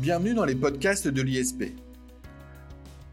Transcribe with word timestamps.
Bienvenue 0.00 0.32
dans 0.32 0.44
les 0.44 0.54
podcasts 0.54 1.08
de 1.08 1.22
l'ISP. 1.22 1.72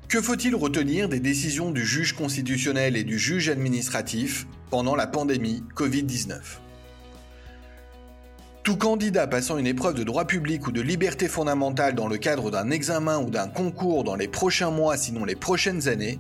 Que 0.07 0.21
faut-il 0.21 0.53
retenir 0.53 1.09
des 1.09 1.19
décisions 1.19 1.71
du 1.71 1.83
juge 1.83 2.13
constitutionnel 2.13 2.95
et 2.95 3.03
du 3.03 3.17
juge 3.17 3.49
administratif 3.49 4.45
pendant 4.69 4.95
la 4.95 5.07
pandémie 5.07 5.63
Covid-19 5.75 6.59
tout 8.65 8.77
candidat 8.77 9.27
passant 9.27 9.59
une 9.59 9.67
épreuve 9.67 9.93
de 9.93 10.03
droit 10.03 10.25
public 10.25 10.65
ou 10.65 10.71
de 10.71 10.81
liberté 10.81 11.27
fondamentale 11.27 11.93
dans 11.93 12.07
le 12.07 12.17
cadre 12.17 12.49
d'un 12.49 12.71
examen 12.71 13.19
ou 13.19 13.29
d'un 13.29 13.47
concours 13.47 14.03
dans 14.03 14.15
les 14.15 14.27
prochains 14.27 14.71
mois, 14.71 14.97
sinon 14.97 15.23
les 15.23 15.35
prochaines 15.35 15.87
années, 15.87 16.19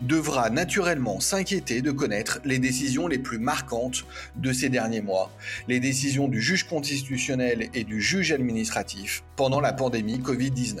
devra 0.00 0.48
naturellement 0.48 1.20
s'inquiéter 1.20 1.82
de 1.82 1.90
connaître 1.90 2.40
les 2.46 2.58
décisions 2.58 3.08
les 3.08 3.18
plus 3.18 3.38
marquantes 3.38 4.06
de 4.36 4.54
ces 4.54 4.70
derniers 4.70 5.02
mois, 5.02 5.30
les 5.68 5.80
décisions 5.80 6.28
du 6.28 6.40
juge 6.40 6.66
constitutionnel 6.66 7.68
et 7.74 7.84
du 7.84 8.00
juge 8.00 8.32
administratif 8.32 9.22
pendant 9.36 9.60
la 9.60 9.74
pandémie 9.74 10.18
Covid-19. 10.18 10.80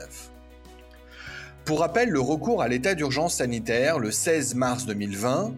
Pour 1.66 1.80
rappel, 1.80 2.08
le 2.08 2.20
recours 2.20 2.62
à 2.62 2.68
l'état 2.68 2.94
d'urgence 2.94 3.34
sanitaire 3.34 3.98
le 3.98 4.10
16 4.10 4.54
mars 4.54 4.86
2020 4.86 5.52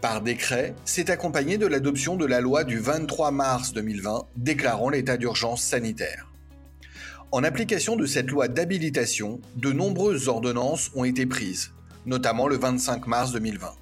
par 0.00 0.20
décret, 0.20 0.74
s'est 0.84 1.10
accompagné 1.10 1.58
de 1.58 1.66
l'adoption 1.66 2.16
de 2.16 2.26
la 2.26 2.40
loi 2.40 2.64
du 2.64 2.78
23 2.78 3.30
mars 3.30 3.72
2020 3.72 4.26
déclarant 4.36 4.90
l'état 4.90 5.16
d'urgence 5.16 5.62
sanitaire. 5.62 6.30
En 7.32 7.42
application 7.42 7.96
de 7.96 8.06
cette 8.06 8.30
loi 8.30 8.48
d'habilitation, 8.48 9.40
de 9.56 9.72
nombreuses 9.72 10.28
ordonnances 10.28 10.90
ont 10.94 11.04
été 11.04 11.26
prises, 11.26 11.72
notamment 12.06 12.46
le 12.46 12.56
25 12.56 13.06
mars 13.06 13.32
2020. 13.32 13.72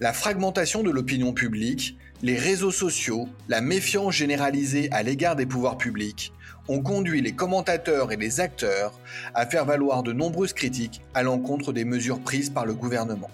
La 0.00 0.12
fragmentation 0.12 0.82
de 0.82 0.90
l'opinion 0.90 1.32
publique, 1.32 1.96
les 2.22 2.36
réseaux 2.36 2.70
sociaux, 2.70 3.28
la 3.48 3.60
méfiance 3.60 4.14
généralisée 4.14 4.88
à 4.90 5.02
l'égard 5.02 5.36
des 5.36 5.46
pouvoirs 5.46 5.78
publics 5.78 6.32
ont 6.68 6.82
conduit 6.82 7.20
les 7.20 7.32
commentateurs 7.32 8.10
et 8.10 8.16
les 8.16 8.40
acteurs 8.40 8.98
à 9.34 9.46
faire 9.46 9.64
valoir 9.64 10.02
de 10.02 10.12
nombreuses 10.12 10.52
critiques 10.52 11.02
à 11.14 11.22
l'encontre 11.22 11.72
des 11.72 11.84
mesures 11.84 12.20
prises 12.20 12.50
par 12.50 12.66
le 12.66 12.74
gouvernement. 12.74 13.30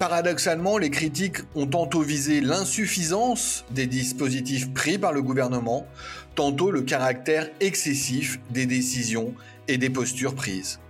Paradoxalement, 0.00 0.78
les 0.78 0.88
critiques 0.88 1.40
ont 1.54 1.66
tantôt 1.66 2.00
visé 2.00 2.40
l'insuffisance 2.40 3.66
des 3.70 3.86
dispositifs 3.86 4.72
pris 4.72 4.96
par 4.96 5.12
le 5.12 5.20
gouvernement, 5.20 5.86
tantôt 6.34 6.70
le 6.70 6.80
caractère 6.80 7.50
excessif 7.60 8.40
des 8.48 8.64
décisions 8.64 9.34
et 9.68 9.76
des 9.76 9.90
postures 9.90 10.34
prises. 10.34 10.80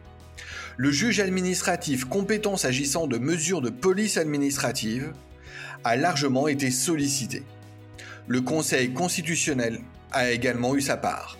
Le 0.76 0.92
juge 0.92 1.18
administratif 1.18 2.04
compétent 2.04 2.56
s'agissant 2.56 3.08
de 3.08 3.18
mesures 3.18 3.60
de 3.60 3.70
police 3.70 4.16
administrative 4.16 5.12
a 5.82 5.96
largement 5.96 6.46
été 6.46 6.70
sollicité. 6.70 7.42
Le 8.28 8.42
Conseil 8.42 8.92
constitutionnel 8.92 9.80
a 10.12 10.30
également 10.30 10.76
eu 10.76 10.80
sa 10.80 10.96
part. 10.96 11.36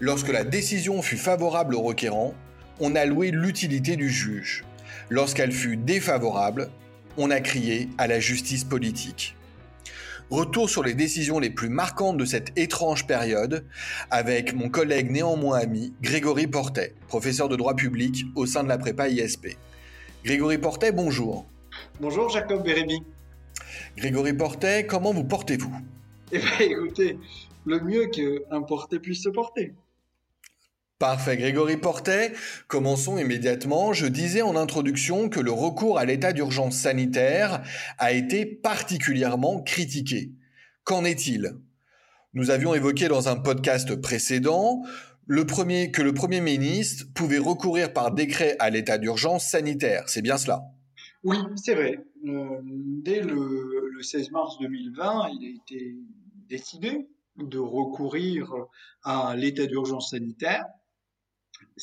Lorsque 0.00 0.32
la 0.32 0.42
décision 0.42 1.00
fut 1.00 1.16
favorable 1.16 1.76
au 1.76 1.82
requérant, 1.82 2.34
on 2.80 2.96
a 2.96 3.04
loué 3.04 3.30
l'utilité 3.30 3.94
du 3.94 4.10
juge. 4.10 4.64
Lorsqu'elle 5.14 5.52
fut 5.52 5.76
défavorable, 5.76 6.70
on 7.18 7.30
a 7.30 7.40
crié 7.40 7.90
à 7.98 8.06
la 8.06 8.18
justice 8.18 8.64
politique. 8.64 9.36
Retour 10.30 10.70
sur 10.70 10.82
les 10.82 10.94
décisions 10.94 11.38
les 11.38 11.50
plus 11.50 11.68
marquantes 11.68 12.16
de 12.16 12.24
cette 12.24 12.58
étrange 12.58 13.06
période 13.06 13.66
avec 14.10 14.54
mon 14.54 14.70
collègue 14.70 15.10
néanmoins 15.10 15.58
ami 15.58 15.92
Grégory 16.00 16.46
Portet, 16.46 16.94
professeur 17.08 17.50
de 17.50 17.56
droit 17.56 17.76
public 17.76 18.24
au 18.36 18.46
sein 18.46 18.64
de 18.64 18.70
la 18.70 18.78
prépa 18.78 19.10
ISP. 19.10 19.58
Grégory 20.24 20.56
Portet, 20.56 20.92
bonjour. 20.92 21.44
Bonjour 22.00 22.30
Jacob 22.30 22.64
Bérémy. 22.64 23.02
Grégory 23.98 24.32
Portet, 24.32 24.86
comment 24.86 25.12
vous 25.12 25.24
portez-vous? 25.24 25.76
Eh 26.32 26.38
bien 26.38 26.58
écoutez, 26.60 27.18
le 27.66 27.80
mieux 27.80 28.06
qu'un 28.06 28.62
porté 28.62 28.98
puisse 28.98 29.24
se 29.24 29.28
porter. 29.28 29.74
Parfait, 31.02 31.36
Grégory 31.36 31.78
Portet. 31.78 32.32
Commençons 32.68 33.18
immédiatement. 33.18 33.92
Je 33.92 34.06
disais 34.06 34.40
en 34.40 34.54
introduction 34.54 35.28
que 35.28 35.40
le 35.40 35.50
recours 35.50 35.98
à 35.98 36.04
l'état 36.04 36.32
d'urgence 36.32 36.76
sanitaire 36.76 37.64
a 37.98 38.12
été 38.12 38.46
particulièrement 38.46 39.60
critiqué. 39.64 40.30
Qu'en 40.84 41.04
est-il? 41.04 41.56
Nous 42.34 42.50
avions 42.50 42.72
évoqué 42.72 43.08
dans 43.08 43.28
un 43.28 43.34
podcast 43.34 43.96
précédent 43.96 44.84
que 45.26 46.02
le 46.02 46.14
Premier 46.14 46.40
ministre 46.40 47.06
pouvait 47.16 47.38
recourir 47.38 47.92
par 47.92 48.12
décret 48.12 48.54
à 48.60 48.70
l'état 48.70 48.96
d'urgence 48.96 49.44
sanitaire. 49.44 50.04
C'est 50.06 50.22
bien 50.22 50.38
cela? 50.38 50.62
Oui, 51.24 51.38
c'est 51.56 51.74
vrai. 51.74 51.98
Euh, 52.28 52.60
dès 53.02 53.22
le 53.22 54.00
16 54.00 54.30
mars 54.30 54.56
2020, 54.60 55.30
il 55.40 55.48
a 55.48 55.50
été 55.50 55.96
décidé 56.48 57.08
de 57.38 57.58
recourir 57.58 58.54
à 59.02 59.34
l'état 59.34 59.66
d'urgence 59.66 60.10
sanitaire 60.10 60.64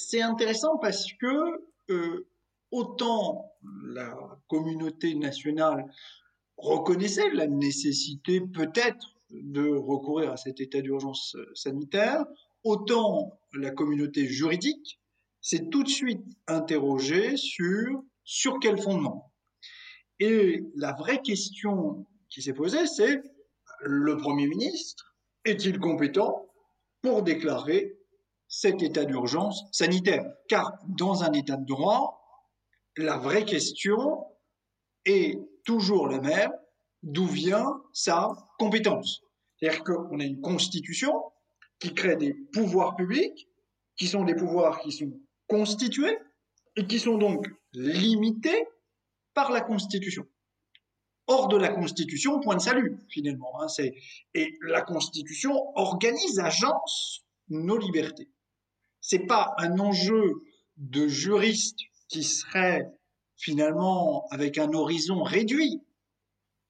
c'est 0.08 0.22
intéressant 0.22 0.78
parce 0.78 1.12
que 1.14 1.64
euh, 1.90 2.28
autant 2.72 3.52
la 3.84 4.16
communauté 4.48 5.16
nationale 5.16 5.86
reconnaissait 6.58 7.30
la 7.32 7.48
nécessité 7.48 8.42
peut-être 8.42 9.16
de 9.32 9.70
recourir 9.70 10.32
à 10.32 10.38
cet 10.38 10.60
état 10.60 10.82
d'urgence 10.82 11.36
sanitaire, 11.54 12.26
autant 12.64 13.40
la 13.54 13.72
communauté 13.72 14.26
juridique 14.28 15.00
s'est 15.42 15.70
tout 15.70 15.84
de 15.84 15.90
suite 15.90 16.24
interrogée 16.48 17.38
sur 17.38 18.04
sur 18.24 18.60
quel 18.60 18.80
fondement. 18.80 19.32
Et 20.20 20.64
la 20.76 20.94
vraie 20.94 21.22
question 21.22 22.06
qui 22.30 22.42
s'est 22.42 22.54
posée, 22.54 22.86
c'est 22.86 23.22
le 23.82 24.18
Premier 24.18 24.48
ministre 24.48 25.16
est-il 25.46 25.80
compétent 25.80 26.46
pour 27.02 27.24
déclarer 27.24 27.99
cet 28.50 28.82
état 28.82 29.06
d'urgence 29.06 29.64
sanitaire. 29.72 30.26
Car 30.50 30.74
dans 30.88 31.24
un 31.24 31.32
état 31.34 31.56
de 31.56 31.66
droit, 31.66 32.20
la 32.98 33.18
vraie 33.18 33.46
question 33.46 34.26
est 35.06 35.40
toujours 35.64 36.08
la 36.08 36.20
même, 36.20 36.52
d'où 37.04 37.26
vient 37.28 37.82
sa 37.94 38.30
compétence. 38.58 39.22
C'est-à-dire 39.58 39.84
qu'on 39.84 40.20
a 40.20 40.24
une 40.24 40.42
constitution 40.42 41.14
qui 41.80 41.94
crée 41.94 42.18
des 42.18 42.34
pouvoirs 42.34 42.96
publics, 42.96 43.48
qui 43.96 44.08
sont 44.08 44.24
des 44.24 44.36
pouvoirs 44.36 44.80
qui 44.80 44.92
sont 44.92 45.14
constitués 45.48 46.18
et 46.76 46.86
qui 46.86 47.00
sont 47.00 47.18
donc 47.18 47.48
limités 47.74 48.68
par 49.34 49.52
la 49.52 49.62
constitution. 49.62 50.26
Hors 51.28 51.48
de 51.48 51.58
la 51.58 51.70
constitution, 51.70 52.40
point 52.40 52.56
de 52.56 52.62
salut, 52.62 52.98
finalement. 53.10 53.62
Hein, 53.62 53.68
et 54.34 54.58
la 54.62 54.82
constitution 54.82 55.54
organise, 55.78 56.40
agence 56.40 57.24
nos 57.50 57.78
libertés 57.78 58.30
c'est 59.10 59.26
pas 59.26 59.56
un 59.58 59.80
enjeu 59.80 60.44
de 60.78 61.08
juriste 61.08 61.80
qui 62.10 62.24
serait 62.24 62.86
finalement 63.38 64.28
avec 64.30 64.60
un 64.60 64.72
horizon 64.72 65.24
réduit. 65.24 65.82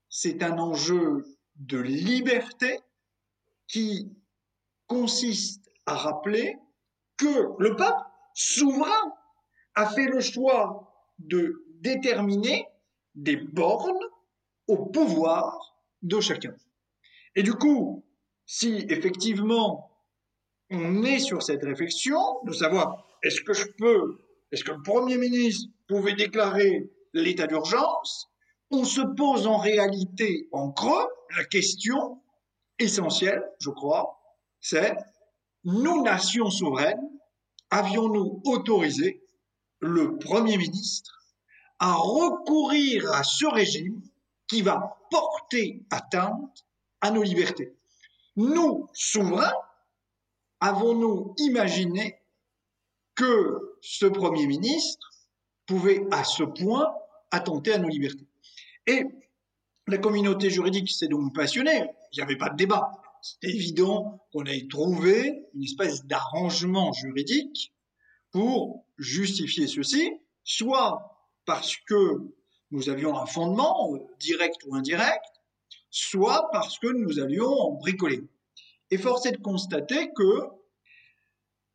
C'est 0.07 0.41
un 0.41 0.57
enjeu 0.57 1.25
de 1.57 1.79
liberté 1.79 2.79
qui 3.67 4.09
consiste 4.87 5.69
à 5.85 5.95
rappeler 5.95 6.55
que 7.17 7.49
le 7.61 7.75
peuple 7.75 8.05
souverain 8.33 9.13
a 9.75 9.89
fait 9.89 10.07
le 10.07 10.21
choix 10.21 10.93
de 11.17 11.65
déterminer 11.81 12.65
des 13.15 13.35
bornes 13.35 14.05
au 14.67 14.85
pouvoir 14.85 15.75
de 16.03 16.21
chacun. 16.21 16.55
Et 17.35 17.43
du 17.43 17.53
coup, 17.53 18.05
si 18.45 18.85
effectivement 18.87 19.88
on 20.69 21.03
est 21.03 21.19
sur 21.19 21.41
cette 21.41 21.63
réflexion 21.63 22.19
de 22.45 22.53
savoir 22.53 23.05
est-ce 23.23 23.41
que 23.41 23.53
je 23.53 23.65
peux, 23.77 24.19
est-ce 24.51 24.63
que 24.63 24.71
le 24.71 24.81
Premier 24.81 25.17
ministre 25.17 25.69
pouvait 25.87 26.13
déclarer 26.13 26.89
l'état 27.13 27.47
d'urgence 27.47 28.29
On 28.71 28.83
se 28.83 29.01
pose 29.01 29.47
en 29.47 29.57
réalité 29.57 30.47
en 30.51 30.71
creux 30.71 31.07
la 31.37 31.43
question 31.45 32.21
essentielle, 32.77 33.43
je 33.59 33.69
crois, 33.69 34.19
c'est 34.61 34.95
nous, 35.63 36.03
nations 36.03 36.49
souveraines, 36.49 37.09
avions-nous 37.69 38.41
autorisé 38.45 39.23
le 39.79 40.17
Premier 40.17 40.57
ministre 40.57 41.19
à 41.79 41.93
recourir 41.93 43.11
à 43.13 43.23
ce 43.23 43.45
régime 43.45 44.01
qui 44.47 44.61
va 44.61 44.97
porter 45.11 45.83
atteinte 45.89 46.65
à 47.01 47.11
nos 47.11 47.23
libertés? 47.23 47.75
Nous, 48.35 48.87
souverains, 48.93 49.53
avons-nous 50.59 51.33
imaginé 51.37 52.19
que 53.15 53.77
ce 53.81 54.05
Premier 54.05 54.47
ministre 54.47 55.11
pouvait 55.65 56.05
à 56.11 56.23
ce 56.23 56.43
point 56.43 56.93
attenter 57.31 57.73
à 57.73 57.77
nos 57.77 57.89
libertés? 57.89 58.27
Et 58.87 59.05
la 59.87 59.97
communauté 59.97 60.49
juridique 60.49 60.89
s'est 60.89 61.07
donc 61.07 61.33
passionnée, 61.33 61.83
il 62.11 62.17
n'y 62.17 62.23
avait 62.23 62.37
pas 62.37 62.49
de 62.49 62.57
débat. 62.57 62.91
C'était 63.21 63.53
évident 63.53 64.25
qu'on 64.31 64.41
allait 64.41 64.67
trouver 64.69 65.45
une 65.53 65.63
espèce 65.63 66.05
d'arrangement 66.05 66.93
juridique 66.93 67.73
pour 68.31 68.85
justifier 68.97 69.67
ceci, 69.67 70.13
soit 70.43 71.27
parce 71.45 71.75
que 71.75 72.21
nous 72.71 72.89
avions 72.89 73.17
un 73.17 73.25
fondement, 73.25 73.97
direct 74.19 74.57
ou 74.67 74.75
indirect, 74.75 75.25
soit 75.89 76.49
parce 76.51 76.77
que 76.77 76.87
nous 76.87 77.19
allions 77.19 77.73
bricoler. 77.73 78.21
Et 78.91 78.97
force 78.97 79.23
de 79.23 79.37
constater 79.37 80.11
que 80.15 80.41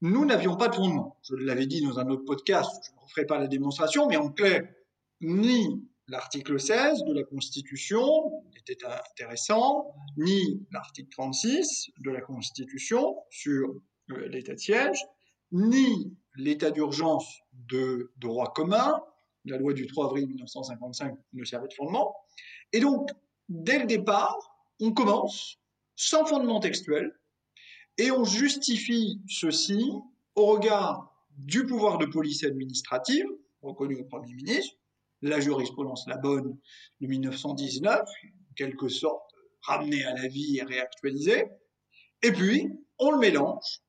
nous 0.01 0.25
n'avions 0.25 0.57
pas 0.57 0.69
de 0.69 0.75
fondement. 0.75 1.19
Je 1.23 1.35
l'avais 1.35 1.67
dit 1.67 1.81
dans 1.81 1.99
un 1.99 2.09
autre 2.09 2.25
podcast, 2.25 2.85
je 2.87 2.95
ne 2.95 3.01
referai 3.01 3.27
pas 3.27 3.39
la 3.39 3.47
démonstration, 3.47 4.07
mais 4.07 4.17
en 4.17 4.31
clair, 4.31 4.69
ni 5.21 5.83
l'article 6.09 6.61
16 6.61 7.05
de 7.05 7.15
la 7.15 7.23
Constitution 7.23 8.43
était 8.57 8.85
intéressant, 8.85 9.95
ni 10.17 10.67
l'article 10.73 11.09
36 11.11 11.91
de 12.01 12.11
la 12.11 12.21
Constitution 12.21 13.17
sur 13.31 13.75
euh, 14.11 14.29
l'état 14.29 14.55
de 14.55 14.59
siège, 14.59 14.99
ni 15.53 16.15
l'état 16.37 16.71
d'urgence 16.71 17.41
de 17.53 18.13
droit 18.19 18.53
commun, 18.53 19.01
la 19.45 19.57
loi 19.59 19.73
du 19.73 19.87
3 19.87 20.07
avril 20.07 20.27
1955 20.27 21.15
ne 21.33 21.45
servait 21.45 21.69
de 21.69 21.75
fondement. 21.75 22.15
Et 22.73 22.81
donc, 22.81 23.09
dès 23.49 23.79
le 23.79 23.87
départ, 23.87 24.37
on 24.81 24.93
commence 24.93 25.59
sans 25.97 26.25
fondement 26.27 26.61
textuel 26.61 27.13
et 27.99 28.11
on 28.11 28.25
justifie 28.25 29.21
ceci 29.29 29.93
au 30.35 30.47
regard 30.47 31.13
du 31.37 31.65
pouvoir 31.67 31.99
de 31.99 32.07
police 32.07 32.45
administrative 32.45 33.27
reconnu 33.63 33.97
au 33.97 34.05
Premier 34.05 34.35
ministre, 34.35 34.77
la 35.23 35.41
jurisprudence 35.41 36.07
La 36.07 36.17
Bonne 36.17 36.59
de 37.01 37.07
1919, 37.07 38.01
en 38.01 38.55
quelque 38.57 38.89
sorte 38.89 39.31
ramenée 39.63 40.05
à 40.05 40.15
la 40.15 40.29
vie 40.29 40.59
et 40.59 40.63
réactualisée, 40.63 41.47
et 42.23 42.33
puis 42.33 42.69
on 42.99 43.11
le 43.11 43.19
mélange 43.19 43.81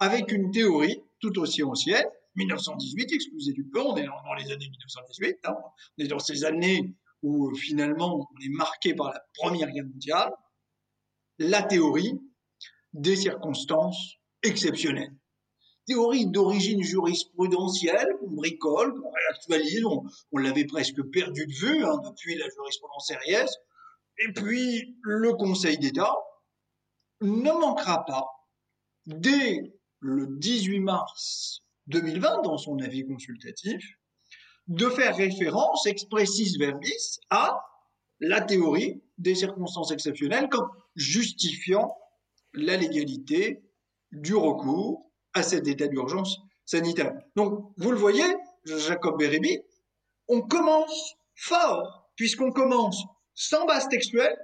avec 0.00 0.32
une 0.32 0.50
théorie 0.50 1.00
tout 1.20 1.38
aussi 1.38 1.62
ancienne, 1.62 2.06
1918, 2.36 3.12
excusez 3.12 3.52
du 3.52 3.64
peu, 3.64 3.80
on 3.80 3.96
est 3.96 4.04
dans 4.04 4.34
les 4.34 4.50
années 4.50 4.68
1918, 4.68 5.36
hein. 5.44 5.54
on 5.98 6.02
est 6.02 6.08
dans 6.08 6.18
ces 6.18 6.44
années 6.44 6.94
où 7.22 7.54
finalement 7.54 8.16
on 8.16 8.44
est 8.44 8.48
marqué 8.48 8.94
par 8.94 9.12
la 9.12 9.20
Première 9.34 9.70
Guerre 9.70 9.86
mondiale, 9.86 10.32
la 11.38 11.62
théorie 11.62 12.20
des 12.92 13.16
circonstances 13.16 14.14
exceptionnelles. 14.42 15.14
Théorie 15.86 16.26
d'origine 16.26 16.82
jurisprudentielle 16.82 18.08
qu'on 18.18 18.30
bricole, 18.30 18.94
qu'on 18.94 19.10
réactualise, 19.10 19.84
on, 19.84 20.38
l'avait 20.38 20.64
presque 20.64 21.02
perdu 21.10 21.46
de 21.46 21.52
vue 21.52 21.84
hein, 21.84 21.98
depuis 22.04 22.36
la 22.36 22.48
jurisprudence 22.48 23.12
RIS. 23.26 23.50
Et 24.18 24.32
puis 24.32 24.96
le 25.02 25.34
Conseil 25.34 25.76
d'État 25.78 26.14
ne 27.20 27.50
manquera 27.50 28.04
pas, 28.06 28.26
dès 29.06 29.74
le 30.00 30.26
18 30.38 30.80
mars 30.80 31.62
2020, 31.88 32.42
dans 32.42 32.56
son 32.56 32.78
avis 32.78 33.04
consultatif, 33.04 33.84
de 34.68 34.88
faire 34.88 35.16
référence 35.16 35.86
expressis 35.86 36.56
verbis 36.58 37.18
à 37.28 37.60
la 38.20 38.40
théorie 38.40 39.02
des 39.18 39.34
circonstances 39.34 39.90
exceptionnelles 39.90 40.48
comme 40.48 40.68
justifiant 40.96 41.96
la 42.52 42.76
légalité 42.76 43.62
du 44.12 44.34
recours 44.34 45.10
à 45.32 45.42
cet 45.42 45.66
état 45.66 45.88
d'urgence 45.88 46.38
sanitaire. 46.64 47.12
Donc, 47.36 47.72
vous 47.76 47.90
le 47.90 47.98
voyez, 47.98 48.24
Jacob 48.64 49.18
Bérébi, 49.18 49.58
on 50.28 50.40
commence 50.40 51.16
fort, 51.34 52.10
puisqu'on 52.16 52.52
commence 52.52 53.02
sans 53.34 53.66
base 53.66 53.88
textuelle, 53.88 54.36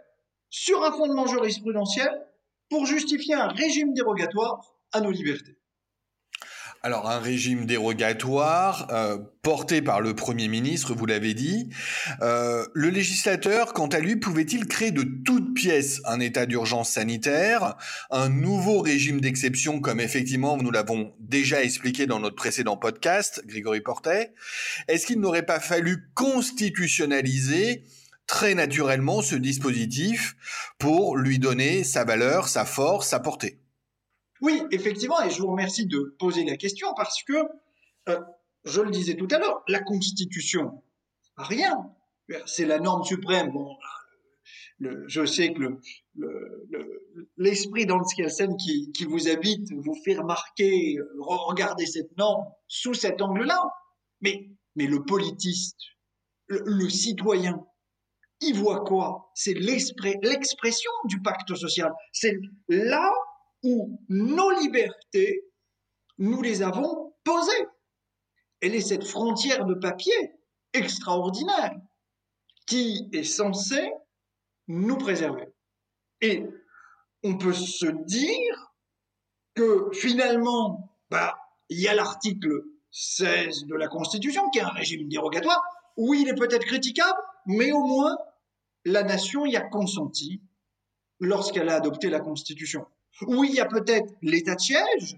sur 0.50 0.82
un 0.85 0.91
fondement 0.91 1.26
jurisprudentiel, 1.26 2.26
pour 2.69 2.87
justifier 2.87 3.35
un 3.35 3.49
régime 3.49 3.94
dérogatoire 3.94 4.61
à 4.93 5.00
nos 5.00 5.11
libertés. 5.11 5.59
Alors 6.82 7.10
un 7.10 7.18
régime 7.18 7.66
dérogatoire 7.66 8.88
euh, 8.90 9.18
porté 9.42 9.82
par 9.82 10.00
le 10.00 10.14
Premier 10.14 10.48
ministre, 10.48 10.94
vous 10.94 11.04
l'avez 11.04 11.34
dit. 11.34 11.68
Euh, 12.22 12.64
le 12.72 12.88
législateur, 12.88 13.74
quant 13.74 13.88
à 13.88 13.98
lui, 13.98 14.16
pouvait-il 14.16 14.66
créer 14.66 14.90
de 14.90 15.02
toutes 15.02 15.52
pièces 15.52 16.00
un 16.06 16.20
état 16.20 16.46
d'urgence 16.46 16.92
sanitaire, 16.92 17.76
un 18.10 18.30
nouveau 18.30 18.80
régime 18.80 19.20
d'exception, 19.20 19.80
comme 19.80 20.00
effectivement 20.00 20.56
nous 20.56 20.70
l'avons 20.70 21.12
déjà 21.20 21.62
expliqué 21.62 22.06
dans 22.06 22.18
notre 22.18 22.36
précédent 22.36 22.78
podcast, 22.78 23.42
Grégory 23.44 23.82
Portet? 23.82 24.32
Est-ce 24.88 25.04
qu'il 25.04 25.20
n'aurait 25.20 25.44
pas 25.44 25.60
fallu 25.60 26.08
constitutionnaliser 26.14 27.84
très 28.26 28.54
naturellement 28.54 29.20
ce 29.20 29.34
dispositif 29.34 30.34
pour 30.78 31.18
lui 31.18 31.38
donner 31.38 31.84
sa 31.84 32.04
valeur, 32.04 32.48
sa 32.48 32.64
force, 32.64 33.08
sa 33.08 33.20
portée? 33.20 33.59
Oui, 34.40 34.62
effectivement, 34.70 35.20
et 35.22 35.31
je 35.31 35.40
vous 35.40 35.50
remercie 35.50 35.87
de 35.87 36.16
poser 36.19 36.44
la 36.44 36.56
question 36.56 36.88
parce 36.96 37.22
que, 37.22 37.34
euh, 38.08 38.20
je 38.64 38.81
le 38.81 38.90
disais 38.90 39.14
tout 39.14 39.28
à 39.31 39.38
l'heure, 39.38 39.62
la 39.69 39.81
Constitution, 39.81 40.82
rien. 41.37 41.90
C'est 42.46 42.66
la 42.66 42.78
norme 42.78 43.04
suprême. 43.04 43.52
Je 44.78 45.26
sais 45.26 45.52
que 45.52 45.78
l'esprit 47.37 47.87
le, 47.87 47.94
le 47.94 48.56
qui, 48.56 48.92
qui 48.92 49.04
vous 49.04 49.28
habite 49.28 49.72
vous 49.72 49.96
fait 50.04 50.14
remarquer, 50.16 50.96
regarder 51.19 51.87
cette 51.87 52.16
norme 52.16 52.44
sous 52.69 52.94
cet 52.94 53.20
angle-là. 53.20 53.60
Mais, 54.20 54.48
mais 54.76 54.87
le 54.87 55.04
politiste, 55.04 55.78
le 56.48 56.88
citoyen, 56.88 57.64
il 58.40 58.54
voit 58.54 58.84
quoi? 58.84 59.31
C'est 59.34 59.54
l'expression 59.54 60.90
du 61.04 61.20
pacte 61.20 61.54
social. 61.54 61.92
C'est 62.12 62.38
là 62.69 63.12
où 63.62 64.00
nos 64.08 64.50
libertés, 64.60 65.44
nous 66.18 66.42
les 66.42 66.62
avons 66.62 67.14
posées. 67.24 67.66
Elle 68.60 68.74
est 68.74 68.80
cette 68.80 69.04
frontière 69.04 69.64
de 69.64 69.74
papier 69.74 70.12
extraordinaire 70.72 71.74
qui 72.66 73.08
est 73.12 73.24
censée 73.24 73.90
nous 74.68 74.96
préserver. 74.96 75.48
Et 76.20 76.44
on 77.24 77.36
peut 77.36 77.52
se 77.52 77.86
dire 77.86 78.72
que 79.54 79.88
finalement, 79.92 80.96
bah, 81.10 81.38
il 81.68 81.80
y 81.80 81.88
a 81.88 81.94
l'article 81.94 82.64
16 82.92 83.66
de 83.66 83.74
la 83.74 83.88
Constitution 83.88 84.48
qui 84.50 84.58
est 84.58 84.62
un 84.62 84.68
régime 84.68 85.08
dérogatoire. 85.08 85.62
Oui, 85.96 86.22
il 86.22 86.28
est 86.28 86.34
peut-être 86.34 86.64
critiquable, 86.64 87.18
mais 87.46 87.72
au 87.72 87.84
moins 87.84 88.16
la 88.84 89.02
nation 89.02 89.44
y 89.46 89.56
a 89.56 89.60
consenti 89.60 90.40
lorsqu'elle 91.18 91.68
a 91.68 91.76
adopté 91.76 92.08
la 92.08 92.20
Constitution. 92.20 92.86
Oui, 93.22 93.49
il 93.50 93.56
y 93.56 93.61
a 93.61 93.67
peut-être 93.67 94.12
l'état 94.22 94.55
de 94.55 94.61
siège, 94.61 95.17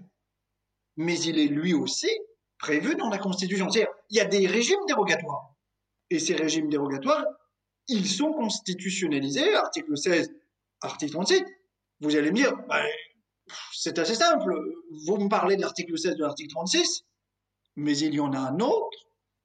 mais 0.97 1.19
il 1.19 1.39
est 1.39 1.47
lui 1.47 1.73
aussi 1.73 2.09
prévu 2.57 2.95
dans 2.95 3.09
la 3.09 3.17
Constitution. 3.17 3.69
C'est-à-dire, 3.69 3.93
il 4.09 4.17
y 4.17 4.19
a 4.19 4.25
des 4.25 4.47
régimes 4.47 4.85
dérogatoires. 4.87 5.53
Et 6.09 6.19
ces 6.19 6.35
régimes 6.35 6.69
dérogatoires, 6.69 7.25
ils 7.87 8.07
sont 8.07 8.31
constitutionnalisés, 8.33 9.53
article 9.55 9.97
16, 9.97 10.31
article 10.81 11.11
36. 11.11 11.43
Vous 12.01 12.15
allez 12.15 12.31
me 12.31 12.35
dire, 12.35 12.55
bah, 12.67 12.83
c'est 13.73 13.99
assez 13.99 14.15
simple. 14.15 14.53
Vous 15.05 15.17
me 15.17 15.29
parlez 15.29 15.55
de 15.55 15.61
l'article 15.61 15.97
16 15.97 16.15
de 16.15 16.23
l'article 16.23 16.51
36, 16.51 17.05
mais 17.75 17.97
il 17.97 18.13
y 18.13 18.19
en 18.19 18.33
a 18.33 18.39
un 18.39 18.59
autre 18.59 18.97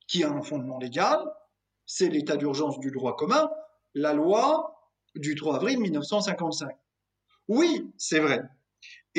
qui 0.07 0.25
a 0.25 0.31
un 0.31 0.43
fondement 0.43 0.79
légal, 0.79 1.19
c'est 1.87 2.09
l'état 2.09 2.37
d'urgence 2.37 2.79
du 2.81 2.91
droit 2.91 3.17
commun, 3.17 3.51
la 3.95 4.13
loi 4.13 4.75
du 5.15 5.35
3 5.35 5.57
avril 5.57 5.81
1955. 5.81 6.77
Oui, 7.49 7.91
c'est 7.97 8.21
vrai. 8.21 8.43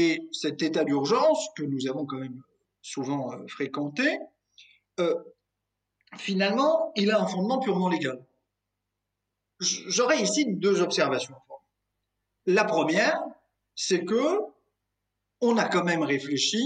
Et 0.01 0.29
cet 0.32 0.62
état 0.62 0.86
d'urgence, 0.86 1.50
que 1.58 1.63
nous 1.63 1.89
avons 1.89 2.06
quand 2.06 2.20
même 2.20 2.41
souvent 2.82 3.34
euh, 3.34 3.46
fréquenté, 3.48 4.18
euh, 5.01 5.13
finalement, 6.15 6.94
il 6.96 7.12
a 7.12 7.22
un 7.22 7.27
fondement 7.27 7.60
purement 7.60 7.89
légal. 7.89 8.25
J'aurais 9.60 10.22
ici 10.22 10.46
deux 10.48 10.82
observations. 10.82 11.36
La 12.46 12.63
première, 12.63 13.20
c'est 13.75 14.06
que 14.06 14.39
on 15.41 15.58
a 15.58 15.68
quand 15.68 15.84
même 15.84 16.03
réfléchi, 16.03 16.65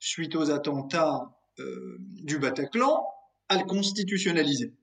suite 0.00 0.34
aux 0.34 0.50
attentats 0.50 1.30
euh, 1.60 1.96
du 2.00 2.40
Bataclan, 2.40 3.06
à 3.48 3.58
le 3.58 3.64
constitutionnaliser. 3.64 4.74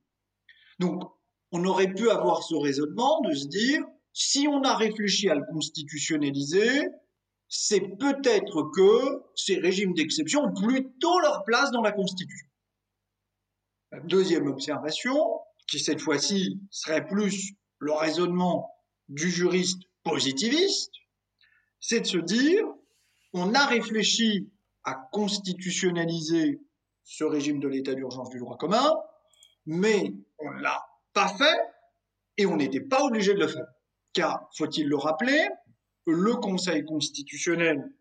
Donc, 0.79 1.03
on 1.51 1.65
aurait 1.65 1.93
pu 1.93 2.09
avoir 2.09 2.43
ce 2.43 2.55
raisonnement 2.55 3.19
de 3.21 3.33
se 3.33 3.47
dire, 3.47 3.83
si 4.13 4.47
on 4.47 4.63
a 4.63 4.77
réfléchi 4.77 5.29
à 5.29 5.35
le 5.35 5.43
constitutionnaliser, 5.51 6.87
c'est 7.49 7.81
peut-être 7.97 8.69
que 8.75 9.23
ces 9.35 9.57
régimes 9.57 9.93
d'exception 9.93 10.43
ont 10.43 10.53
plutôt 10.53 11.19
leur 11.19 11.43
place 11.43 11.71
dans 11.71 11.81
la 11.81 11.91
Constitution. 11.91 12.47
La 13.91 13.99
deuxième 14.01 14.47
observation, 14.47 15.17
qui 15.67 15.79
cette 15.79 15.99
fois-ci 15.99 16.59
serait 16.69 17.07
plus 17.07 17.53
le 17.79 17.91
raisonnement 17.91 18.71
du 19.07 19.31
juriste 19.31 19.81
positiviste, 20.03 20.93
c'est 21.79 22.01
de 22.01 22.05
se 22.05 22.17
dire, 22.17 22.65
on 23.33 23.53
a 23.53 23.65
réfléchi 23.65 24.51
à 24.83 24.93
constitutionnaliser 25.11 26.61
ce 27.03 27.23
régime 27.23 27.59
de 27.59 27.67
l'état 27.67 27.95
d'urgence 27.95 28.29
du 28.29 28.39
droit 28.39 28.57
commun, 28.57 28.93
mais 29.65 30.13
on 30.37 30.51
ne 30.51 30.61
l'a 30.61 30.85
pas 31.13 31.29
fait 31.29 31.59
et 32.37 32.45
on 32.45 32.57
n'était 32.57 32.81
pas 32.81 33.03
obligé 33.03 33.33
de 33.33 33.39
le 33.39 33.47
faire 33.47 33.65
car, 34.13 34.49
faut-il 34.57 34.87
le 34.87 34.97
rappeler, 34.97 35.47
le 36.09 36.35
Conseil 36.35 36.83
constitutionnel, 36.85 37.91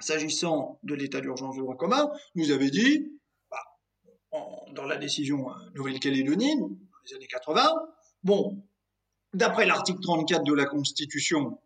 s'agissant 0.00 0.78
de 0.82 0.94
l'état 0.94 1.20
d'urgence 1.20 1.54
du 1.54 1.60
droit 1.60 1.76
commun, 1.76 2.10
nous 2.34 2.50
avait 2.50 2.70
dit, 2.70 3.12
bah, 3.50 3.64
dans 4.72 4.84
la 4.84 4.96
décision 4.96 5.50
euh, 5.50 5.54
Nouvelle-Calédonie, 5.74 6.56
dans 6.58 6.68
les 7.06 7.14
années 7.14 7.26
80, 7.26 7.68
bon, 8.22 8.62
d'après 9.34 9.66
l'article 9.66 10.00
34 10.00 10.44
de 10.44 10.54
la 10.54 10.66
Constitution, 10.66 11.60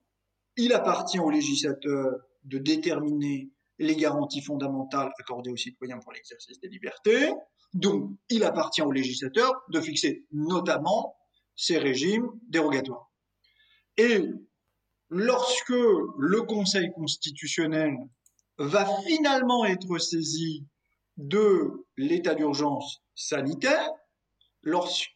il 0.56 0.72
appartient 0.72 1.18
au 1.18 1.30
législateur 1.30 2.12
de 2.44 2.58
déterminer 2.58 3.50
les 3.78 3.96
garanties 3.96 4.42
fondamentales 4.42 5.10
accordées 5.18 5.50
aux 5.50 5.56
citoyens 5.56 5.98
pour 5.98 6.12
l'exercice 6.12 6.60
des 6.60 6.68
libertés. 6.68 7.32
Donc, 7.74 8.10
il 8.28 8.44
appartient 8.44 8.82
au 8.82 8.92
législateur 8.92 9.52
de 9.70 9.80
fixer 9.80 10.26
notamment 10.30 11.16
ces 11.56 11.78
régimes 11.78 12.28
dérogatoires. 12.48 13.10
Et 13.96 14.20
lorsque 15.12 15.68
le 15.68 16.42
Conseil 16.42 16.90
constitutionnel 16.92 17.94
va 18.56 18.86
finalement 19.06 19.66
être 19.66 19.98
saisi 19.98 20.66
de 21.18 21.84
l'état 21.98 22.34
d'urgence 22.34 23.02
sanitaire, 23.14 23.90
lorsque 24.62 25.10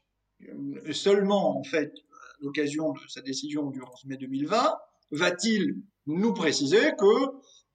seulement 0.93 1.59
en 1.59 1.65
fait 1.65 1.93
à 2.12 2.37
l'occasion 2.43 2.93
de 2.93 2.99
sa 3.09 3.23
décision 3.23 3.71
du 3.71 3.81
11 3.81 4.05
mai 4.05 4.19
2020, 4.19 4.76
va-t-il 5.12 5.76
nous 6.05 6.35
préciser 6.35 6.91
que, 6.99 7.31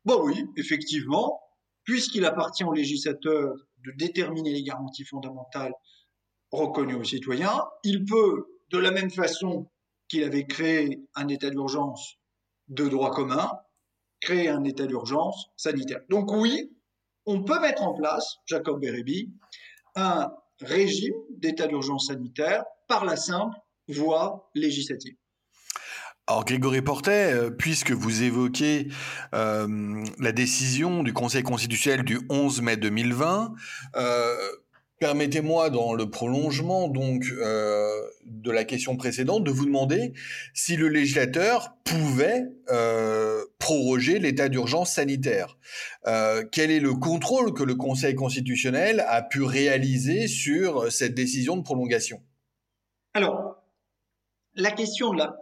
bon 0.06 0.24
oui, 0.24 0.46
effectivement, 0.58 1.42
puisqu'il 1.86 2.26
appartient 2.26 2.64
au 2.64 2.74
législateur 2.74 3.56
de 3.84 3.92
déterminer 3.98 4.54
les 4.54 4.64
garanties 4.64 5.06
fondamentales 5.06 5.74
reconnues 6.52 6.96
aux 6.96 7.04
citoyens, 7.04 7.64
il 7.84 8.06
peut, 8.06 8.46
de 8.70 8.78
la 8.78 8.92
même 8.92 9.10
façon 9.10 9.71
qu'il 10.12 10.26
avait 10.26 10.46
créé 10.46 11.00
un 11.16 11.30
état 11.30 11.50
d'urgence 11.50 12.18
de 12.68 12.86
droit 12.90 13.12
commun, 13.12 13.50
créer 14.20 14.50
un 14.50 14.66
état 14.66 14.86
d'urgence 14.86 15.48
sanitaire. 15.56 16.02
Donc 16.10 16.34
oui, 16.34 16.70
on 17.26 17.44
peut 17.44 17.62
mettre 17.62 17.84
en 17.84 17.94
place, 17.94 18.36
Jacob 18.46 18.82
Bérébi, 18.82 19.32
un 19.96 20.30
régime 20.60 21.16
d'état 21.30 21.66
d'urgence 21.66 22.08
sanitaire 22.08 22.66
par 22.90 23.06
la 23.06 23.16
simple 23.16 23.56
voie 23.88 24.52
législative. 24.54 25.16
Alors 26.28 26.44
Grégory 26.44 26.82
Portet, 26.82 27.34
euh, 27.34 27.50
puisque 27.50 27.92
vous 27.92 28.24
évoquez 28.24 28.90
euh, 29.34 30.04
la 30.20 30.32
décision 30.34 31.04
du 31.04 31.14
Conseil 31.14 31.44
constitutionnel 31.44 32.04
du 32.04 32.20
11 32.30 32.62
mai 32.62 32.76
2020, 32.76 33.54
euh, 33.96 34.36
permettez-moi 35.02 35.72
dans 35.72 35.96
le 35.96 36.12
prolongement 36.12 36.88
donc 36.88 37.24
de 37.24 38.52
la 38.52 38.64
question 38.64 38.96
précédente 38.96 39.44
de 39.44 39.50
vous 39.50 39.66
demander 39.66 40.14
si 40.54 40.78
le 40.78 40.90
législateur 40.90 41.74
pouvait 41.84 42.46
proroger 43.58 44.20
l'état 44.20 44.48
d'urgence 44.48 44.94
sanitaire. 44.94 45.58
quel 46.52 46.70
est 46.70 46.80
le 46.80 46.94
contrôle 46.94 47.54
que 47.56 47.64
le 47.64 47.74
Conseil 47.74 48.14
constitutionnel 48.14 49.04
a 49.08 49.24
pu 49.24 49.42
réaliser 49.42 50.28
sur 50.28 50.92
cette 50.92 51.16
décision 51.16 51.58
de 51.58 51.64
prolongation? 51.64 52.22
Alors, 53.16 53.56
la 54.54 54.70
question 54.70 55.14
de 55.14 55.18
la 55.18 55.36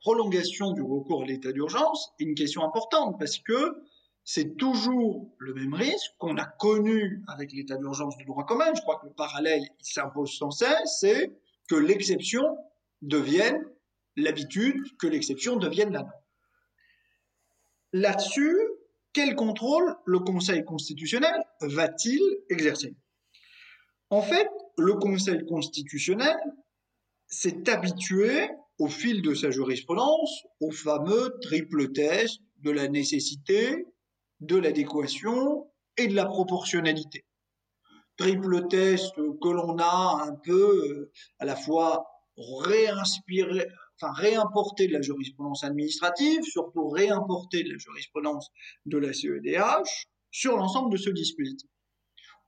prolongation 0.00 0.72
du 0.72 0.82
recours 0.82 1.22
à 1.22 1.26
l'état 1.26 1.52
d'urgence 1.52 2.12
est 2.18 2.24
une 2.24 2.34
question 2.34 2.64
importante 2.64 3.20
parce 3.20 3.38
que 3.38 3.84
c'est 4.24 4.56
toujours 4.56 5.34
le 5.38 5.54
même 5.54 5.74
risque 5.74 6.12
qu'on 6.18 6.36
a 6.36 6.44
connu 6.44 7.22
avec 7.28 7.52
l'état 7.52 7.76
d'urgence 7.76 8.16
du 8.16 8.24
droit 8.24 8.46
commun. 8.46 8.72
Je 8.74 8.80
crois 8.82 8.98
que 9.00 9.06
le 9.06 9.12
parallèle 9.12 9.62
s'impose 9.80 10.36
sans 10.36 10.50
cesse, 10.50 10.98
c'est 11.00 11.32
que 11.68 11.74
l'exception 11.74 12.42
devienne 13.02 13.64
l'habitude, 14.16 14.76
que 14.98 15.06
l'exception 15.06 15.56
devienne 15.56 15.92
la 15.92 16.00
norme. 16.00 16.12
Là-dessus, 17.92 18.56
quel 19.12 19.34
contrôle 19.34 19.96
le 20.04 20.20
Conseil 20.20 20.64
constitutionnel 20.64 21.34
va-t-il 21.60 22.20
exercer? 22.48 22.94
En 24.10 24.22
fait, 24.22 24.48
le 24.76 24.94
Conseil 24.94 25.44
constitutionnel 25.46 26.36
s'est 27.26 27.68
habitué 27.68 28.48
au 28.78 28.88
fil 28.88 29.22
de 29.22 29.34
sa 29.34 29.50
jurisprudence 29.50 30.44
au 30.60 30.70
fameux 30.70 31.36
triple 31.42 31.92
test 31.92 32.40
de 32.58 32.70
la 32.70 32.88
nécessité, 32.88 33.86
de 34.40 34.56
l'adéquation 34.56 35.70
et 35.96 36.06
de 36.06 36.14
la 36.14 36.26
proportionnalité. 36.26 37.24
Triple 38.16 38.68
test 38.68 39.14
que 39.16 39.48
l'on 39.48 39.78
a 39.78 40.24
un 40.26 40.34
peu 40.34 40.88
euh, 40.88 41.12
à 41.38 41.44
la 41.44 41.56
fois 41.56 42.06
réimporté 44.02 44.86
de 44.86 44.92
la 44.92 45.02
jurisprudence 45.02 45.64
administrative, 45.64 46.42
surtout 46.42 46.88
réimporté 46.88 47.62
de 47.64 47.72
la 47.72 47.78
jurisprudence 47.78 48.48
de 48.86 48.98
la 48.98 49.12
CEDH 49.12 50.06
sur 50.30 50.56
l'ensemble 50.56 50.92
de 50.92 50.96
ce 50.96 51.10
dispositif. 51.10 51.68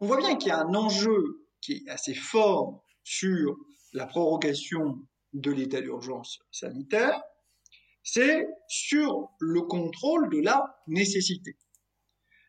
On 0.01 0.07
voit 0.07 0.19
bien 0.19 0.37
qu'il 0.37 0.49
y 0.49 0.53
a 0.53 0.61
un 0.61 0.75
enjeu 0.75 1.47
qui 1.61 1.73
est 1.75 1.89
assez 1.89 2.15
fort 2.15 2.83
sur 3.05 3.57
la 3.93 4.07
prorogation 4.07 4.99
de 5.33 5.51
l'état 5.51 5.81
d'urgence 5.81 6.39
sanitaire, 6.51 7.21
c'est 8.03 8.47
sur 8.69 9.29
le 9.39 9.63
contrôle 9.63 10.29
de 10.31 10.41
la 10.41 10.77
nécessité. 10.87 11.57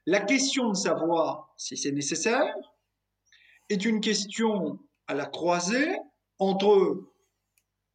La 0.06 0.20
question 0.20 0.70
de 0.70 0.76
savoir 0.76 1.54
si 1.58 1.78
c'est 1.78 1.92
nécessaire 1.92 2.56
est 3.70 3.86
une 3.86 4.02
question 4.02 4.80
à 5.08 5.14
la 5.14 5.26
croisée 5.26 5.98
entre 6.40 7.10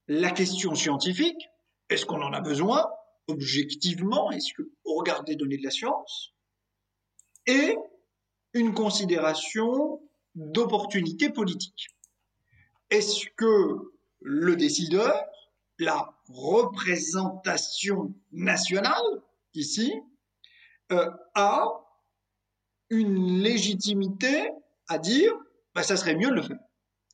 la 0.07 0.31
question 0.31 0.75
scientifique, 0.75 1.49
est-ce 1.91 2.07
qu'on 2.07 2.23
en 2.23 2.33
a 2.33 2.41
besoin 2.41 2.87
objectivement, 3.29 4.31
est-ce 4.31 4.55
que 4.55 4.63
au 4.85 4.95
regard 4.95 5.23
données 5.23 5.59
de 5.59 5.63
la 5.63 5.71
science, 5.71 6.33
et 7.47 7.77
une 8.55 8.75
considération 8.75 10.01
d'opportunité 10.35 11.31
politique. 11.31 11.89
Est-ce 12.91 13.27
que 13.37 13.93
le 14.21 14.57
décideur, 14.57 15.15
la 15.79 16.15
représentation 16.29 18.15
nationale, 18.33 19.23
ici, 19.55 19.93
euh, 20.93 21.11
a 21.35 21.85
une 22.91 23.41
légitimité 23.41 24.51
à 24.89 24.99
dire, 24.99 25.33
bah, 25.75 25.83
ça 25.83 25.97
serait 25.97 26.17
mieux 26.17 26.31
de 26.31 26.35
le 26.35 26.43
faire. 26.43 26.59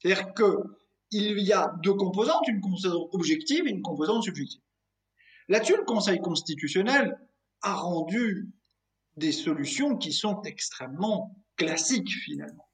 C'est-à-dire 0.01 0.35
qu'il 0.35 1.39
y 1.41 1.53
a 1.53 1.75
deux 1.83 1.95
composantes, 1.95 2.47
une 2.49 2.61
composante 2.61 3.09
objective 3.13 3.67
et 3.67 3.71
une 3.71 3.83
composante 3.83 4.23
subjective. 4.23 4.61
Là-dessus, 5.49 5.77
le 5.77 5.85
Conseil 5.85 6.21
constitutionnel 6.21 7.19
a 7.63 7.75
rendu 7.75 8.51
des 9.17 9.33
solutions 9.33 9.97
qui 9.97 10.13
sont 10.13 10.43
extrêmement 10.43 11.37
classiques 11.57 12.13
finalement. 12.25 12.69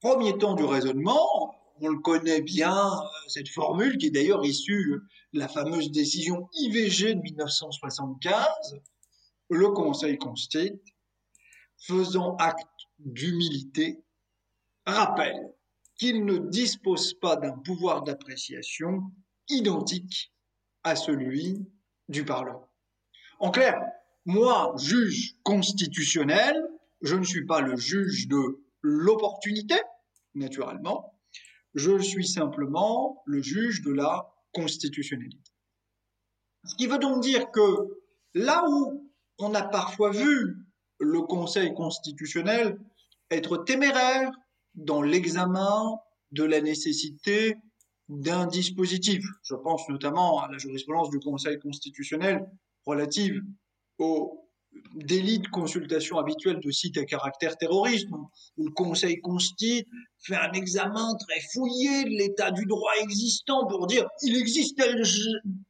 Premier 0.00 0.38
temps 0.38 0.54
du 0.54 0.64
raisonnement, 0.64 1.54
on 1.80 1.88
le 1.88 1.98
connaît 1.98 2.40
bien, 2.40 2.76
euh, 2.76 3.06
cette 3.28 3.48
formule 3.48 3.98
qui 3.98 4.06
est 4.06 4.10
d'ailleurs 4.10 4.44
issue 4.44 5.00
de 5.32 5.38
la 5.38 5.48
fameuse 5.48 5.90
décision 5.90 6.48
IVG 6.54 7.14
de 7.14 7.20
1975, 7.20 8.46
le 9.50 9.68
Conseil 9.70 10.18
constitue, 10.18 10.80
faisant 11.78 12.36
acte 12.36 12.66
d'humilité, 12.98 14.02
rappelle 14.86 15.54
qu'il 15.96 16.24
ne 16.24 16.38
dispose 16.38 17.14
pas 17.14 17.36
d'un 17.36 17.58
pouvoir 17.58 18.02
d'appréciation 18.02 19.02
identique 19.48 20.32
à 20.84 20.96
celui 20.96 21.66
du 22.08 22.24
Parlement. 22.24 22.70
En 23.40 23.50
clair, 23.50 23.80
moi, 24.24 24.74
juge 24.78 25.36
constitutionnel, 25.42 26.56
je 27.02 27.16
ne 27.16 27.24
suis 27.24 27.46
pas 27.46 27.60
le 27.60 27.76
juge 27.76 28.28
de 28.28 28.62
l'opportunité, 28.82 29.76
naturellement, 30.34 31.18
je 31.74 31.98
suis 31.98 32.26
simplement 32.26 33.22
le 33.26 33.42
juge 33.42 33.82
de 33.82 33.92
la 33.92 34.32
constitutionnalité. 34.52 35.52
Ce 36.64 36.74
qui 36.76 36.86
veut 36.86 36.98
donc 36.98 37.22
dire 37.22 37.50
que 37.50 38.00
là 38.34 38.64
où 38.68 39.10
on 39.38 39.54
a 39.54 39.62
parfois 39.62 40.10
vu 40.10 40.56
le 40.98 41.22
Conseil 41.22 41.74
constitutionnel 41.74 42.78
être 43.30 43.58
téméraire 43.58 44.30
dans 44.74 45.02
l'examen 45.02 45.96
de 46.32 46.44
la 46.44 46.60
nécessité 46.60 47.56
d'un 48.08 48.46
dispositif, 48.46 49.22
je 49.42 49.54
pense 49.54 49.88
notamment 49.88 50.40
à 50.40 50.50
la 50.50 50.58
jurisprudence 50.58 51.10
du 51.10 51.18
Conseil 51.18 51.58
constitutionnel 51.58 52.46
relative 52.86 53.42
au 53.98 54.48
délit 54.94 55.38
de 55.38 55.48
consultation 55.48 56.18
habituelle 56.18 56.60
de 56.60 56.70
sites 56.70 56.98
à 56.98 57.04
caractère 57.04 57.56
terroriste, 57.56 58.08
où 58.56 58.66
le 58.66 58.72
Conseil 58.72 59.20
constitue 59.20 59.86
fait 60.20 60.36
un 60.36 60.52
examen 60.52 61.14
très 61.16 61.40
fouillé 61.52 62.04
de 62.04 62.10
l'état 62.10 62.50
du 62.50 62.64
droit 62.64 62.92
existant 63.00 63.66
pour 63.66 63.86
dire 63.86 64.06
il 64.22 64.36
existe 64.36 64.80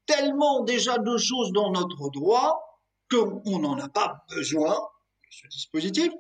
tellement 0.07 0.63
déjà 0.65 0.99
de 0.99 1.17
choses 1.17 1.53
dans 1.53 1.73
notre 1.73 2.11
droit 2.11 2.61
qu'on 3.11 3.59
n'en 3.59 3.79
a 3.79 3.89
pas 3.89 4.25
besoin 4.35 4.77
ce 5.31 5.47
dispositif. 5.49 6.13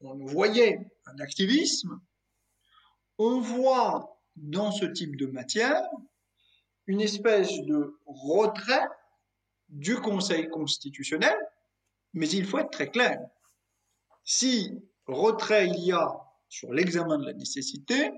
On 0.00 0.24
voyait 0.24 0.78
un 1.06 1.18
activisme. 1.18 2.00
On 3.18 3.40
voit 3.40 4.20
dans 4.36 4.72
ce 4.72 4.86
type 4.86 5.16
de 5.16 5.26
matière 5.26 5.82
une 6.86 7.00
espèce 7.00 7.52
de 7.62 7.98
retrait 8.06 8.88
du 9.68 9.96
Conseil 9.96 10.48
constitutionnel 10.48 11.36
mais 12.14 12.28
il 12.28 12.44
faut 12.44 12.58
être 12.58 12.70
très 12.70 12.90
clair. 12.90 13.18
Si 14.24 14.70
retrait 15.06 15.68
il 15.68 15.84
y 15.84 15.92
a 15.92 16.20
sur 16.48 16.72
l'examen 16.72 17.18
de 17.18 17.26
la 17.26 17.32
nécessité, 17.32 18.10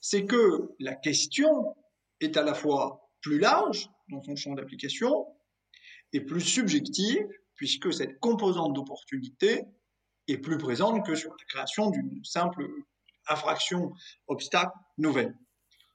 c'est 0.00 0.24
que 0.24 0.70
la 0.78 0.94
question 0.94 1.76
est 2.20 2.36
à 2.36 2.42
la 2.42 2.54
fois 2.54 3.10
plus 3.20 3.38
large 3.38 3.90
dans 4.10 4.22
son 4.22 4.36
champ 4.36 4.54
d'application 4.54 5.26
et 6.12 6.20
plus 6.20 6.40
subjective 6.40 7.26
puisque 7.58 7.92
cette 7.92 8.18
composante 8.20 8.72
d'opportunité 8.72 9.64
est 10.28 10.38
plus 10.38 10.56
présente 10.56 11.04
que 11.04 11.14
sur 11.14 11.30
la 11.30 11.44
création 11.48 11.90
d'une 11.90 12.24
simple 12.24 12.66
infraction, 13.28 13.92
obstacle 14.26 14.72
nouvelle. 14.96 15.36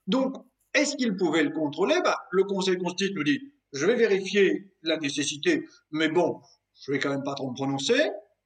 Donc, 0.05 0.36
est-ce 0.74 0.96
qu'il 0.96 1.15
pouvait 1.15 1.43
le 1.43 1.50
contrôler? 1.50 1.96
Bah, 2.03 2.20
Le 2.32 2.43
Conseil 2.43 2.77
constitutionnel 2.77 3.15
nous 3.17 3.24
dit, 3.24 3.53
je 3.72 3.86
vais 3.86 3.96
vérifier 3.96 4.72
la 4.84 4.98
nécessité, 4.98 5.65
mais 5.91 6.10
bon, 6.10 6.41
je 6.82 6.91
vais 6.91 7.00
quand 7.00 7.10
même 7.10 7.24
pas 7.24 7.34
trop 7.34 7.50
me 7.50 7.55
prononcer. 7.55 8.00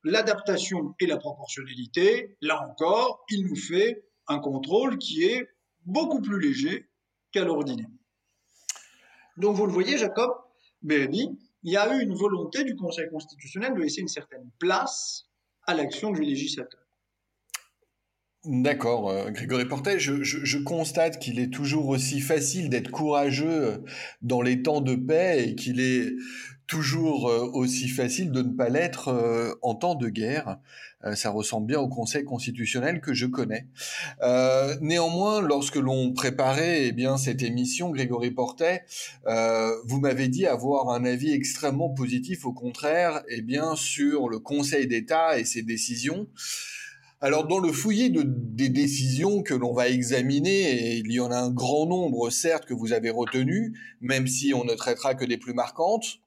L'adaptation 0.03 0.93
et 0.99 1.07
la 1.07 1.17
proportionnalité, 1.17 2.37
là 2.41 2.61
encore, 2.61 3.25
il 3.29 3.45
nous 3.45 3.55
fait 3.55 4.05
un 4.27 4.39
contrôle 4.39 4.97
qui 4.97 5.23
est 5.23 5.49
beaucoup 5.85 6.21
plus 6.21 6.39
léger 6.39 6.89
qu'à 7.31 7.43
l'ordinaire. 7.43 7.89
Donc 9.37 9.55
vous 9.55 9.65
le 9.65 9.71
voyez, 9.71 9.97
Jacob 9.97 10.31
Bérébi, 10.81 11.29
il 11.63 11.73
y 11.73 11.77
a 11.77 11.95
eu 11.95 12.01
une 12.01 12.13
volonté 12.13 12.63
du 12.63 12.75
Conseil 12.75 13.09
constitutionnel 13.09 13.73
de 13.73 13.79
laisser 13.79 14.01
une 14.01 14.07
certaine 14.07 14.49
place 14.59 15.25
à 15.65 15.73
l'action 15.73 16.11
du 16.11 16.21
législateur. 16.21 16.81
D'accord, 18.45 19.09
euh, 19.09 19.29
Grégory 19.29 19.65
Portet, 19.65 19.99
je, 19.99 20.57
constate 20.63 21.19
qu'il 21.19 21.39
est 21.39 21.51
toujours 21.51 21.89
aussi 21.89 22.21
facile 22.21 22.69
d'être 22.69 22.91
courageux 22.91 23.83
dans 24.21 24.41
les 24.41 24.61
temps 24.61 24.79
de 24.79 24.95
paix 24.95 25.49
et 25.49 25.55
qu'il 25.55 25.81
est 25.81 26.13
toujours 26.67 27.29
euh, 27.29 27.49
aussi 27.53 27.87
facile 27.87 28.31
de 28.31 28.41
ne 28.41 28.51
pas 28.51 28.69
l'être 28.69 29.57
en 29.61 29.75
temps 29.75 29.95
de 29.95 30.09
guerre. 30.09 30.59
ça 31.15 31.29
ressemble 31.29 31.67
bien 31.67 31.79
au 31.79 31.87
Conseil 31.87 32.23
constitutionnel 32.23 33.01
que 33.01 33.13
je 33.13 33.25
connais. 33.25 33.67
néanmoins, 34.81 35.41
lorsque 35.41 35.75
l'on 35.75 36.13
préparait 36.13 36.87
eh 36.87 36.91
bien 36.91 37.17
cette 37.17 37.41
émission, 37.41 37.89
Grégory 37.91 38.31
Portet, 38.31 38.83
vous 39.85 39.99
m'avez 39.99 40.27
dit 40.27 40.45
avoir 40.45 40.89
un 40.89 41.05
avis 41.05 41.31
extrêmement 41.31 41.89
positif, 41.89 42.45
au 42.45 42.53
contraire, 42.53 43.23
eh 43.29 43.41
bien 43.41 43.75
sur 43.75 44.27
le 44.27 44.39
Conseil 44.39 44.87
d'État 44.87 45.39
et 45.39 45.45
ses 45.45 45.63
décisions. 45.63 46.27
Alors 47.19 47.47
dans 47.47 47.57
le 47.57 47.71
fouillis 47.71 48.11
des 48.13 48.69
décisions 48.69 49.41
que 49.41 49.55
l'on 49.55 49.73
va 49.73 49.89
examiner, 49.89 50.97
il 50.97 51.11
y 51.11 51.19
en 51.19 51.31
a 51.31 51.37
un 51.37 51.49
grand 51.49 51.87
nombre 51.87 52.29
certes 52.29 52.65
que 52.65 52.75
vous 52.75 52.93
avez 52.93 53.09
retenu, 53.09 53.75
même 54.01 54.27
si 54.27 54.53
on 54.53 54.63
ne 54.63 54.75
traitera 54.75 55.15
que 55.15 55.25
des 55.25 55.37
plus 55.37 55.55
marquantes, 55.55 56.19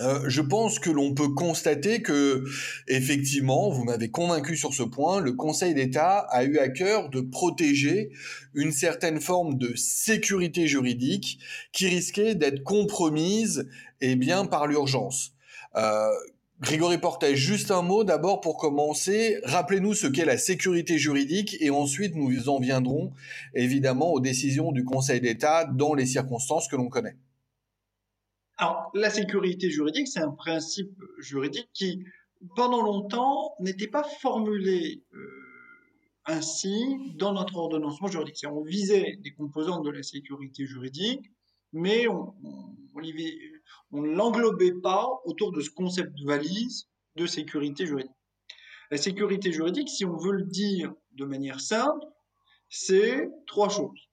euh, 0.00 0.28
je 0.28 0.40
pense 0.40 0.78
que 0.78 0.90
l'on 0.90 1.14
peut 1.14 1.28
constater 1.28 2.02
que, 2.02 2.44
effectivement, 2.88 3.70
vous 3.70 3.84
m'avez 3.84 4.10
convaincu 4.10 4.56
sur 4.56 4.74
ce 4.74 4.82
point, 4.82 5.20
le 5.20 5.32
Conseil 5.32 5.74
d'État 5.74 6.18
a 6.30 6.44
eu 6.44 6.58
à 6.58 6.68
cœur 6.68 7.10
de 7.10 7.20
protéger 7.20 8.10
une 8.54 8.72
certaine 8.72 9.20
forme 9.20 9.56
de 9.56 9.74
sécurité 9.76 10.66
juridique 10.66 11.38
qui 11.72 11.86
risquait 11.88 12.34
d'être 12.34 12.64
compromise, 12.64 13.68
eh 14.00 14.16
bien, 14.16 14.46
par 14.46 14.66
l'urgence. 14.66 15.34
Euh, 15.76 16.08
Grégory 16.60 16.98
juste 17.34 17.70
un 17.70 17.82
mot 17.82 18.04
d'abord 18.04 18.40
pour 18.40 18.56
commencer. 18.56 19.38
Rappelez-nous 19.44 19.94
ce 19.94 20.06
qu'est 20.06 20.24
la 20.24 20.38
sécurité 20.38 20.98
juridique 20.98 21.56
et 21.60 21.70
ensuite 21.70 22.14
nous 22.14 22.48
en 22.48 22.58
viendrons 22.58 23.12
évidemment 23.54 24.12
aux 24.12 24.20
décisions 24.20 24.72
du 24.72 24.84
Conseil 24.84 25.20
d'État 25.20 25.64
dans 25.64 25.94
les 25.94 26.06
circonstances 26.06 26.68
que 26.68 26.76
l'on 26.76 26.88
connaît. 26.88 27.16
Alors, 28.56 28.90
la 28.94 29.10
sécurité 29.10 29.68
juridique, 29.68 30.06
c'est 30.06 30.20
un 30.20 30.30
principe 30.30 30.96
juridique 31.18 31.68
qui, 31.72 32.04
pendant 32.54 32.82
longtemps, 32.82 33.54
n'était 33.58 33.88
pas 33.88 34.04
formulé 34.04 35.02
euh, 35.12 35.44
ainsi 36.26 36.96
dans 37.16 37.32
notre 37.32 37.56
ordonnancement 37.56 38.06
juridique. 38.06 38.44
On 38.48 38.62
visait 38.62 39.18
des 39.22 39.32
composantes 39.32 39.84
de 39.84 39.90
la 39.90 40.04
sécurité 40.04 40.66
juridique, 40.66 41.32
mais 41.72 42.06
on, 42.06 42.32
ne 43.92 44.14
l'englobait 44.14 44.80
pas 44.80 45.08
autour 45.24 45.50
de 45.50 45.60
ce 45.60 45.70
concept 45.70 46.14
de 46.16 46.24
valise 46.24 46.88
de 47.16 47.26
sécurité 47.26 47.86
juridique. 47.86 48.12
La 48.92 48.98
sécurité 48.98 49.50
juridique, 49.50 49.88
si 49.88 50.04
on 50.04 50.16
veut 50.16 50.32
le 50.32 50.44
dire 50.44 50.94
de 51.12 51.24
manière 51.24 51.60
simple, 51.60 52.06
c'est 52.68 53.28
trois 53.46 53.68
choses. 53.68 54.08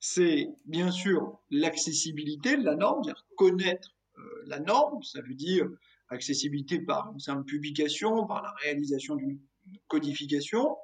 C'est 0.00 0.48
bien 0.66 0.90
sûr 0.90 1.38
l'accessibilité 1.50 2.56
de 2.56 2.64
la 2.64 2.76
norme, 2.76 3.02
c'est-à-dire 3.02 3.26
connaître 3.36 3.96
euh, 4.18 4.42
la 4.46 4.60
norme, 4.60 5.02
ça 5.02 5.20
veut 5.22 5.34
dire 5.34 5.68
accessibilité 6.08 6.80
par 6.80 7.12
une 7.12 7.20
simple 7.20 7.44
publication, 7.44 8.26
par 8.26 8.42
la 8.42 8.52
réalisation 8.62 9.16
d'une 9.16 9.38
codification. 9.88 10.76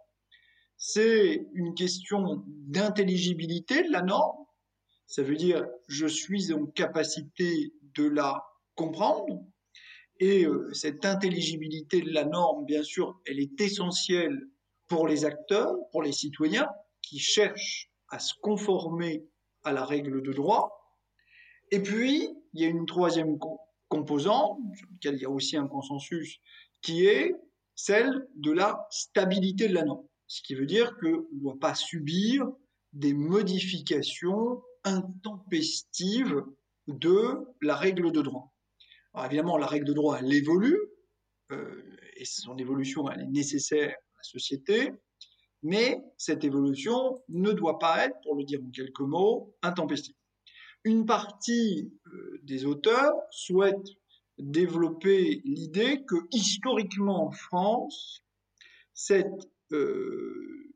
C'est 0.76 1.46
une 1.54 1.74
question 1.74 2.44
d'intelligibilité 2.46 3.84
de 3.84 3.92
la 3.92 4.02
norme, 4.02 4.44
ça 5.06 5.22
veut 5.22 5.36
dire 5.36 5.64
je 5.86 6.06
suis 6.06 6.52
en 6.52 6.66
capacité 6.66 7.72
de 7.94 8.04
la 8.04 8.44
comprendre. 8.74 9.40
Et 10.20 10.44
euh, 10.44 10.72
cette 10.72 11.04
intelligibilité 11.04 12.00
de 12.00 12.10
la 12.10 12.24
norme, 12.24 12.64
bien 12.66 12.82
sûr, 12.82 13.20
elle 13.26 13.40
est 13.40 13.60
essentielle 13.60 14.48
pour 14.88 15.08
les 15.08 15.24
acteurs, 15.24 15.74
pour 15.90 16.02
les 16.02 16.12
citoyens 16.12 16.68
qui 17.02 17.18
cherchent 17.18 17.90
à 18.14 18.20
se 18.20 18.34
conformer 18.40 19.26
à 19.64 19.72
la 19.72 19.84
règle 19.84 20.22
de 20.22 20.32
droit. 20.32 20.96
Et 21.72 21.82
puis, 21.82 22.30
il 22.52 22.62
y 22.62 22.64
a 22.64 22.68
une 22.68 22.86
troisième 22.86 23.36
composante, 23.88 24.58
sur 24.76 24.86
laquelle 24.92 25.16
il 25.16 25.22
y 25.22 25.24
a 25.24 25.30
aussi 25.30 25.56
un 25.56 25.66
consensus, 25.66 26.38
qui 26.80 27.06
est 27.06 27.34
celle 27.74 28.28
de 28.36 28.52
la 28.52 28.86
stabilité 28.90 29.66
de 29.66 29.74
la 29.74 29.82
norme. 29.82 30.06
Ce 30.28 30.42
qui 30.42 30.54
veut 30.54 30.66
dire 30.66 30.96
qu'on 30.98 31.26
ne 31.32 31.40
doit 31.40 31.58
pas 31.58 31.74
subir 31.74 32.46
des 32.92 33.14
modifications 33.14 34.62
intempestive 34.84 36.44
de 36.86 37.40
la 37.62 37.74
règle 37.74 38.12
de 38.12 38.22
droit. 38.22 38.52
Alors 39.12 39.26
évidemment, 39.26 39.58
la 39.58 39.66
règle 39.66 39.86
de 39.86 39.92
droit, 39.92 40.18
elle 40.20 40.32
évolue, 40.32 40.78
euh, 41.50 41.82
et 42.16 42.24
son 42.24 42.56
évolution, 42.58 43.10
elle 43.10 43.22
est 43.22 43.26
nécessaire 43.26 43.90
à 43.90 44.18
la 44.18 44.22
société, 44.22 44.92
mais 45.64 46.04
cette 46.18 46.44
évolution 46.44 47.22
ne 47.30 47.50
doit 47.50 47.78
pas 47.78 48.04
être, 48.04 48.20
pour 48.22 48.36
le 48.36 48.44
dire 48.44 48.60
en 48.62 48.70
quelques 48.70 49.00
mots, 49.00 49.56
intempestive. 49.62 50.14
Une 50.84 51.06
partie 51.06 51.90
euh, 52.06 52.38
des 52.42 52.66
auteurs 52.66 53.14
souhaite 53.30 53.88
développer 54.38 55.40
l'idée 55.44 56.04
que 56.06 56.16
historiquement 56.32 57.26
en 57.26 57.32
France, 57.32 58.22
cette 58.92 59.48
euh, 59.72 60.74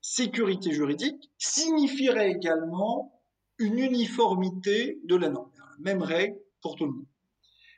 sécurité 0.00 0.72
juridique 0.72 1.30
signifierait 1.36 2.30
également 2.30 3.22
une 3.58 3.78
uniformité 3.78 4.98
de 5.04 5.16
la 5.16 5.28
norme, 5.28 5.52
même 5.80 6.02
règle 6.02 6.38
pour 6.62 6.76
tout 6.76 6.86
le 6.86 6.92
monde. 6.92 7.06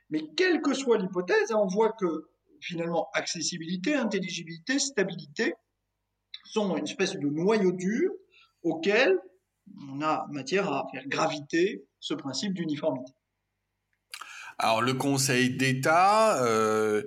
Mais 0.09 0.21
quelle 0.37 0.61
que 0.61 0.73
soit 0.73 0.97
l'hypothèse, 0.97 1.51
on 1.51 1.67
voit 1.67 1.91
que 1.91 2.29
finalement 2.61 3.09
accessibilité, 3.13 3.95
intelligibilité, 3.95 4.79
stabilité 4.79 5.55
sont 6.43 6.75
une 6.77 6.83
espèce 6.83 7.15
de 7.15 7.27
noyau 7.27 7.71
dur 7.71 8.11
auquel 8.63 9.17
on 9.89 10.01
a 10.01 10.27
matière 10.29 10.71
à 10.71 10.87
faire 10.91 11.07
graviter 11.07 11.85
ce 11.99 12.13
principe 12.13 12.53
d'uniformité. 12.53 13.13
Alors 14.59 14.81
le 14.81 14.93
Conseil 14.93 15.49
d'État 15.49 16.43
euh, 16.43 17.03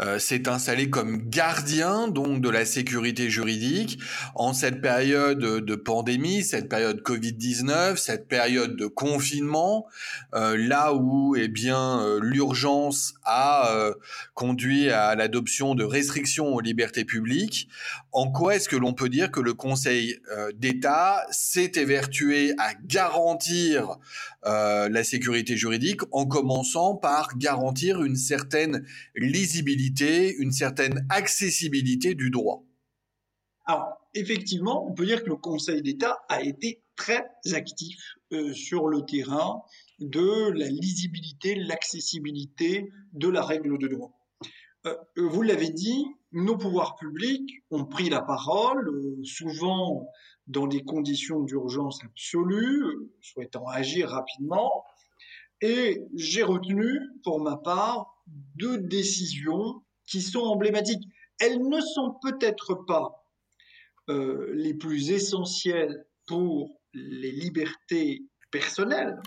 euh, 0.00 0.18
s'est 0.18 0.48
installé 0.48 0.90
comme 0.90 1.28
gardien 1.28 2.08
donc 2.08 2.40
de 2.40 2.50
la 2.50 2.64
sécurité 2.64 3.30
juridique 3.30 3.98
en 4.34 4.52
cette 4.52 4.80
période 4.80 5.38
de 5.38 5.74
pandémie, 5.74 6.42
cette 6.42 6.68
période 6.68 7.00
Covid-19, 7.00 7.96
cette 7.96 8.28
période 8.28 8.76
de 8.76 8.86
confinement, 8.86 9.86
euh, 10.34 10.56
là 10.56 10.92
où 10.94 11.36
eh 11.36 11.48
bien 11.48 12.00
euh, 12.00 12.20
l'urgence 12.22 13.14
a 13.24 13.74
euh, 13.74 13.94
conduit 14.34 14.90
à 14.90 15.14
l'adoption 15.14 15.74
de 15.74 15.84
restrictions 15.84 16.48
aux 16.48 16.60
libertés 16.60 17.04
publiques. 17.04 17.68
En 18.12 18.30
quoi 18.30 18.56
est-ce 18.56 18.68
que 18.68 18.76
l'on 18.76 18.92
peut 18.92 19.08
dire 19.08 19.30
que 19.30 19.40
le 19.40 19.54
Conseil 19.54 20.18
d'État 20.54 21.26
s'est 21.30 21.72
évertué 21.74 22.54
à 22.58 22.72
garantir 22.74 23.98
la 24.42 25.04
sécurité 25.04 25.56
juridique 25.56 26.00
en 26.12 26.24
commençant 26.24 26.85
par 26.94 27.36
garantir 27.36 28.02
une 28.02 28.16
certaine 28.16 28.86
lisibilité, 29.16 30.36
une 30.36 30.52
certaine 30.52 31.06
accessibilité 31.08 32.14
du 32.14 32.30
droit. 32.30 32.62
Alors, 33.64 33.98
effectivement, 34.14 34.88
on 34.88 34.94
peut 34.94 35.06
dire 35.06 35.24
que 35.24 35.28
le 35.28 35.36
Conseil 35.36 35.82
d'État 35.82 36.18
a 36.28 36.42
été 36.42 36.84
très 36.94 37.26
actif 37.52 37.98
euh, 38.32 38.52
sur 38.52 38.88
le 38.88 39.04
terrain 39.04 39.62
de 39.98 40.50
la 40.52 40.68
lisibilité, 40.68 41.56
l'accessibilité 41.56 42.88
de 43.12 43.28
la 43.28 43.42
règle 43.42 43.76
de 43.78 43.88
droit. 43.88 44.12
Euh, 44.86 44.94
vous 45.16 45.42
l'avez 45.42 45.70
dit, 45.70 46.06
nos 46.32 46.56
pouvoirs 46.56 46.96
publics 46.96 47.50
ont 47.70 47.84
pris 47.84 48.08
la 48.08 48.22
parole, 48.22 48.88
euh, 48.88 49.24
souvent 49.24 50.08
dans 50.46 50.66
des 50.66 50.84
conditions 50.84 51.40
d'urgence 51.40 51.98
absolue, 52.04 53.10
souhaitant 53.20 53.66
agir 53.66 54.10
rapidement, 54.10 54.84
et 55.60 56.02
j'ai 56.14 56.42
retenu, 56.42 57.00
pour 57.22 57.40
ma 57.40 57.56
part, 57.56 58.22
deux 58.56 58.78
décisions 58.78 59.82
qui 60.06 60.20
sont 60.22 60.40
emblématiques. 60.40 61.08
Elles 61.40 61.60
ne 61.60 61.80
sont 61.80 62.16
peut-être 62.22 62.74
pas 62.86 63.24
euh, 64.08 64.50
les 64.54 64.74
plus 64.74 65.10
essentielles 65.10 66.06
pour 66.26 66.80
les 66.94 67.32
libertés 67.32 68.24
personnelles, 68.50 69.20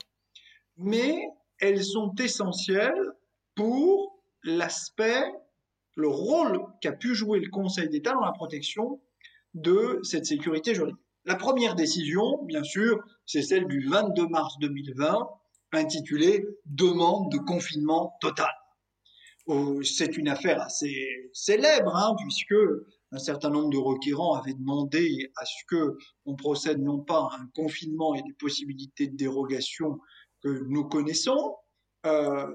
mais 0.78 1.22
elles 1.60 1.84
sont 1.84 2.14
essentielles 2.16 3.12
pour 3.56 4.24
l'aspect, 4.44 5.26
le 5.96 6.08
rôle 6.08 6.62
qu'a 6.82 6.94
pu 6.94 7.14
jouer 7.14 7.40
le 7.40 7.50
Conseil 7.50 7.90
d'État 7.90 8.14
dans 8.14 8.26
la 8.26 8.32
protection 8.32 9.02
de 9.54 10.00
cette 10.04 10.26
sécurité 10.26 10.74
juridique. 10.74 11.00
La 11.26 11.36
première 11.36 11.76
décision, 11.76 12.42
bien 12.46 12.64
sûr, 12.64 13.04
c'est 13.26 13.42
celle 13.42 13.68
du 13.68 13.86
22 13.88 14.28
mars 14.28 14.58
2020, 14.62 15.30
intitulée 15.74 16.46
Demande 16.66 17.32
de 17.32 17.38
confinement 17.38 18.14
total. 18.22 18.52
Euh, 19.50 19.82
c'est 19.84 20.18
une 20.18 20.28
affaire 20.28 20.62
assez 20.62 21.32
célèbre, 21.34 21.96
hein, 21.96 22.16
puisque 22.20 22.56
un 23.12 23.18
certain 23.18 23.50
nombre 23.50 23.70
de 23.72 23.78
requérants 23.78 24.36
avaient 24.36 24.54
demandé 24.54 25.32
à 25.36 25.46
ce 25.46 25.66
que 25.68 25.98
on 26.26 26.36
procède 26.36 26.80
non 26.80 27.00
pas 27.00 27.30
à 27.32 27.38
un 27.40 27.48
confinement 27.56 28.14
et 28.14 28.22
des 28.22 28.34
possibilités 28.34 29.08
de 29.08 29.16
dérogation 29.16 30.00
que 30.44 30.64
nous 30.68 30.88
connaissons, 30.88 31.56
euh, 32.06 32.48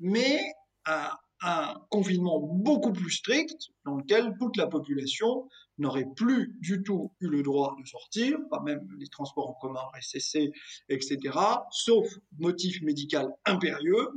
mais 0.00 0.40
à 0.84 1.18
un 1.42 1.74
confinement 1.90 2.40
beaucoup 2.40 2.92
plus 2.92 3.10
strict 3.10 3.70
dans 3.84 3.96
lequel 3.96 4.34
toute 4.38 4.56
la 4.56 4.66
population 4.66 5.48
n'aurait 5.78 6.08
plus 6.16 6.54
du 6.60 6.82
tout 6.82 7.12
eu 7.20 7.28
le 7.28 7.42
droit 7.42 7.76
de 7.80 7.86
sortir, 7.86 8.38
pas 8.50 8.60
même 8.60 8.86
les 8.98 9.08
transports 9.08 9.50
en 9.50 9.54
commun 9.54 9.80
RSCC, 9.94 10.52
etc., 10.88 11.38
sauf 11.70 12.06
motif 12.38 12.80
médical 12.82 13.28
impérieux, 13.44 14.08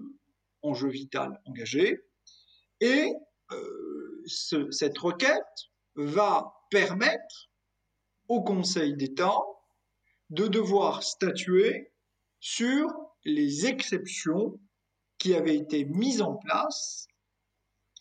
enjeu 0.62 0.89
vital 0.89 1.41
engagé. 1.46 2.00
Et 2.80 3.13
euh, 3.52 4.24
ce, 4.26 4.70
cette 4.72 4.98
requête 4.98 5.72
va 5.96 6.54
permettre 6.70 7.50
au 8.28 8.43
Conseil 8.43 8.96
d'État 8.96 9.39
de 10.30 10.48
devoir 10.48 11.04
statuer 11.04 11.93
sur 12.39 12.88
les 13.24 13.65
exceptions 13.65 14.60
qui 15.17 15.34
avaient 15.34 15.56
été 15.56 15.86
mises 15.86 16.22
en 16.22 16.36
place 16.36 17.08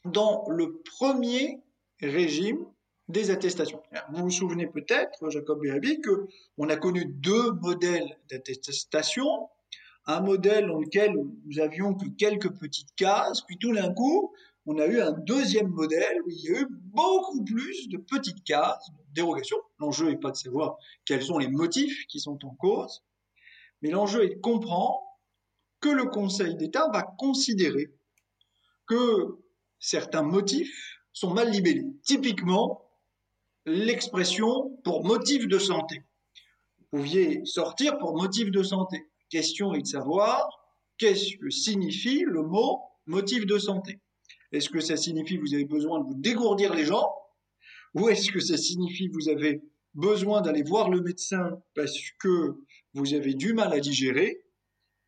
dans 0.04 0.44
le 0.48 0.82
premier 0.82 1.62
régime 2.00 2.66
des 3.08 3.30
attestations. 3.30 3.82
Vous 4.10 4.24
vous 4.24 4.30
souvenez 4.30 4.66
peut-être, 4.66 5.30
Jacob 5.30 5.60
Bérabi, 5.60 6.00
que 6.00 6.26
on 6.58 6.68
a 6.68 6.76
connu 6.76 7.04
deux 7.06 7.52
modèles 7.52 8.18
d'attestation. 8.30 9.48
Un 10.06 10.20
modèle 10.20 10.66
dans 10.66 10.78
lequel 10.78 11.14
nous 11.14 11.58
avions 11.60 11.94
que 11.94 12.06
quelques 12.16 12.50
petites 12.58 12.94
cases, 12.94 13.42
puis 13.42 13.58
tout 13.58 13.74
d'un 13.74 13.92
coup, 13.92 14.32
on 14.66 14.78
a 14.78 14.86
eu 14.86 15.00
un 15.00 15.12
deuxième 15.12 15.68
modèle 15.68 16.20
où 16.24 16.30
il 16.30 16.40
y 16.40 16.48
a 16.48 16.60
eu 16.60 16.66
beaucoup 16.70 17.44
plus 17.44 17.88
de 17.88 17.98
petites 17.98 18.42
cases, 18.44 18.90
de 18.90 19.14
dérogations. 19.14 19.58
L'enjeu 19.78 20.10
n'est 20.10 20.18
pas 20.18 20.32
de 20.32 20.36
savoir 20.36 20.76
quels 21.04 21.22
sont 21.22 21.38
les 21.38 21.48
motifs 21.48 22.06
qui 22.06 22.20
sont 22.20 22.38
en 22.44 22.54
cause, 22.54 23.02
mais 23.82 23.90
l'enjeu 23.90 24.24
est 24.24 24.36
de 24.36 24.40
comprendre 24.40 25.00
que 25.80 25.88
le 25.88 26.06
Conseil 26.06 26.56
d'État 26.56 26.88
va 26.92 27.02
considérer 27.02 27.92
que 28.86 29.38
certains 29.78 30.22
motifs 30.22 31.00
sont 31.12 31.32
mal 31.32 31.50
libellés. 31.50 31.86
Typiquement, 32.02 32.85
l'expression 33.66 34.70
pour 34.84 35.04
motif 35.04 35.46
de 35.48 35.58
santé. 35.58 36.02
Vous 36.78 36.98
pouviez 36.98 37.44
sortir 37.44 37.98
pour 37.98 38.16
motif 38.16 38.50
de 38.50 38.62
santé. 38.62 39.04
question 39.28 39.74
est 39.74 39.82
de 39.82 39.86
savoir 39.86 40.48
qu'est-ce 40.98 41.36
que 41.36 41.50
signifie 41.50 42.20
le 42.20 42.42
mot 42.42 42.80
motif 43.06 43.44
de 43.44 43.58
santé. 43.58 43.98
Est-ce 44.52 44.70
que 44.70 44.80
ça 44.80 44.96
signifie 44.96 45.36
vous 45.36 45.52
avez 45.52 45.64
besoin 45.64 45.98
de 45.98 46.04
vous 46.04 46.14
dégourdir 46.14 46.74
les 46.74 46.84
jambes 46.84 47.10
Ou 47.94 48.08
est-ce 48.08 48.30
que 48.30 48.40
ça 48.40 48.56
signifie 48.56 49.08
vous 49.08 49.28
avez 49.28 49.60
besoin 49.94 50.40
d'aller 50.40 50.62
voir 50.62 50.88
le 50.88 51.00
médecin 51.00 51.60
parce 51.74 51.98
que 52.20 52.54
vous 52.94 53.14
avez 53.14 53.34
du 53.34 53.52
mal 53.52 53.72
à 53.72 53.80
digérer 53.80 54.44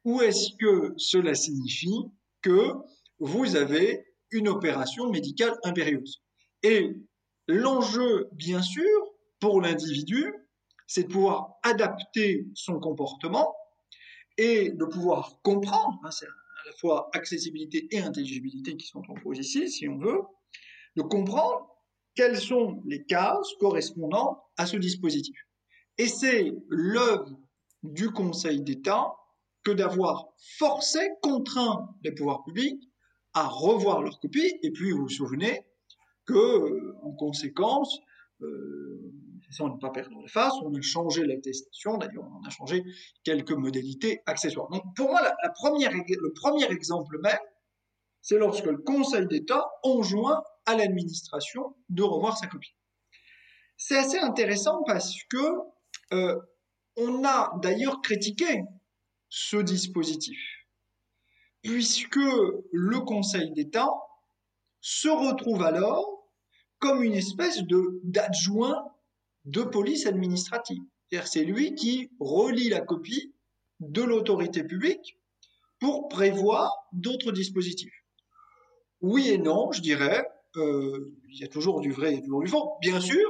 Ou 0.04 0.20
est-ce 0.20 0.50
que 0.58 0.94
cela 0.96 1.34
signifie 1.34 2.02
que 2.42 2.72
vous 3.20 3.54
avez 3.54 4.04
une 4.32 4.48
opération 4.48 5.10
médicale 5.10 5.56
impérieuse? 5.62 6.22
Et 6.64 6.96
l'enjeu, 7.48 8.28
bien 8.32 8.62
sûr, 8.62 9.14
pour 9.40 9.60
l'individu, 9.60 10.32
c'est 10.86 11.04
de 11.04 11.12
pouvoir 11.12 11.58
adapter 11.62 12.46
son 12.54 12.78
comportement 12.78 13.54
et 14.36 14.70
de 14.70 14.84
pouvoir 14.84 15.40
comprendre, 15.42 15.98
hein, 16.04 16.10
la 16.66 16.72
fois 16.80 17.10
accessibilité 17.12 17.88
et 17.90 18.00
intelligibilité 18.00 18.76
qui 18.76 18.86
sont 18.86 19.02
en 19.08 19.14
cause 19.14 19.38
ici, 19.38 19.70
si 19.70 19.88
on 19.88 19.98
veut, 19.98 20.20
de 20.96 21.02
comprendre 21.02 21.68
quelles 22.14 22.38
sont 22.38 22.82
les 22.86 23.04
cases 23.04 23.54
correspondant 23.60 24.42
à 24.56 24.66
ce 24.66 24.76
dispositif. 24.76 25.36
Et 25.98 26.08
c'est 26.08 26.52
l'œuvre 26.68 27.38
du 27.82 28.10
Conseil 28.10 28.60
d'État 28.60 29.14
que 29.64 29.70
d'avoir 29.70 30.28
forcé, 30.58 31.10
contraint 31.22 31.94
les 32.02 32.12
pouvoirs 32.12 32.44
publics 32.44 32.82
à 33.34 33.46
revoir 33.46 34.02
leur 34.02 34.18
copie. 34.20 34.58
Et 34.62 34.70
puis, 34.70 34.92
vous 34.92 35.02
vous 35.02 35.08
souvenez 35.08 35.62
que, 36.28 36.94
en 37.02 37.12
conséquence, 37.12 37.98
euh, 38.42 39.12
ne 39.60 39.80
pas 39.80 39.90
perdre 39.90 40.22
de 40.22 40.28
face, 40.28 40.52
on 40.62 40.74
a 40.74 40.80
changé 40.82 41.24
l'attestation, 41.24 41.96
d'ailleurs 41.96 42.24
on 42.24 42.46
a 42.46 42.50
changé 42.50 42.84
quelques 43.24 43.52
modalités 43.52 44.20
accessoires. 44.26 44.68
Donc 44.68 44.82
pour 44.94 45.08
moi, 45.08 45.22
la, 45.22 45.34
le 45.42 46.32
premier 46.34 46.66
exemple 46.70 47.18
même, 47.22 47.38
c'est 48.20 48.38
lorsque 48.38 48.66
le 48.66 48.78
Conseil 48.78 49.26
d'État 49.26 49.66
enjoint 49.82 50.42
à 50.66 50.76
l'administration 50.76 51.74
de 51.88 52.02
revoir 52.02 52.36
sa 52.36 52.46
copie. 52.46 52.74
C'est 53.78 53.96
assez 53.96 54.18
intéressant 54.18 54.82
parce 54.86 55.14
que 55.30 55.38
euh, 56.12 56.38
on 56.96 57.24
a 57.24 57.58
d'ailleurs 57.62 58.02
critiqué 58.02 58.64
ce 59.30 59.56
dispositif, 59.56 60.38
puisque 61.62 62.16
le 62.16 63.00
Conseil 63.00 63.50
d'État 63.52 63.90
se 64.80 65.08
retrouve 65.08 65.62
alors 65.62 66.17
comme 66.78 67.02
une 67.02 67.14
espèce 67.14 67.62
d'adjoint 68.04 68.84
de 69.44 69.62
police 69.62 70.06
administrative. 70.06 70.82
C'est 71.24 71.44
lui 71.44 71.74
qui 71.74 72.10
relie 72.20 72.68
la 72.68 72.80
copie 72.80 73.32
de 73.80 74.02
l'autorité 74.02 74.64
publique 74.64 75.18
pour 75.78 76.08
prévoir 76.08 76.70
d'autres 76.92 77.32
dispositifs. 77.32 78.04
Oui 79.00 79.28
et 79.28 79.38
non, 79.38 79.72
je 79.72 79.80
dirais, 79.80 80.26
euh, 80.56 81.14
il 81.28 81.38
y 81.38 81.44
a 81.44 81.48
toujours 81.48 81.80
du 81.80 81.92
vrai 81.92 82.14
et 82.14 82.22
toujours 82.22 82.42
du 82.42 82.48
faux, 82.48 82.72
bien 82.80 83.00
sûr, 83.00 83.28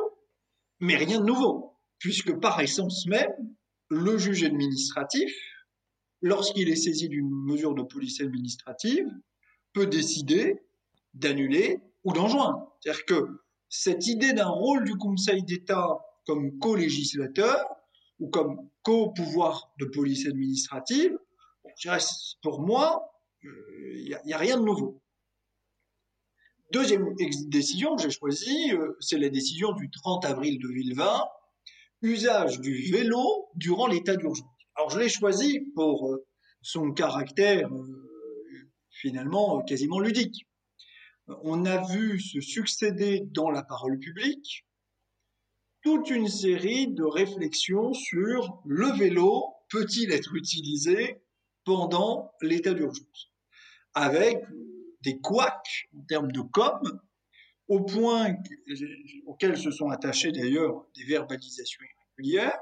mais 0.80 0.96
rien 0.96 1.20
de 1.20 1.26
nouveau, 1.26 1.76
puisque 1.98 2.32
par 2.40 2.60
essence 2.60 3.06
même, 3.06 3.32
le 3.90 4.18
juge 4.18 4.44
administratif, 4.44 5.30
lorsqu'il 6.20 6.68
est 6.68 6.76
saisi 6.76 7.08
d'une 7.08 7.30
mesure 7.30 7.74
de 7.74 7.82
police 7.82 8.20
administrative, 8.20 9.06
peut 9.72 9.86
décider 9.86 10.62
d'annuler 11.14 11.80
ou 12.04 12.12
d'enjoindre. 12.12 12.76
C'est-à-dire 12.80 13.04
que 13.04 13.40
cette 13.68 14.06
idée 14.06 14.32
d'un 14.32 14.48
rôle 14.48 14.84
du 14.84 14.96
Conseil 14.96 15.42
d'État 15.42 15.98
comme 16.26 16.58
co-législateur 16.58 17.66
ou 18.18 18.28
comme 18.28 18.68
co-pouvoir 18.82 19.72
de 19.78 19.86
police 19.86 20.26
administrative, 20.26 21.18
pour 22.42 22.60
moi, 22.60 23.12
il 23.42 23.48
euh, 23.48 24.18
n'y 24.24 24.32
a, 24.32 24.38
rien 24.38 24.58
de 24.58 24.64
nouveau. 24.64 25.00
Deuxième 26.72 27.14
décision 27.46 27.96
que 27.96 28.02
j'ai 28.02 28.10
choisie, 28.10 28.72
euh, 28.72 28.96
c'est 29.00 29.18
la 29.18 29.28
décision 29.28 29.72
du 29.72 29.90
30 29.90 30.24
avril 30.24 30.58
2020, 30.60 31.22
usage 32.02 32.60
du 32.60 32.90
vélo 32.90 33.48
durant 33.54 33.86
l'état 33.86 34.16
d'urgence. 34.16 34.46
Alors 34.74 34.90
je 34.90 34.98
l'ai 34.98 35.08
choisi 35.08 35.60
pour 35.74 36.08
euh, 36.08 36.26
son 36.62 36.92
caractère 36.92 37.70
finalement 38.90 39.62
quasiment 39.62 40.00
ludique. 40.00 40.47
On 41.42 41.66
a 41.66 41.86
vu 41.92 42.18
se 42.20 42.40
succéder 42.40 43.20
dans 43.20 43.50
la 43.50 43.62
parole 43.62 43.98
publique 43.98 44.64
toute 45.82 46.10
une 46.10 46.28
série 46.28 46.88
de 46.88 47.04
réflexions 47.04 47.92
sur 47.92 48.60
le 48.64 48.96
vélo 48.98 49.54
peut-il 49.70 50.12
être 50.12 50.34
utilisé 50.34 51.20
pendant 51.64 52.32
l'état 52.40 52.72
d'urgence, 52.72 53.30
avec 53.94 54.42
des 55.02 55.18
couacs 55.18 55.88
en 55.96 56.02
termes 56.02 56.32
de 56.32 56.40
com, 56.40 56.80
au 57.68 57.80
point 57.80 58.34
auquel 59.26 59.58
se 59.58 59.70
sont 59.70 59.90
attachés 59.90 60.32
d'ailleurs 60.32 60.86
des 60.96 61.04
verbalisations 61.04 61.84
irrégulières, 62.16 62.58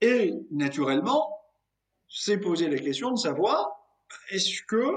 et 0.00 0.32
naturellement, 0.50 1.28
s'est 2.08 2.38
posé 2.38 2.68
la 2.68 2.78
question 2.78 3.10
de 3.10 3.18
savoir 3.18 3.68
est-ce 4.30 4.62
que 4.62 4.92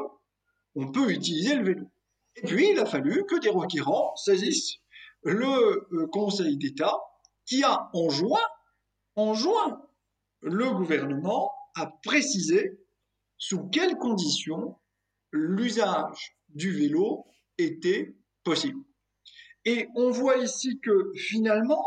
on 0.75 0.91
peut 0.91 1.11
utiliser 1.11 1.55
le 1.55 1.63
vélo? 1.63 1.91
Et 2.37 2.45
puis, 2.45 2.69
il 2.71 2.79
a 2.79 2.85
fallu 2.85 3.25
que 3.25 3.39
des 3.39 3.49
requérants 3.49 4.15
saisissent 4.15 4.77
le 5.23 5.87
euh, 5.93 6.07
Conseil 6.07 6.57
d'État 6.57 6.95
qui 7.45 7.63
a 7.63 7.89
enjoint, 7.93 8.47
enjoint 9.15 9.81
le 10.41 10.69
gouvernement 10.71 11.51
à 11.75 11.87
préciser 12.03 12.79
sous 13.37 13.67
quelles 13.69 13.97
conditions 13.97 14.77
l'usage 15.31 16.37
du 16.49 16.71
vélo 16.71 17.25
était 17.57 18.15
possible. 18.43 18.79
Et 19.65 19.87
on 19.95 20.11
voit 20.11 20.37
ici 20.37 20.79
que 20.79 21.11
finalement, 21.15 21.85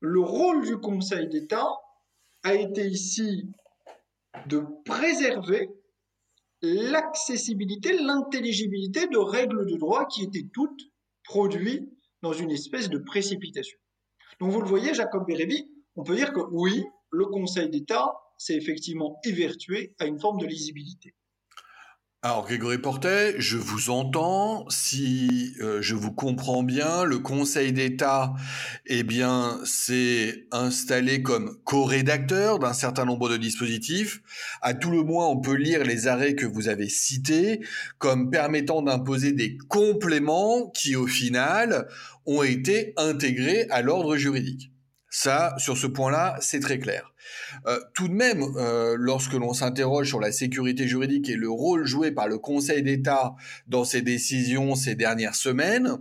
le 0.00 0.20
rôle 0.20 0.66
du 0.66 0.76
Conseil 0.78 1.28
d'État 1.28 1.68
a 2.42 2.54
été 2.54 2.86
ici 2.86 3.48
de 4.46 4.62
préserver 4.84 5.70
l'accessibilité, 6.62 7.92
l'intelligibilité 7.98 9.06
de 9.08 9.18
règles 9.18 9.66
de 9.66 9.76
droit 9.76 10.06
qui 10.06 10.22
étaient 10.22 10.48
toutes 10.52 10.82
produites 11.24 11.88
dans 12.22 12.32
une 12.32 12.50
espèce 12.50 12.88
de 12.88 12.98
précipitation. 12.98 13.78
Donc 14.40 14.50
vous 14.50 14.60
le 14.60 14.68
voyez, 14.68 14.94
Jacob 14.94 15.26
Bérébi, 15.26 15.70
on 15.96 16.02
peut 16.02 16.16
dire 16.16 16.32
que 16.32 16.40
oui, 16.50 16.84
le 17.10 17.26
Conseil 17.26 17.68
d'État 17.70 18.12
s'est 18.38 18.56
effectivement 18.56 19.18
évertué 19.24 19.94
à 19.98 20.06
une 20.06 20.18
forme 20.18 20.38
de 20.38 20.46
lisibilité. 20.46 21.14
Alors 22.22 22.44
Grégory 22.44 22.78
Portet, 22.78 23.36
je 23.38 23.56
vous 23.56 23.90
entends. 23.90 24.68
Si 24.68 25.54
euh, 25.60 25.80
je 25.80 25.94
vous 25.94 26.10
comprends 26.10 26.64
bien, 26.64 27.04
le 27.04 27.20
Conseil 27.20 27.72
d'État, 27.72 28.32
eh 28.86 29.04
bien, 29.04 29.60
s'est 29.64 30.48
installé 30.50 31.22
comme 31.22 31.56
co-rédacteur 31.64 32.58
d'un 32.58 32.72
certain 32.72 33.04
nombre 33.04 33.28
de 33.28 33.36
dispositifs. 33.36 34.22
À 34.60 34.74
tout 34.74 34.90
le 34.90 35.04
moins, 35.04 35.28
on 35.28 35.40
peut 35.40 35.54
lire 35.54 35.84
les 35.84 36.08
arrêts 36.08 36.34
que 36.34 36.46
vous 36.46 36.68
avez 36.68 36.88
cités 36.88 37.60
comme 37.98 38.30
permettant 38.30 38.82
d'imposer 38.82 39.30
des 39.30 39.56
compléments 39.68 40.68
qui, 40.70 40.96
au 40.96 41.06
final, 41.06 41.86
ont 42.24 42.42
été 42.42 42.92
intégrés 42.96 43.68
à 43.70 43.82
l'ordre 43.82 44.16
juridique. 44.16 44.72
Ça, 45.18 45.54
sur 45.56 45.78
ce 45.78 45.86
point-là, 45.86 46.36
c'est 46.42 46.60
très 46.60 46.78
clair. 46.78 47.14
Euh, 47.66 47.80
tout 47.94 48.06
de 48.06 48.12
même, 48.12 48.42
euh, 48.58 48.96
lorsque 48.98 49.32
l'on 49.32 49.54
s'interroge 49.54 50.08
sur 50.08 50.20
la 50.20 50.30
sécurité 50.30 50.86
juridique 50.86 51.30
et 51.30 51.36
le 51.36 51.48
rôle 51.48 51.86
joué 51.86 52.12
par 52.12 52.28
le 52.28 52.36
Conseil 52.36 52.82
d'État 52.82 53.34
dans 53.66 53.86
ses 53.86 54.02
décisions 54.02 54.74
ces 54.74 54.94
dernières 54.94 55.34
semaines, 55.34 55.96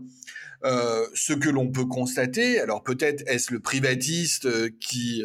euh, 0.66 1.06
ce 1.14 1.32
que 1.32 1.48
l'on 1.48 1.72
peut 1.72 1.86
constater, 1.86 2.60
alors 2.60 2.84
peut-être 2.84 3.24
est-ce 3.26 3.54
le 3.54 3.62
privatiste 3.62 4.50
qui 4.80 5.24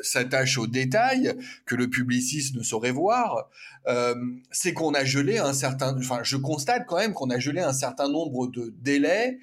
s'attache 0.00 0.56
aux 0.56 0.66
détails 0.66 1.34
que 1.66 1.74
le 1.74 1.90
publiciste 1.90 2.54
ne 2.56 2.62
saurait 2.62 2.90
voir, 2.90 3.50
c'est 4.50 4.72
qu'on 4.72 4.94
a 4.94 5.04
gelé 5.04 5.38
un 5.38 5.52
certain, 5.52 5.96
enfin 5.98 6.20
je 6.22 6.36
constate 6.36 6.84
quand 6.86 6.96
même 6.96 7.12
qu'on 7.12 7.30
a 7.30 7.38
gelé 7.38 7.60
un 7.60 7.72
certain 7.72 8.08
nombre 8.08 8.46
de 8.46 8.74
délais 8.78 9.38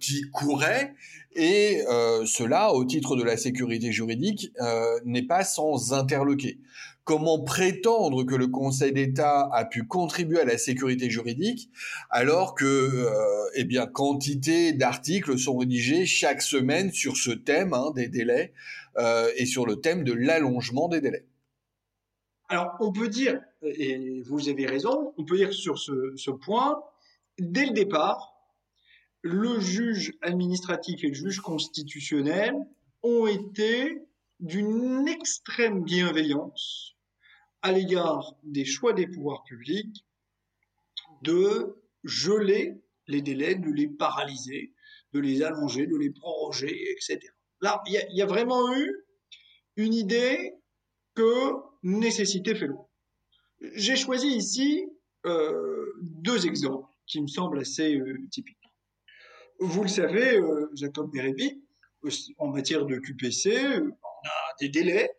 qui 0.00 0.22
couraient 0.30 0.94
et 1.36 1.82
euh, 1.86 2.24
cela, 2.24 2.72
au 2.72 2.84
titre 2.84 3.14
de 3.14 3.22
la 3.22 3.36
sécurité 3.36 3.92
juridique, 3.92 4.50
euh, 4.60 4.98
n'est 5.04 5.26
pas 5.26 5.44
sans 5.44 5.92
interloquer. 5.92 6.58
Comment 7.04 7.44
prétendre 7.44 8.24
que 8.24 8.34
le 8.34 8.48
Conseil 8.48 8.92
d'État 8.92 9.48
a 9.52 9.64
pu 9.64 9.86
contribuer 9.86 10.40
à 10.40 10.44
la 10.44 10.58
sécurité 10.58 11.08
juridique 11.08 11.70
alors 12.10 12.54
que, 12.54 12.64
euh, 12.64 13.50
eh 13.54 13.64
bien, 13.64 13.86
quantité 13.86 14.72
d'articles 14.72 15.38
sont 15.38 15.56
rédigés 15.58 16.06
chaque 16.06 16.42
semaine 16.42 16.90
sur 16.90 17.16
ce 17.16 17.30
thème 17.30 17.74
hein, 17.74 17.92
des 17.94 18.08
délais 18.08 18.52
et 19.36 19.44
sur 19.44 19.66
le 19.66 19.76
thème 19.76 20.04
de 20.04 20.14
l'allongement 20.14 20.88
des 20.88 21.02
délais? 21.02 21.26
Alors, 22.48 22.76
on 22.80 22.92
peut 22.92 23.08
dire, 23.08 23.42
et 23.62 24.22
vous 24.22 24.48
avez 24.48 24.64
raison, 24.64 25.12
on 25.18 25.24
peut 25.26 25.36
dire 25.36 25.52
sur 25.52 25.78
ce, 25.78 26.14
ce 26.16 26.30
point, 26.30 26.80
dès 27.38 27.66
le 27.66 27.72
départ, 27.72 28.35
le 29.26 29.60
juge 29.60 30.12
administratif 30.22 31.02
et 31.02 31.08
le 31.08 31.14
juge 31.14 31.40
constitutionnel 31.40 32.54
ont 33.02 33.26
été 33.26 33.98
d'une 34.40 35.08
extrême 35.08 35.82
bienveillance 35.82 36.94
à 37.62 37.72
l'égard 37.72 38.36
des 38.44 38.64
choix 38.64 38.92
des 38.92 39.08
pouvoirs 39.08 39.42
publics 39.44 40.06
de 41.22 41.76
geler 42.04 42.80
les 43.08 43.22
délais, 43.22 43.56
de 43.56 43.70
les 43.70 43.88
paralyser, 43.88 44.74
de 45.12 45.20
les 45.20 45.42
allonger, 45.42 45.86
de 45.86 45.96
les 45.96 46.10
proroger, 46.10 46.92
etc. 46.92 47.18
Là, 47.60 47.82
il 47.86 48.00
y, 48.10 48.22
a 48.22 48.26
vraiment 48.26 48.76
eu 48.76 48.94
une 49.76 49.94
idée 49.94 50.52
que 51.14 51.52
nécessité 51.82 52.54
fait 52.54 52.66
loi. 52.66 52.88
J'ai 53.74 53.96
choisi 53.96 54.28
ici 54.28 54.86
euh, 55.24 55.92
deux 56.00 56.46
exemples 56.46 56.92
qui 57.06 57.22
me 57.22 57.26
semblent 57.26 57.58
assez 57.58 57.96
euh, 57.96 58.18
typiques. 58.30 58.65
Vous 59.58 59.82
le 59.82 59.88
savez, 59.88 60.38
euh, 60.38 60.70
Jacob 60.74 61.10
Bérébi, 61.10 61.62
en 62.38 62.48
matière 62.48 62.84
de 62.84 62.96
QPC, 62.98 63.80
on 63.80 63.88
a 63.88 64.54
des 64.60 64.68
délais 64.68 65.10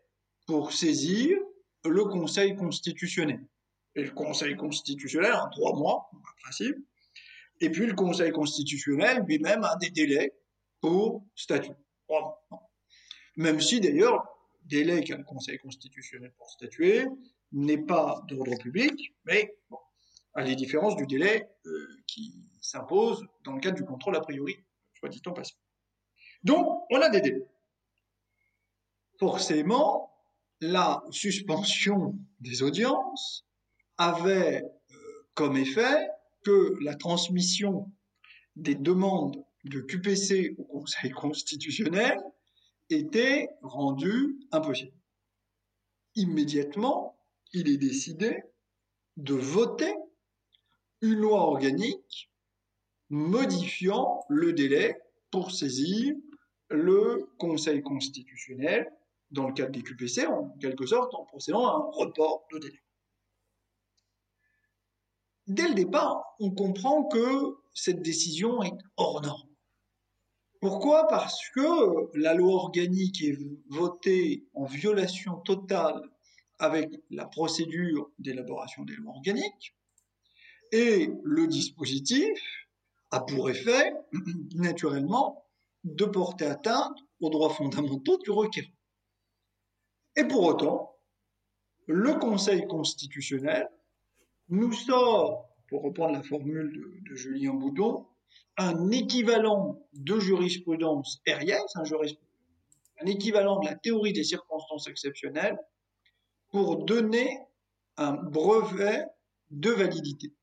pour 0.46 0.72
saisir 0.72 1.38
le 1.86 2.06
Conseil 2.06 2.56
constitutionnel. 2.56 3.46
Et 3.96 4.04
le 4.04 4.12
Conseil 4.12 4.56
constitutionnel 4.56 5.32
a 5.32 5.50
trois 5.52 5.76
mois, 5.76 6.10
en 6.14 6.42
principe. 6.44 6.76
Et 7.62 7.72
puis 7.72 7.88
le 7.88 7.94
Conseil 7.94 8.32
constitutionnel 8.32 9.24
lui-même 9.28 9.64
a 9.64 9.76
des 9.78 9.90
délais 9.90 10.34
pour 10.82 11.26
statuer. 11.36 11.74
Trois 12.08 12.46
mois. 12.52 12.70
Même 13.38 13.60
si 13.60 13.80
d'ailleurs, 13.80 14.24
délai 14.66 15.04
qu'a 15.04 15.18
le 15.18 15.24
Conseil 15.24 15.58
constitutionnel 15.58 16.32
pour 16.38 16.50
statuer 16.50 17.06
n'est 17.52 17.78
pas 17.78 18.22
d'ordre 18.28 18.58
public, 18.60 19.16
mais 19.26 19.58
bon, 19.70 19.80
à 20.38 20.44
la 20.44 20.54
différence 20.54 20.96
du 20.96 21.08
délai 21.08 21.50
euh, 21.66 21.88
qui 22.06 22.36
s'impose 22.62 23.26
dans 23.44 23.54
le 23.54 23.60
cadre 23.60 23.76
du 23.76 23.84
contrôle 23.84 24.16
a 24.16 24.22
priori, 24.22 24.56
soit 24.94 25.10
dit 25.10 25.22
en 25.26 25.34
passant. 25.34 25.56
Donc, 26.44 26.84
on 26.92 27.02
a 27.02 27.10
des 27.10 27.22
délais. 27.22 27.48
Forcément, 29.20 30.14
la 30.62 31.04
suspension 31.10 32.16
des 32.40 32.62
audiences 32.62 33.48
avait 33.98 34.64
euh, 34.64 34.96
comme 35.34 35.58
effet 35.58 36.08
que 36.46 36.78
la 36.82 36.94
transmission 36.94 37.92
des 38.56 38.76
demandes 38.76 39.44
de 39.64 39.82
QPC 39.82 40.56
au 40.60 40.66
Conseil 40.66 41.10
constitutionnel 41.10 42.20
était 42.92 43.50
rendue 43.64 44.38
impossible. 44.52 44.94
Immédiatement, 46.14 47.18
il 47.54 47.70
est 47.70 47.78
décidé 47.78 48.44
de 49.18 49.34
voter 49.34 49.96
une 51.02 51.20
loi 51.20 51.42
organique 51.42 52.32
modifiant 53.10 54.24
le 54.30 54.54
délai 54.54 54.98
pour 55.32 55.52
saisir 55.52 56.16
le 56.70 57.30
Conseil 57.38 57.82
constitutionnel 57.82 58.92
dans 59.32 59.48
le 59.48 59.54
cadre 59.54 59.72
des 59.72 59.84
QPC, 59.84 60.26
en 60.26 60.50
quelque 60.60 60.86
sorte 60.86 61.14
en 61.14 61.26
procédant 61.26 61.68
à 61.68 61.72
un 61.72 61.92
report 61.92 62.46
de 62.52 62.60
délai. 62.60 62.82
Dès 65.48 65.68
le 65.70 65.76
départ, 65.76 66.36
on 66.40 66.52
comprend 66.52 67.06
que 67.06 67.56
cette 67.74 68.02
décision 68.02 68.64
est 68.64 68.78
hors 68.98 69.22
norme. 69.22 69.50
Pourquoi? 70.60 71.08
Parce 71.08 71.40
que 71.50 72.18
la 72.18 72.34
loi 72.34 72.54
organique 72.54 73.22
est 73.22 73.38
votée 73.70 74.46
en 74.54 74.66
violation 74.66 75.38
totale 75.38 76.02
avec 76.60 76.92
la 77.12 77.26
procédure 77.26 78.10
d'élaboration 78.18 78.84
des 78.84 78.96
lois 78.96 79.14
organiques, 79.14 79.77
et 80.72 81.10
le 81.24 81.48
dispositif 81.48 82.40
a 83.12 83.22
pour 83.22 83.50
effet, 83.50 83.94
naturellement, 84.56 85.46
de 85.84 86.06
porter 86.06 86.46
atteinte 86.46 86.98
aux 87.22 87.30
droits 87.30 87.54
fondamentaux 87.54 88.18
du 88.18 88.32
requérant. 88.32 88.68
Et 90.16 90.26
pour 90.26 90.44
autant, 90.44 90.96
le 91.86 92.16
Conseil 92.16 92.68
constitutionnel 92.68 93.70
nous 94.50 94.74
sort, 94.74 95.48
pour 95.70 95.84
reprendre 95.84 96.14
la 96.14 96.24
formule 96.24 97.02
de, 97.10 97.16
Julien 97.16 97.54
Boudon, 97.54 98.08
un 98.58 98.92
équivalent 98.92 99.80
de 99.94 100.20
jurisprudence 100.20 101.22
RIS, 101.28 101.54
un, 101.76 101.84
un 101.84 103.06
équivalent 103.06 103.60
de 103.60 103.66
la 103.68 103.76
théorie 103.76 104.14
des 104.14 104.24
circonstances 104.24 104.88
exceptionnelles, 104.88 105.58
pour 106.50 106.84
donner 106.84 107.40
un 107.98 108.14
brevet 108.14 109.06
de 109.52 109.72
validité 109.72 110.34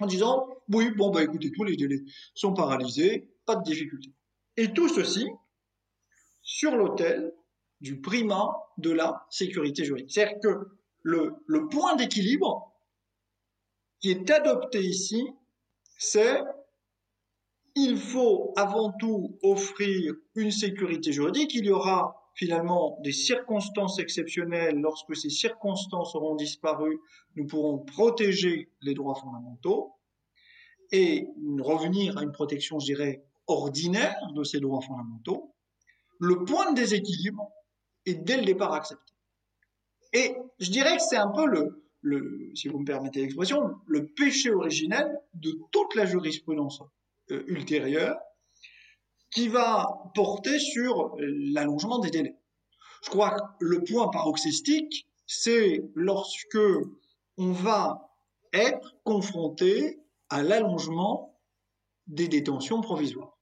en 0.00 0.06
disant 0.06 0.48
oui, 0.68 0.90
bon, 0.90 1.10
bah 1.10 1.22
écoutez, 1.22 1.52
tous 1.52 1.64
les 1.64 1.76
délais 1.76 2.02
sont 2.34 2.54
paralysés, 2.54 3.30
pas 3.46 3.56
de 3.56 3.62
difficulté. 3.62 4.12
Et 4.56 4.72
tout 4.72 4.88
ceci 4.88 5.28
sur 6.42 6.76
l'autel 6.76 7.34
du 7.80 8.00
primat 8.00 8.54
de 8.78 8.90
la 8.90 9.26
sécurité 9.30 9.84
juridique. 9.84 10.10
C'est-à-dire 10.10 10.40
que 10.40 10.68
le, 11.02 11.34
le 11.46 11.68
point 11.68 11.96
d'équilibre 11.96 12.72
qui 14.00 14.10
est 14.10 14.30
adopté 14.30 14.80
ici, 14.80 15.26
c'est 15.98 16.40
il 17.74 17.98
faut 17.98 18.52
avant 18.56 18.92
tout 18.92 19.38
offrir 19.42 20.14
une 20.34 20.50
sécurité 20.50 21.12
juridique. 21.12 21.54
Il 21.54 21.66
y 21.66 21.70
aura 21.70 22.23
finalement 22.34 22.98
des 23.02 23.12
circonstances 23.12 23.98
exceptionnelles, 23.98 24.80
lorsque 24.80 25.16
ces 25.16 25.30
circonstances 25.30 26.14
auront 26.14 26.34
disparu, 26.34 26.98
nous 27.36 27.46
pourrons 27.46 27.78
protéger 27.78 28.70
les 28.80 28.94
droits 28.94 29.14
fondamentaux 29.14 29.92
et 30.92 31.28
revenir 31.60 32.18
à 32.18 32.22
une 32.22 32.32
protection, 32.32 32.78
je 32.78 32.86
dirais, 32.86 33.24
ordinaire 33.46 34.16
de 34.34 34.44
ces 34.44 34.60
droits 34.60 34.80
fondamentaux. 34.80 35.54
Le 36.18 36.44
point 36.44 36.72
de 36.72 36.76
déséquilibre 36.76 37.50
est 38.06 38.14
dès 38.14 38.36
le 38.36 38.44
départ 38.44 38.72
accepté. 38.72 39.12
Et 40.12 40.36
je 40.58 40.70
dirais 40.70 40.96
que 40.96 41.02
c'est 41.02 41.16
un 41.16 41.30
peu 41.30 41.46
le, 41.46 41.84
si 42.54 42.68
vous 42.68 42.78
me 42.78 42.84
permettez 42.84 43.22
l'expression, 43.22 43.76
le 43.86 44.06
péché 44.06 44.50
originel 44.50 45.20
de 45.34 45.58
toute 45.72 45.94
la 45.94 46.06
jurisprudence 46.06 46.82
euh, 47.30 47.42
ultérieure, 47.46 48.16
qui 49.34 49.48
va 49.48 50.10
porter 50.14 50.58
sur 50.60 51.16
l'allongement 51.18 51.98
des 51.98 52.10
délais. 52.10 52.38
Je 53.02 53.10
crois 53.10 53.32
que 53.32 53.64
le 53.64 53.82
point 53.82 54.08
paroxystique, 54.08 55.08
c'est 55.26 55.82
lorsque 55.94 56.58
on 57.36 57.50
va 57.50 58.08
être 58.52 58.94
confronté 59.02 60.00
à 60.30 60.42
l'allongement 60.42 61.36
des 62.06 62.28
détentions 62.28 62.80
provisoires. 62.80 63.36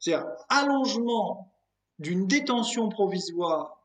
C'est-à-dire 0.00 0.26
allongement 0.48 1.54
d'une 1.98 2.26
détention 2.26 2.88
provisoire 2.88 3.80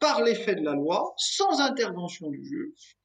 par 0.00 0.22
l'effet 0.22 0.54
de 0.54 0.62
la 0.62 0.72
loi, 0.72 1.12
sans 1.16 1.60
intervention 1.60 2.30
du 2.30 2.44
juge, 2.44 2.96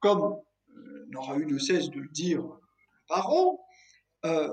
comme 0.00 0.40
euh, 0.70 1.06
n'aura 1.08 1.36
eu 1.38 1.46
de 1.46 1.58
cesse 1.58 1.90
de 1.90 1.98
le 1.98 2.08
dire 2.10 2.40
le 2.40 3.08
barreau, 3.08 3.60
euh, 4.24 4.48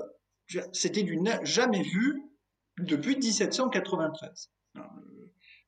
c'était 0.72 1.02
du 1.02 1.18
jamais 1.44 1.82
vu 1.82 2.31
depuis 2.78 3.16
1793. 3.16 4.50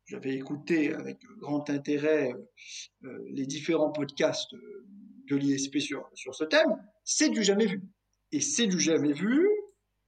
J'avais 0.07 0.35
écouté 0.35 0.93
avec 0.93 1.19
grand 1.39 1.71
intérêt 1.71 2.35
euh, 3.05 3.25
les 3.31 3.47
différents 3.47 3.91
podcasts 3.91 4.55
de 5.29 5.37
l'ISP 5.37 5.79
sur, 5.79 6.09
sur 6.15 6.35
ce 6.35 6.45
thème. 6.45 6.77
C'est 7.05 7.31
du 7.31 7.43
jamais 7.43 7.67
vu. 7.67 7.83
Et 8.31 8.41
c'est 8.41 8.67
du 8.67 8.79
jamais 8.79 9.13
vu 9.13 9.49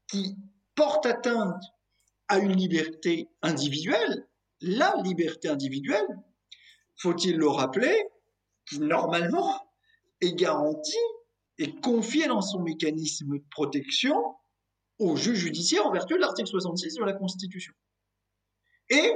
qui 0.09 0.37
porte 0.75 1.07
atteinte 1.07 1.63
à 2.29 2.39
une 2.39 2.53
liberté 2.53 3.29
individuelle, 3.43 4.27
la 4.61 4.95
liberté 5.03 5.49
individuelle, 5.49 6.07
faut-il 6.97 7.37
le 7.37 7.49
rappeler, 7.49 7.97
qui 8.69 8.81
normalement 8.81 9.61
est 10.21 10.35
garantie 10.35 10.97
et 11.59 11.75
confiée 11.77 12.27
dans 12.27 12.43
son 12.43 12.63
mécanisme 12.63 13.39
de 13.39 13.45
protection 13.51 14.17
au 14.99 15.17
juge 15.17 15.39
judiciaire 15.39 15.87
en 15.87 15.93
vertu 15.93 16.15
de 16.15 16.21
l'article 16.21 16.49
66 16.49 16.95
de 16.95 17.05
la 17.05 17.13
Constitution. 17.13 17.73
Et 18.89 19.13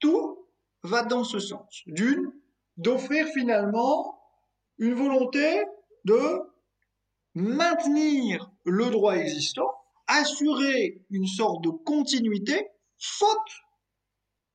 tout 0.00 0.46
va 0.82 1.02
dans 1.02 1.24
ce 1.24 1.38
sens. 1.38 1.82
D'une, 1.86 2.32
d'offrir 2.76 3.26
finalement 3.28 4.18
une 4.78 4.94
volonté 4.94 5.64
de 6.04 6.40
maintenir 7.34 8.50
le 8.64 8.90
droit 8.90 9.16
existant, 9.16 9.70
assurer 10.06 11.04
une 11.10 11.26
sorte 11.26 11.62
de 11.64 11.70
continuité, 11.70 12.68
faute 12.98 13.28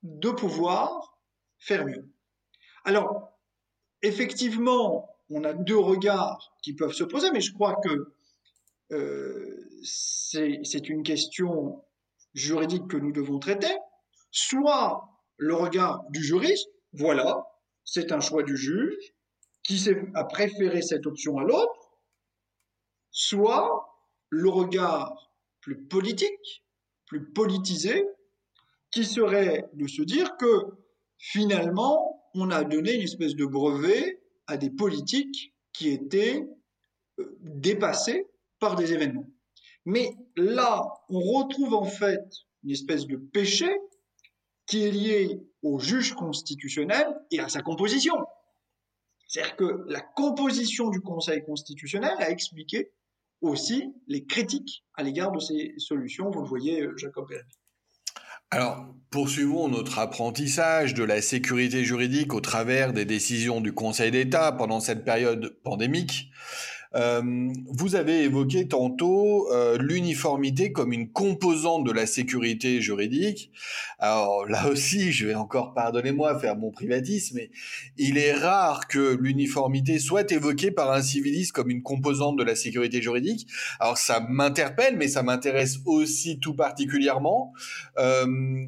de 0.03 0.31
pouvoir 0.31 1.17
faire 1.59 1.85
mieux. 1.85 2.09
Alors, 2.85 3.37
effectivement, 4.01 5.09
on 5.29 5.43
a 5.43 5.53
deux 5.53 5.77
regards 5.77 6.55
qui 6.61 6.73
peuvent 6.73 6.93
se 6.93 7.03
poser, 7.03 7.31
mais 7.31 7.41
je 7.41 7.53
crois 7.53 7.75
que 7.83 8.13
euh, 8.91 9.50
c'est 9.83 10.89
une 10.89 11.03
question 11.03 11.83
juridique 12.33 12.87
que 12.87 12.97
nous 12.97 13.11
devons 13.11 13.39
traiter. 13.39 13.75
Soit 14.31 15.09
le 15.37 15.55
regard 15.55 16.03
du 16.09 16.23
juriste, 16.23 16.69
voilà, 16.93 17.45
c'est 17.83 18.11
un 18.11 18.19
choix 18.19 18.43
du 18.43 18.57
juge 18.57 19.13
qui 19.63 19.89
a 20.13 20.23
préféré 20.23 20.81
cette 20.81 21.05
option 21.05 21.37
à 21.37 21.43
l'autre, 21.43 21.91
soit 23.11 23.87
le 24.29 24.49
regard 24.49 25.31
plus 25.61 25.77
politique, 25.83 26.63
plus 27.05 27.31
politisé, 27.31 28.05
qui 28.91 29.05
serait 29.05 29.69
de 29.73 29.87
se 29.87 30.01
dire 30.01 30.35
que 30.37 30.65
finalement, 31.17 32.29
on 32.33 32.49
a 32.49 32.63
donné 32.63 32.93
une 32.93 33.01
espèce 33.01 33.35
de 33.35 33.45
brevet 33.45 34.21
à 34.47 34.57
des 34.57 34.69
politiques 34.69 35.53
qui 35.73 35.89
étaient 35.89 36.47
euh, 37.19 37.37
dépassées 37.39 38.27
par 38.59 38.75
des 38.75 38.93
événements. 38.93 39.27
Mais 39.85 40.15
là, 40.35 40.87
on 41.09 41.19
retrouve 41.19 41.73
en 41.73 41.85
fait 41.85 42.23
une 42.63 42.71
espèce 42.71 43.07
de 43.07 43.17
péché 43.17 43.69
qui 44.67 44.83
est 44.83 44.91
lié 44.91 45.41
au 45.63 45.79
juge 45.79 46.13
constitutionnel 46.13 47.07
et 47.31 47.39
à 47.39 47.49
sa 47.49 47.61
composition. 47.61 48.15
C'est-à-dire 49.27 49.55
que 49.55 49.83
la 49.87 50.01
composition 50.01 50.89
du 50.89 51.01
Conseil 51.01 51.43
constitutionnel 51.43 52.15
a 52.19 52.29
expliqué 52.29 52.91
aussi 53.41 53.93
les 54.07 54.25
critiques 54.25 54.85
à 54.95 55.03
l'égard 55.03 55.31
de 55.31 55.39
ces 55.39 55.73
solutions. 55.77 56.29
Vous 56.29 56.41
le 56.41 56.47
voyez, 56.47 56.81
euh, 56.81 56.95
Jacob 56.97 57.27
Bellamy. 57.27 57.49
Alors, 58.53 58.85
poursuivons 59.09 59.69
notre 59.69 59.99
apprentissage 59.99 60.93
de 60.93 61.05
la 61.05 61.21
sécurité 61.21 61.85
juridique 61.85 62.33
au 62.33 62.41
travers 62.41 62.91
des 62.91 63.05
décisions 63.05 63.61
du 63.61 63.73
Conseil 63.73 64.11
d'État 64.11 64.51
pendant 64.51 64.81
cette 64.81 65.05
période 65.05 65.57
pandémique. 65.63 66.29
Euh, 66.93 67.53
vous 67.67 67.95
avez 67.95 68.23
évoqué 68.23 68.67
tantôt 68.67 69.49
euh, 69.51 69.77
l'uniformité 69.77 70.71
comme 70.71 70.91
une 70.91 71.09
composante 71.09 71.85
de 71.85 71.91
la 71.91 72.05
sécurité 72.05 72.81
juridique. 72.81 73.51
Alors 73.99 74.45
là 74.47 74.67
aussi, 74.67 75.11
je 75.11 75.27
vais 75.27 75.35
encore, 75.35 75.73
pardonnez-moi, 75.73 76.37
faire 76.39 76.57
mon 76.57 76.71
privatisme, 76.71 77.37
mais 77.37 77.51
il 77.97 78.17
est 78.17 78.33
rare 78.33 78.87
que 78.87 79.17
l'uniformité 79.19 79.99
soit 79.99 80.31
évoquée 80.31 80.71
par 80.71 80.91
un 80.91 81.01
civiliste 81.01 81.53
comme 81.53 81.69
une 81.69 81.83
composante 81.83 82.37
de 82.37 82.43
la 82.43 82.55
sécurité 82.55 83.01
juridique. 83.01 83.47
Alors 83.79 83.97
ça 83.97 84.19
m'interpelle, 84.29 84.97
mais 84.97 85.07
ça 85.07 85.23
m'intéresse 85.23 85.79
aussi 85.85 86.39
tout 86.39 86.55
particulièrement. 86.55 87.53
Euh, 87.97 88.65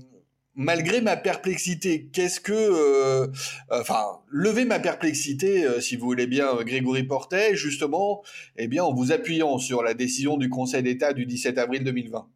malgré 0.56 1.02
ma 1.02 1.18
perplexité, 1.18 2.10
qu'est-ce 2.12 2.40
que, 2.40 2.54
euh, 2.54 3.28
enfin, 3.72 4.20
lever 4.30 4.66
ma 4.66 4.80
perplexité, 4.80 5.66
euh, 5.66 5.82
si 5.82 5.96
vous 5.96 6.06
voulez 6.06 6.28
bien, 6.28 6.56
euh, 6.56 6.64
Grégory 6.64 7.04
Portet, 7.04 7.56
justement, 7.56 8.24
eh 8.58 8.68
bien, 8.68 8.84
en 8.84 8.94
vous 8.94 9.12
appuyant 9.12 9.58
sur 9.58 9.84
la 9.84 9.94
décision 9.94 10.38
du 10.38 10.50
Conseil 10.50 10.84
d'État 10.84 11.14
du 11.14 11.26
17 11.26 11.58
avril 11.58 11.84
2020. 11.84 12.28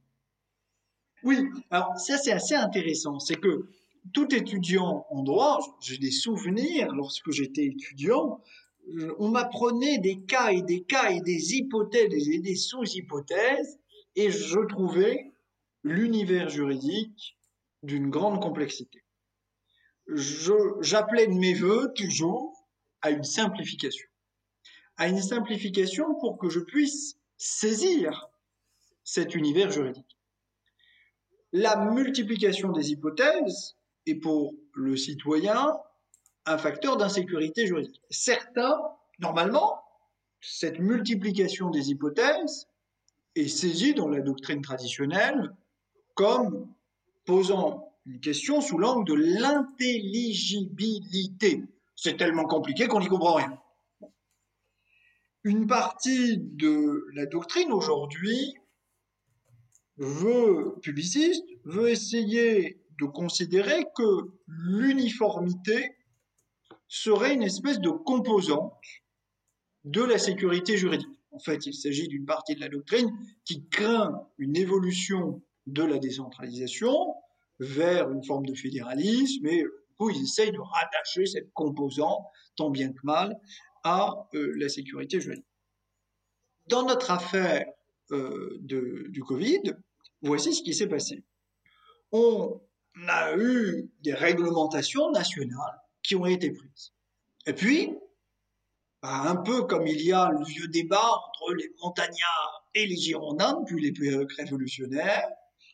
Oui, 1.23 1.45
alors 1.71 1.97
ça 1.97 2.17
c'est 2.17 2.31
assez 2.31 2.53
intéressant, 2.53 3.19
c'est 3.19 3.39
que 3.39 3.67
tout 4.13 4.33
étudiant 4.33 5.05
en 5.09 5.23
droit, 5.23 5.59
j'ai 5.81 5.97
des 5.97 6.11
souvenirs 6.11 6.93
lorsque 6.93 7.31
j'étais 7.31 7.65
étudiant, 7.65 8.39
on 9.17 9.29
m'apprenait 9.29 9.97
des 9.97 10.19
cas 10.21 10.51
et 10.51 10.61
des 10.61 10.83
cas 10.83 11.09
et 11.09 11.19
des 11.19 11.55
hypothèses 11.55 12.29
et 12.29 12.39
des 12.39 12.55
sous-hypothèses, 12.55 13.79
et 14.15 14.31
je 14.31 14.59
trouvais 14.67 15.33
l'univers 15.83 16.49
juridique 16.49 17.36
d'une 17.87 18.09
grande 18.09 18.41
complexité. 18.41 19.03
J'appelais 20.07 21.27
de 21.27 21.33
mes 21.33 21.53
voeux 21.53 21.91
toujours 21.95 22.67
à 23.01 23.09
une 23.09 23.23
simplification. 23.23 24.07
À 24.97 25.07
une 25.07 25.21
simplification 25.21 26.15
pour 26.15 26.37
que 26.37 26.49
je 26.49 26.59
puisse 26.59 27.17
saisir 27.37 28.29
cet 29.03 29.35
univers 29.35 29.71
juridique. 29.71 30.17
La 31.53 31.77
multiplication 31.77 32.71
des 32.71 32.91
hypothèses 32.91 33.75
est 34.05 34.15
pour 34.15 34.53
le 34.73 34.97
citoyen 34.97 35.77
un 36.45 36.57
facteur 36.57 36.97
d'insécurité 36.97 37.67
juridique. 37.67 38.01
Certains, 38.09 38.77
normalement, 39.19 39.81
cette 40.41 40.79
multiplication 40.79 41.69
des 41.69 41.89
hypothèses 41.89 42.67
est 43.35 43.47
saisie 43.47 43.93
dans 43.93 44.07
la 44.07 44.21
doctrine 44.21 44.61
traditionnelle 44.61 45.53
comme 46.15 46.67
posant 47.27 47.93
une 48.07 48.19
question 48.19 48.61
sous 48.61 48.79
l'angle 48.79 49.05
de 49.05 49.13
l'intelligibilité. 49.13 51.63
C'est 51.95 52.17
tellement 52.17 52.45
compliqué 52.45 52.87
qu'on 52.87 53.01
n'y 53.01 53.07
comprend 53.07 53.35
rien. 53.35 53.61
Une 55.43 55.67
partie 55.67 56.37
de 56.37 57.05
la 57.13 57.27
doctrine 57.27 57.71
aujourd'hui 57.71 58.55
veut, 59.97 60.79
publiciste, 60.81 61.45
veut 61.65 61.89
essayer 61.89 62.81
de 62.99 63.05
considérer 63.05 63.85
que 63.95 64.31
l'uniformité 64.47 65.95
serait 66.87 67.33
une 67.33 67.43
espèce 67.43 67.79
de 67.79 67.89
composante 67.89 68.73
de 69.83 70.01
la 70.01 70.17
sécurité 70.17 70.77
juridique. 70.77 71.09
En 71.31 71.39
fait, 71.39 71.65
il 71.65 71.73
s'agit 71.73 72.07
d'une 72.07 72.25
partie 72.25 72.55
de 72.55 72.61
la 72.61 72.69
doctrine 72.69 73.11
qui 73.43 73.67
craint 73.67 74.25
une 74.37 74.55
évolution 74.55 75.41
de 75.67 75.83
la 75.83 75.99
décentralisation 75.99 77.13
vers 77.59 78.09
une 78.11 78.23
forme 78.23 78.45
de 78.45 78.55
fédéralisme 78.55 79.45
et 79.47 79.65
où 79.99 80.09
ils 80.09 80.23
essayent 80.23 80.51
de 80.51 80.59
rattacher 80.59 81.25
cette 81.25 81.51
composante, 81.53 82.25
tant 82.55 82.69
bien 82.69 82.91
que 82.91 82.99
mal, 83.03 83.35
à 83.83 84.27
euh, 84.33 84.53
la 84.57 84.69
sécurité 84.69 85.19
juridique. 85.19 85.45
Dans 86.67 86.83
notre 86.83 87.11
affaire 87.11 87.65
euh, 88.11 88.57
de, 88.61 89.07
du 89.09 89.23
Covid, 89.23 89.75
voici 90.21 90.53
ce 90.53 90.61
qui 90.61 90.73
s'est 90.73 90.87
passé. 90.87 91.23
On 92.11 92.61
a 93.07 93.35
eu 93.37 93.89
des 94.01 94.13
réglementations 94.13 95.11
nationales 95.11 95.81
qui 96.03 96.15
ont 96.15 96.25
été 96.25 96.51
prises. 96.51 96.93
Et 97.45 97.53
puis, 97.53 97.93
bah, 99.01 99.21
un 99.25 99.35
peu 99.35 99.63
comme 99.63 99.87
il 99.87 100.01
y 100.01 100.11
a 100.11 100.29
le 100.29 100.43
vieux 100.45 100.67
débat 100.67 101.09
entre 101.27 101.53
les 101.53 101.69
montagnards 101.81 102.69
et 102.73 102.85
les 102.85 102.95
girondins 102.95 103.59
depuis 103.61 103.91
les 103.91 104.25
révolutionnaires, 104.37 105.29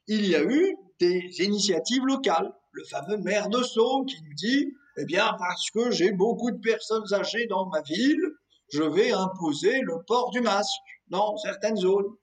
il 0.08 0.28
y 0.28 0.36
a 0.36 0.44
eu 0.44 0.76
des 1.00 1.42
initiatives 1.42 2.06
locales. 2.06 2.52
Le 2.72 2.84
fameux 2.86 3.18
maire 3.18 3.50
de 3.50 3.62
Sceaux 3.62 4.04
qui 4.06 4.22
nous 4.24 4.34
dit, 4.34 4.74
eh 4.98 5.06
bien, 5.06 5.36
parce 5.40 5.70
que 5.72 5.92
j'ai 5.92 6.12
beaucoup 6.12 6.52
de 6.52 6.60
personnes 6.60 7.14
âgées 7.14 7.48
dans 7.48 7.68
ma 7.68 7.82
ville, 7.82 8.22
je 8.70 8.84
vais 8.84 9.12
imposer 9.12 9.82
le 9.82 10.04
port 10.08 10.32
du 10.32 10.42
masque 10.42 10.72
dans 11.08 11.38
certaines 11.38 11.78
zones. 11.78 12.16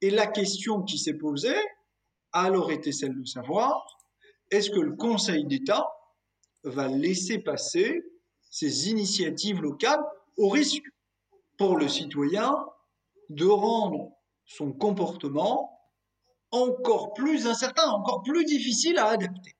Et 0.00 0.10
la 0.10 0.26
question 0.26 0.82
qui 0.82 0.98
s'est 0.98 1.18
posée 1.18 1.58
a 2.32 2.44
alors 2.44 2.70
été 2.70 2.92
celle 2.92 3.18
de 3.18 3.24
savoir, 3.24 3.84
est-ce 4.50 4.70
que 4.70 4.80
le 4.80 4.96
Conseil 4.96 5.44
d'État 5.44 5.86
va 6.62 6.88
laisser 6.88 7.38
passer 7.38 8.02
ces 8.50 8.90
initiatives 8.90 9.60
locales 9.60 10.02
au 10.36 10.48
risque 10.48 10.84
pour 11.58 11.76
le 11.76 11.88
citoyen 11.88 12.54
de 13.28 13.46
rendre 13.46 14.12
son 14.44 14.72
comportement 14.72 15.79
encore 16.50 17.14
plus 17.14 17.46
incertain, 17.46 17.88
encore 17.90 18.22
plus 18.22 18.44
difficile 18.44 18.98
à 18.98 19.06
adapter. 19.06 19.54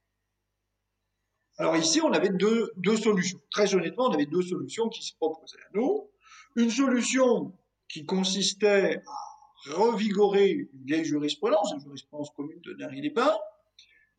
Alors 1.59 1.77
ici, 1.77 2.01
on 2.01 2.13
avait 2.13 2.31
deux, 2.31 2.97
solutions. 2.97 3.39
Très 3.51 3.75
honnêtement, 3.75 4.07
on 4.07 4.15
avait 4.15 4.27
deux 4.27 4.43
solutions 4.43 4.89
qui 4.89 5.03
se 5.03 5.15
proposaient 5.15 5.59
à 5.59 5.77
nous. 5.79 6.09
Une 6.57 6.71
solution 6.71 7.53
qui 7.89 8.07
consistait 8.07 9.03
à 9.07 9.73
revigorer 9.75 10.51
une 10.51 10.85
vieille 10.85 11.05
jurisprudence, 11.05 11.73
la 11.73 11.79
jurisprudence 11.79 12.31
commune 12.31 12.61
de 12.63 12.75
Nary-les-Pins, 12.75 13.37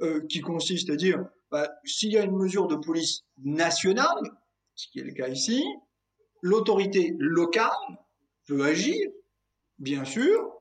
euh, 0.01 0.21
qui 0.27 0.41
consiste 0.41 0.89
à 0.91 0.95
dire, 0.95 1.25
bah, 1.49 1.67
s'il 1.83 2.11
y 2.11 2.17
a 2.17 2.23
une 2.23 2.35
mesure 2.35 2.67
de 2.67 2.75
police 2.75 3.23
nationale, 3.43 4.21
ce 4.75 4.87
qui 4.89 4.99
est 4.99 5.03
le 5.03 5.13
cas 5.13 5.27
ici, 5.27 5.65
l'autorité 6.41 7.15
locale 7.17 7.71
peut 8.47 8.63
agir, 8.63 9.09
bien 9.79 10.05
sûr, 10.05 10.59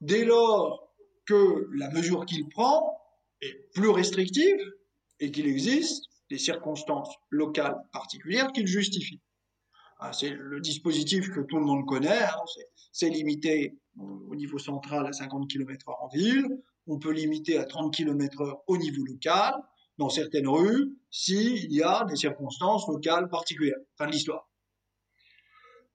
dès 0.00 0.24
lors 0.24 0.85
que 1.26 1.68
la 1.74 1.90
mesure 1.90 2.24
qu'il 2.26 2.48
prend 2.48 2.98
est 3.42 3.70
plus 3.74 3.90
restrictive 3.90 4.58
et 5.20 5.30
qu'il 5.30 5.46
existe 5.46 6.04
des 6.30 6.38
circonstances 6.38 7.14
locales 7.30 7.76
particulières 7.92 8.52
qu'il 8.52 8.66
justifie. 8.66 9.20
Ah, 9.98 10.12
c'est 10.12 10.30
le 10.30 10.60
dispositif 10.60 11.30
que 11.30 11.40
tout 11.40 11.56
le 11.56 11.64
monde 11.64 11.86
connaît, 11.86 12.22
hein, 12.22 12.44
c'est 12.92 13.08
limité 13.08 13.78
au 13.96 14.34
niveau 14.34 14.58
central 14.58 15.06
à 15.06 15.12
50 15.12 15.48
km/h 15.48 15.94
en 16.00 16.08
ville, 16.08 16.46
on 16.86 16.98
peut 16.98 17.12
limiter 17.12 17.56
à 17.56 17.64
30 17.64 17.94
km/h 17.94 18.60
au 18.66 18.76
niveau 18.76 19.04
local, 19.04 19.54
dans 19.96 20.10
certaines 20.10 20.48
rues, 20.48 20.92
s'il 21.10 21.72
y 21.72 21.82
a 21.82 22.04
des 22.04 22.16
circonstances 22.16 22.86
locales 22.88 23.30
particulières. 23.30 23.78
Fin 23.96 24.06
de 24.06 24.12
l'histoire. 24.12 24.50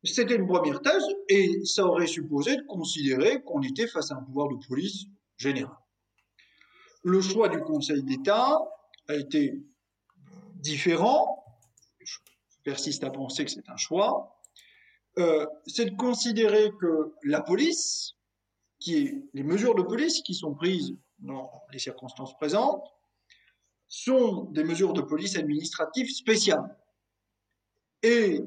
C'était 0.04 0.36
une 0.36 0.48
première 0.48 0.82
thèse 0.82 1.06
et 1.30 1.64
ça 1.64 1.86
aurait 1.86 2.08
supposé 2.08 2.56
de 2.56 2.64
considérer 2.64 3.44
qu'on 3.44 3.62
était 3.62 3.86
face 3.86 4.12
à 4.12 4.16
un 4.16 4.24
pouvoir 4.24 4.48
de 4.50 4.56
police 4.68 5.06
général. 5.42 5.76
Le 7.04 7.20
choix 7.22 7.50
du 7.50 7.60
Conseil 7.60 8.04
d'État 8.04 8.60
a 9.08 9.16
été 9.16 9.60
différent. 10.56 11.44
Je 12.00 12.18
persiste 12.64 13.04
à 13.04 13.10
penser 13.10 13.44
que 13.46 13.52
c'est 13.52 13.70
un 13.70 13.78
choix. 13.78 14.40
Euh, 15.18 15.46
c'est 15.66 15.86
de 15.86 15.96
considérer 15.96 16.72
que 16.80 17.14
la 17.24 17.42
police, 17.42 18.14
qui 18.80 18.98
est 18.98 19.24
les 19.34 19.44
mesures 19.44 19.76
de 19.76 19.82
police 19.82 20.22
qui 20.22 20.36
sont 20.36 20.54
prises 20.54 20.96
dans 21.20 21.52
les 21.72 21.80
circonstances 21.80 22.36
présentes, 22.38 22.88
sont 23.88 24.46
des 24.52 24.64
mesures 24.64 24.94
de 24.94 25.02
police 25.02 25.36
administratives 25.36 26.10
spéciales. 26.10 26.78
Et 28.04 28.42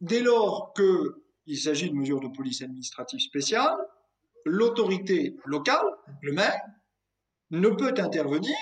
dès 0.00 0.20
lors 0.20 0.74
qu'il 0.74 1.58
s'agit 1.58 1.88
de 1.88 1.94
mesures 1.94 2.20
de 2.20 2.28
police 2.28 2.60
administratives 2.60 3.20
spéciales, 3.20 3.78
l'autorité 4.44 5.36
locale, 5.46 5.86
le 6.22 6.32
maire, 6.32 6.60
ne 7.50 7.68
peut 7.68 7.94
intervenir 7.98 8.56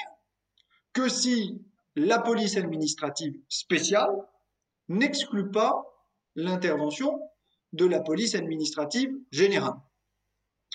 que 0.92 1.08
si 1.08 1.60
la 1.94 2.18
police 2.18 2.56
administrative 2.56 3.34
spéciale 3.48 4.10
n'exclut 4.88 5.50
pas 5.50 5.84
l'intervention 6.34 7.20
de 7.72 7.84
la 7.84 8.00
police 8.00 8.34
administrative 8.34 9.10
générale. 9.30 9.74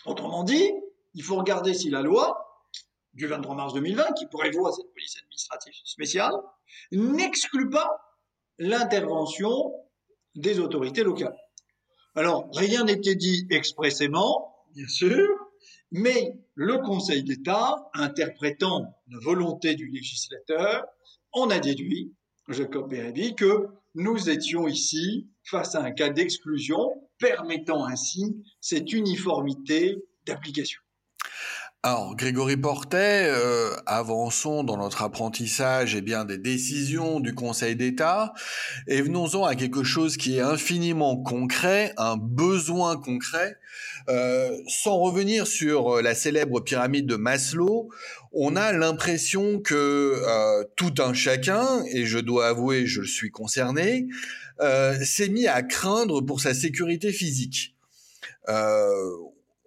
Autrement 0.06 0.44
dit, 0.44 0.72
il 1.14 1.24
faut 1.24 1.36
regarder 1.36 1.74
si 1.74 1.90
la 1.90 2.02
loi 2.02 2.40
du 3.14 3.28
23 3.28 3.56
mars 3.56 3.74
2020, 3.74 4.14
qui 4.14 4.26
prévoit 4.28 4.72
cette 4.72 4.92
police 4.92 5.18
administrative 5.18 5.74
spéciale, 5.86 6.34
n'exclut 6.92 7.70
pas 7.70 7.90
l'intervention 8.58 9.74
des 10.36 10.60
autorités 10.60 11.04
locales. 11.04 11.38
Alors, 12.16 12.48
rien 12.54 12.84
n'était 12.84 13.16
dit 13.16 13.48
expressément, 13.50 14.66
bien 14.74 14.88
sûr, 14.88 15.28
mais 15.94 16.36
le 16.56 16.80
Conseil 16.80 17.24
d'État, 17.24 17.90
interprétant 17.94 18.94
la 19.08 19.20
volonté 19.20 19.76
du 19.76 19.88
législateur, 19.88 20.86
en 21.32 21.50
a 21.50 21.60
déduit, 21.60 22.14
Jacob 22.50 22.90
Bérébi, 22.90 23.36
que 23.36 23.68
nous 23.96 24.30
étions 24.30 24.68
ici 24.68 25.30
face 25.44 25.76
à 25.76 25.84
un 25.84 25.92
cas 25.92 26.10
d'exclusion 26.10 26.90
permettant 27.20 27.86
ainsi 27.86 28.44
cette 28.60 28.92
uniformité 28.92 30.04
d'application. 30.26 30.82
Alors, 31.86 32.16
Grégory 32.16 32.56
Portet, 32.56 33.26
euh, 33.28 33.76
avançons 33.86 34.64
dans 34.64 34.78
notre 34.78 35.02
apprentissage 35.02 35.96
eh 35.96 36.02
bien, 36.02 36.24
des 36.24 36.38
décisions 36.38 37.20
du 37.20 37.36
Conseil 37.36 37.76
d'État 37.76 38.34
et 38.88 39.02
venons-en 39.02 39.44
à 39.44 39.56
quelque 39.56 39.84
chose 39.84 40.16
qui 40.16 40.38
est 40.38 40.42
infiniment 40.42 41.18
concret, 41.18 41.92
un 41.98 42.16
besoin 42.16 42.96
concret. 42.96 43.58
Euh, 44.08 44.56
sans 44.70 44.98
revenir 44.98 45.46
sur 45.46 46.02
la 46.02 46.16
célèbre 46.16 46.62
pyramide 46.62 47.06
de 47.06 47.18
Maslow, 47.18 47.90
on 48.32 48.56
a 48.56 48.72
l'impression 48.72 49.60
que 49.60 49.76
euh, 50.26 50.64
tout 50.78 50.94
un 51.00 51.14
chacun, 51.14 51.84
et 51.92 52.06
je 52.06 52.20
dois 52.20 52.48
avouer, 52.48 52.88
je 52.88 53.02
suis 53.02 53.30
concerné, 53.30 54.08
s'est 55.04 55.28
mis 55.28 55.48
à 55.48 55.62
craindre 55.64 56.22
pour 56.22 56.40
sa 56.40 56.54
sécurité 56.54 57.12
physique. 57.12 57.76
Euh, 58.48 59.12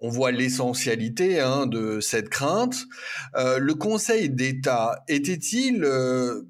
on 0.07 0.09
voit 0.09 0.31
l'essentialité 0.31 1.41
hein, 1.41 1.67
de 1.67 1.99
cette 1.99 2.29
crainte. 2.29 2.87
Euh, 3.35 3.59
le 3.59 3.75
Conseil 3.75 4.31
d'État 4.31 5.03
était-il 5.09 5.83
euh, 5.83 6.43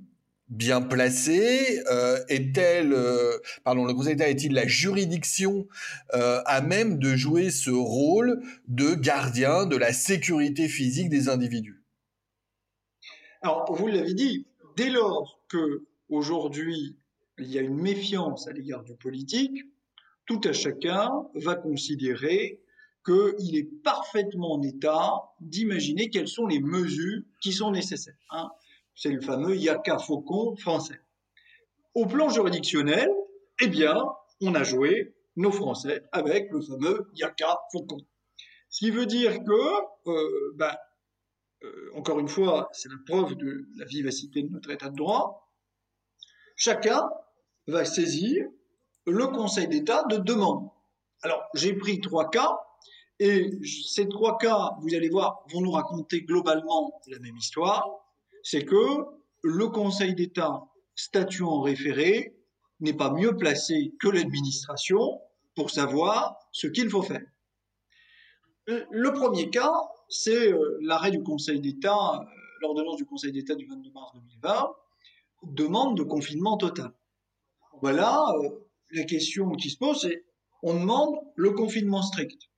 bien 0.48 0.82
placé 0.82 1.82
euh, 1.90 2.18
Est-elle, 2.28 2.94
pardon, 3.64 3.86
le 3.86 3.94
Conseil 3.94 4.14
d'État 4.14 4.28
est-il 4.28 4.52
la 4.52 4.66
juridiction 4.66 5.66
à 6.12 6.61
même 6.61 6.98
de 6.98 7.16
jouer 7.16 7.50
ce 7.50 7.70
rôle 7.70 8.42
de 8.68 8.94
gardien 8.94 9.64
de 9.64 9.76
la 9.76 9.94
sécurité 9.94 10.68
physique 10.68 11.09
des 11.09 11.30
individus? 11.30 11.82
Alors, 13.40 13.64
vous 13.72 13.86
l'avez 13.86 14.12
dit, 14.12 14.46
dès 14.76 14.90
lors 14.90 15.40
que 15.48 15.86
aujourd'hui 16.11 16.98
il 17.38 17.50
y 17.50 17.59
a 17.59 17.62
une 17.62 17.80
méfiance 17.80 18.48
à 18.48 18.52
l'égard 18.52 18.82
du 18.82 18.94
politique, 18.94 19.64
tout 20.26 20.40
à 20.44 20.52
chacun 20.52 21.11
va 21.34 21.54
considérer 21.54 22.61
qu'il 23.07 23.57
est 23.57 23.82
parfaitement 23.84 24.54
en 24.54 24.62
état 24.62 25.12
d'imaginer 25.40 26.11
quelles 26.11 26.28
sont 26.28 26.46
les 26.46 26.61
mesures 26.61 27.22
qui 27.40 27.52
sont 27.52 27.70
nécessaires. 27.70 28.18
Hein. 28.30 28.50
C'est 28.94 29.11
le 29.11 29.20
fameux 29.20 29.57
yaka 29.57 29.98
faucon 29.98 30.57
français. 30.57 31.00
Au 31.94 32.07
plan 32.07 32.28
juridictionnel, 32.28 33.09
eh 33.62 33.68
bien, 33.68 34.04
on 34.40 34.54
a 34.54 34.64
joué 34.64 35.14
nos 35.36 35.52
Français 35.52 36.02
avec 36.12 36.50
le 36.50 36.61
fameux 36.61 37.11
yaka 37.14 37.61
faucon. 37.72 37.98
Ce 38.70 38.80
qui 38.80 38.90
veut 38.90 39.07
dire 39.07 39.38
que, 39.44 40.11
euh, 40.11 40.52
ben, 40.57 40.74
euh, 41.62 41.90
encore 41.94 42.18
une 42.18 42.28
fois, 42.28 42.68
c'est 42.72 42.88
la 42.88 42.96
preuve 43.07 43.36
de 43.36 43.66
la 43.76 43.84
vivacité 43.84 44.42
de 44.42 44.48
notre 44.48 44.70
état 44.70 44.88
de 44.88 44.96
droit, 44.96 45.52
chacun 46.57 47.09
va 47.68 47.84
saisir 47.84 48.46
le 49.07 49.28
Conseil 49.28 49.68
d'État 49.68 50.04
de 50.04 50.16
demande. 50.16 50.68
Alors, 51.22 51.42
j'ai 51.54 51.72
pris 51.74 52.00
trois 52.00 52.28
cas 52.28 52.59
et 53.18 53.50
ces 53.64 54.08
trois 54.08 54.36
cas, 54.36 54.72
vous 54.80 54.94
allez 54.94 55.08
voir, 55.08 55.44
vont 55.50 55.62
nous 55.62 55.70
raconter 55.70 56.22
globalement 56.22 57.00
la 57.06 57.18
même 57.18 57.36
histoire. 57.36 57.88
C'est 58.42 58.64
que 58.64 59.04
le 59.42 59.68
Conseil 59.68 60.14
d'État 60.14 60.64
statuant 60.94 61.62
référé 61.62 62.36
n'est 62.80 62.92
pas 62.92 63.10
mieux 63.10 63.36
placé 63.36 63.94
que 64.00 64.08
l'administration 64.08 65.20
pour 65.54 65.70
savoir 65.70 66.36
ce 66.52 66.66
qu'il 66.66 66.90
faut 66.90 67.02
faire. 67.02 67.24
Le 68.66 69.12
premier 69.12 69.48
cas, 69.48 69.72
c'est 70.08 70.52
euh, 70.52 70.78
l'arrêt 70.82 71.10
du 71.10 71.22
Conseil 71.22 71.60
d'État, 71.60 72.20
euh, 72.20 72.24
l'ordonnance 72.60 72.96
du 72.96 73.06
Conseil 73.06 73.32
d'État 73.32 73.54
du 73.54 73.66
22 73.66 73.90
mars 73.92 74.12
2020, 74.14 74.74
demande 75.44 75.96
de 75.96 76.02
confinement 76.02 76.56
total. 76.56 76.92
Voilà, 77.80 78.26
euh, 78.42 78.50
la 78.90 79.04
question 79.04 79.52
qui 79.52 79.70
se 79.70 79.78
pose, 79.78 80.00
c'est 80.02 80.24
on 80.62 80.74
demande 80.74 81.16
le 81.36 81.52
confinement 81.52 82.02
strict 82.02 82.50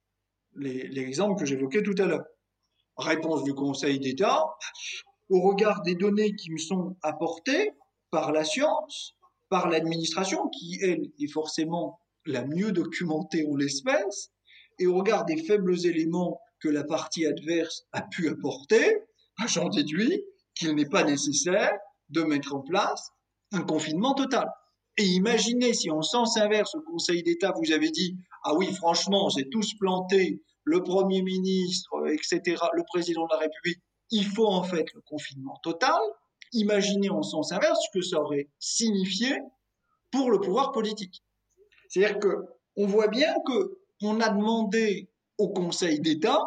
l'exemple 0.59 1.39
que 1.39 1.47
j'évoquais 1.47 1.83
tout 1.83 1.95
à 1.99 2.07
l'heure. 2.07 2.25
Réponse 2.97 3.45
du 3.45 3.55
Conseil 3.55 3.99
d'État, 4.01 4.45
au 5.31 5.41
regard 5.41 5.83
des 5.83 5.95
données 5.95 6.35
qui 6.35 6.51
me 6.51 6.59
sont 6.59 6.97
apportées 7.03 7.73
par 8.11 8.33
la 8.33 8.45
science, 8.45 9.15
par 9.49 9.69
l'administration, 9.69 10.49
qui, 10.49 10.79
elle, 10.83 11.11
est 11.21 11.33
forcément 11.33 12.01
la 12.27 12.45
mieux 12.45 12.73
documentée 12.73 13.47
en 13.51 13.57
l'espèce, 13.57 14.31
et 14.79 14.87
au 14.87 14.97
regard 14.97 15.25
des 15.25 15.37
faibles 15.37 15.87
éléments 15.87 16.41
que 16.61 16.69
la 16.69 16.85
partie 16.85 17.27
adverse 17.27 17.85
a 17.93 18.03
pu 18.03 18.29
apporter, 18.29 18.99
j'en 19.47 19.69
déduis 19.69 20.25
qu'il 20.55 20.75
n'est 20.75 20.89
pas 20.89 21.05
nécessaire 21.05 21.79
de 22.09 22.23
mettre 22.23 22.55
en 22.55 22.63
place 22.63 23.11
un 23.53 23.63
confinement 23.63 24.15
total. 24.15 24.49
Et 24.99 25.05
imaginez 25.05 25.75
si 25.75 25.91
en 25.91 26.03
sens 26.03 26.37
inverse, 26.37 26.75
au 26.75 26.81
Conseil 26.81 27.23
d'État 27.23 27.53
vous 27.57 27.71
avez 27.73 27.91
dit 27.91 28.17
Ah 28.43 28.55
oui, 28.55 28.73
franchement, 28.75 29.31
c'est 29.31 29.49
tous 29.49 29.75
planté, 29.75 30.43
le 30.65 30.83
Premier 30.83 31.23
ministre, 31.23 31.91
etc., 32.09 32.57
le 32.75 32.83
président 32.85 33.25
de 33.25 33.33
la 33.33 33.39
République, 33.39 33.81
il 34.11 34.25
faut 34.25 34.49
en 34.49 34.65
fait 34.65 34.93
le 34.95 35.01
confinement 35.03 35.59
total. 35.63 36.01
Imaginez 36.53 37.11
en 37.11 37.23
sens 37.23 37.53
inverse 37.53 37.79
ce 37.87 37.99
que 37.99 38.05
ça 38.05 38.21
aurait 38.21 38.49
signifié 38.59 39.39
pour 40.11 40.31
le 40.31 40.41
pouvoir 40.41 40.73
politique. 40.73 41.23
C'est-à-dire 41.89 42.19
que 42.19 42.45
on 42.77 42.87
voit 42.87 43.09
bien 43.09 43.35
que 43.47 43.79
on 44.03 44.21
a 44.21 44.31
demandé 44.31 45.09
au 45.39 45.49
Conseil 45.51 46.01
d'État 46.01 46.41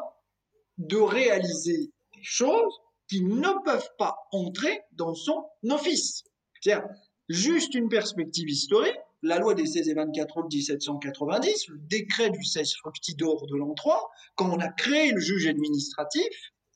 de 0.77 0.97
réaliser 0.97 1.91
des 2.15 2.23
choses 2.23 2.79
qui 3.09 3.23
ne 3.23 3.63
peuvent 3.63 3.89
pas 3.97 4.15
entrer 4.31 4.81
dans 4.93 5.13
son 5.13 5.45
office. 5.69 6.23
C'est-à-dire, 6.59 6.87
juste 7.31 7.73
une 7.75 7.89
perspective 7.89 8.49
historique, 8.49 8.97
la 9.23 9.37
loi 9.37 9.53
des 9.53 9.65
16 9.65 9.89
et 9.89 9.93
24 9.93 10.37
août 10.37 10.45
1790, 10.51 11.67
le 11.67 11.77
décret 11.87 12.29
du 12.31 12.43
16 12.43 12.73
fructidor 12.75 13.45
de 13.47 13.55
l'an 13.55 13.73
3, 13.73 14.09
quand 14.35 14.49
on 14.49 14.59
a 14.59 14.69
créé 14.69 15.11
le 15.11 15.19
juge 15.19 15.47
administratif, 15.47 16.27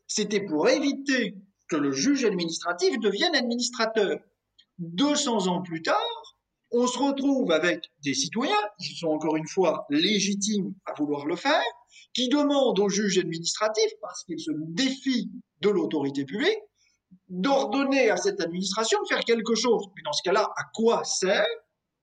c'était 0.08 0.46
pour 0.46 0.70
éviter 0.70 1.36
que 1.68 1.76
le 1.76 1.92
juge 1.92 2.26
administratif 2.26 3.00
devienne 3.00 3.36
administrateur. 3.36 4.20
200 4.78 5.48
ans 5.48 5.62
plus 5.64 5.82
tard, 5.82 6.38
on 6.72 6.86
se 6.86 7.00
retrouve 7.00 7.52
avec 7.52 7.80
des 8.04 8.14
citoyens, 8.14 8.54
qui 8.80 8.96
sont 8.96 9.08
encore 9.08 9.38
une 9.38 9.48
fois 9.48 9.86
légitimes 9.90 10.74
à 10.86 10.94
vouloir 10.94 11.26
le 11.26 11.36
faire, 11.36 11.64
qui 12.14 12.30
demandent 12.30 12.80
au 12.80 12.90
juge 12.90 13.18
administratif, 13.18 13.92
parce 14.02 14.24
qu'il 14.26 14.40
se 14.40 14.52
défie 14.54 15.32
de 15.62 15.70
l'autorité 15.70 16.26
publique, 16.26 16.60
d'ordonner 17.30 18.10
à 18.10 18.18
cette 18.18 18.42
administration 18.42 19.00
de 19.02 19.08
faire 19.08 19.24
quelque 19.24 19.56
chose. 19.56 19.86
Mais 19.96 20.02
dans 20.04 20.14
ce 20.14 20.24
cas-là, 20.24 20.52
à 20.56 20.64
quoi 20.74 21.04
sert 21.04 21.46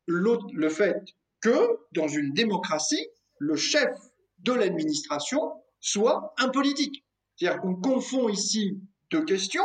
le 0.07 0.69
fait 0.69 1.03
que, 1.41 1.79
dans 1.93 2.09
une 2.09 2.33
démocratie, 2.33 3.09
le 3.39 3.57
chef 3.57 3.95
de 4.41 4.53
l'administration 4.53 5.41
soit 5.81 6.35
un 6.39 6.49
politique? 6.49 7.05
C'est-à-dire 7.37 7.61
qu'on 7.61 7.75
confond 7.75 8.29
ici 8.29 8.81
deux 9.11 9.25
questions 9.25 9.65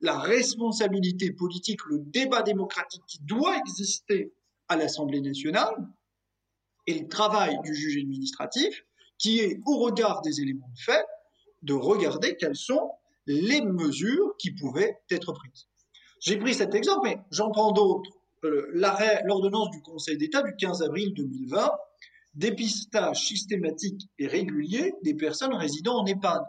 la 0.00 0.18
responsabilité 0.18 1.32
politique, 1.32 1.80
le 1.86 1.98
débat 1.98 2.42
démocratique 2.42 3.02
qui 3.06 3.18
doit 3.22 3.56
exister 3.58 4.32
à 4.68 4.76
l'Assemblée 4.76 5.20
nationale 5.20 5.74
et 6.86 7.00
le 7.00 7.08
travail 7.08 7.58
du 7.64 7.74
juge 7.74 7.96
administratif 7.96 8.84
qui 9.18 9.40
est, 9.40 9.60
au 9.66 9.78
regard 9.78 10.22
des 10.22 10.40
éléments 10.40 10.70
de 10.72 10.80
fait, 10.80 11.04
de 11.62 11.74
regarder 11.74 12.36
quelles 12.36 12.56
sont 12.56 12.92
les 13.28 13.60
mesures 13.60 14.34
qui 14.38 14.52
pouvaient 14.52 14.98
être 15.10 15.32
prises. 15.32 15.68
J'ai 16.20 16.38
pris 16.38 16.54
cet 16.54 16.74
exemple, 16.74 17.00
mais 17.04 17.18
j'en 17.30 17.50
prends 17.50 17.72
d'autres. 17.72 18.10
Euh, 18.44 18.70
l'ordonnance 19.24 19.70
du 19.70 19.82
Conseil 19.82 20.16
d'État 20.16 20.42
du 20.42 20.54
15 20.56 20.82
avril 20.82 21.12
2020, 21.14 21.70
dépistage 22.34 23.26
systématique 23.26 24.08
et 24.18 24.26
régulier 24.26 24.94
des 25.02 25.14
personnes 25.14 25.54
résidant 25.54 25.98
en 25.98 26.06
EHPAD. 26.06 26.40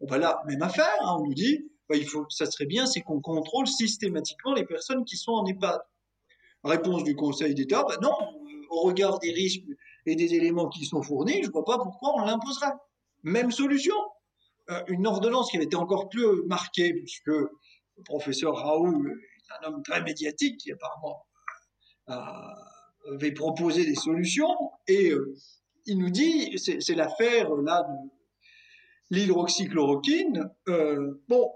Bon, 0.00 0.06
ben 0.06 0.18
là, 0.18 0.40
même 0.46 0.62
affaire, 0.62 0.86
hein, 1.00 1.16
on 1.18 1.24
nous 1.24 1.34
dit, 1.34 1.66
bah, 1.88 1.96
il 1.96 2.06
faut, 2.06 2.26
ça 2.28 2.46
serait 2.46 2.66
bien, 2.66 2.86
c'est 2.86 3.00
qu'on 3.00 3.20
contrôle 3.20 3.66
systématiquement 3.66 4.54
les 4.54 4.64
personnes 4.64 5.04
qui 5.04 5.16
sont 5.16 5.32
en 5.32 5.46
EHPAD. 5.46 5.80
Réponse 6.62 7.04
du 7.04 7.16
Conseil 7.16 7.54
d'État, 7.54 7.84
bah 7.86 7.96
non, 8.00 8.14
au 8.70 8.82
regard 8.82 9.18
des 9.18 9.32
risques 9.32 9.64
et 10.06 10.14
des 10.14 10.34
éléments 10.34 10.68
qui 10.68 10.84
sont 10.84 11.02
fournis, 11.02 11.42
je 11.42 11.48
ne 11.48 11.52
vois 11.52 11.64
pas 11.64 11.78
pourquoi 11.78 12.14
on 12.16 12.24
l'imposerait. 12.24 12.72
Même 13.22 13.50
solution. 13.50 13.94
Euh, 14.70 14.82
une 14.88 15.06
ordonnance 15.06 15.50
qui 15.50 15.56
avait 15.58 15.66
été 15.66 15.76
encore 15.76 16.08
plus 16.08 16.42
marquée, 16.46 16.94
puisque 16.94 17.26
le 17.26 18.02
professeur 18.04 18.56
Raoult 18.56 19.06
est 19.06 19.66
un 19.66 19.68
homme 19.68 19.82
très 19.82 20.02
médiatique 20.02 20.58
qui 20.58 20.72
apparemment 20.72 21.26
euh, 22.08 23.14
avait 23.14 23.32
proposé 23.32 23.84
des 23.84 23.94
solutions, 23.94 24.54
et 24.88 25.10
euh, 25.10 25.36
il 25.86 25.98
nous 25.98 26.08
dit, 26.08 26.56
c'est 26.58 26.94
l'affaire 26.94 27.54
là 27.56 27.82
de 27.82 28.10
l'hydroxychloroquine, 29.10 30.50
euh, 30.68 31.22
bon, 31.28 31.50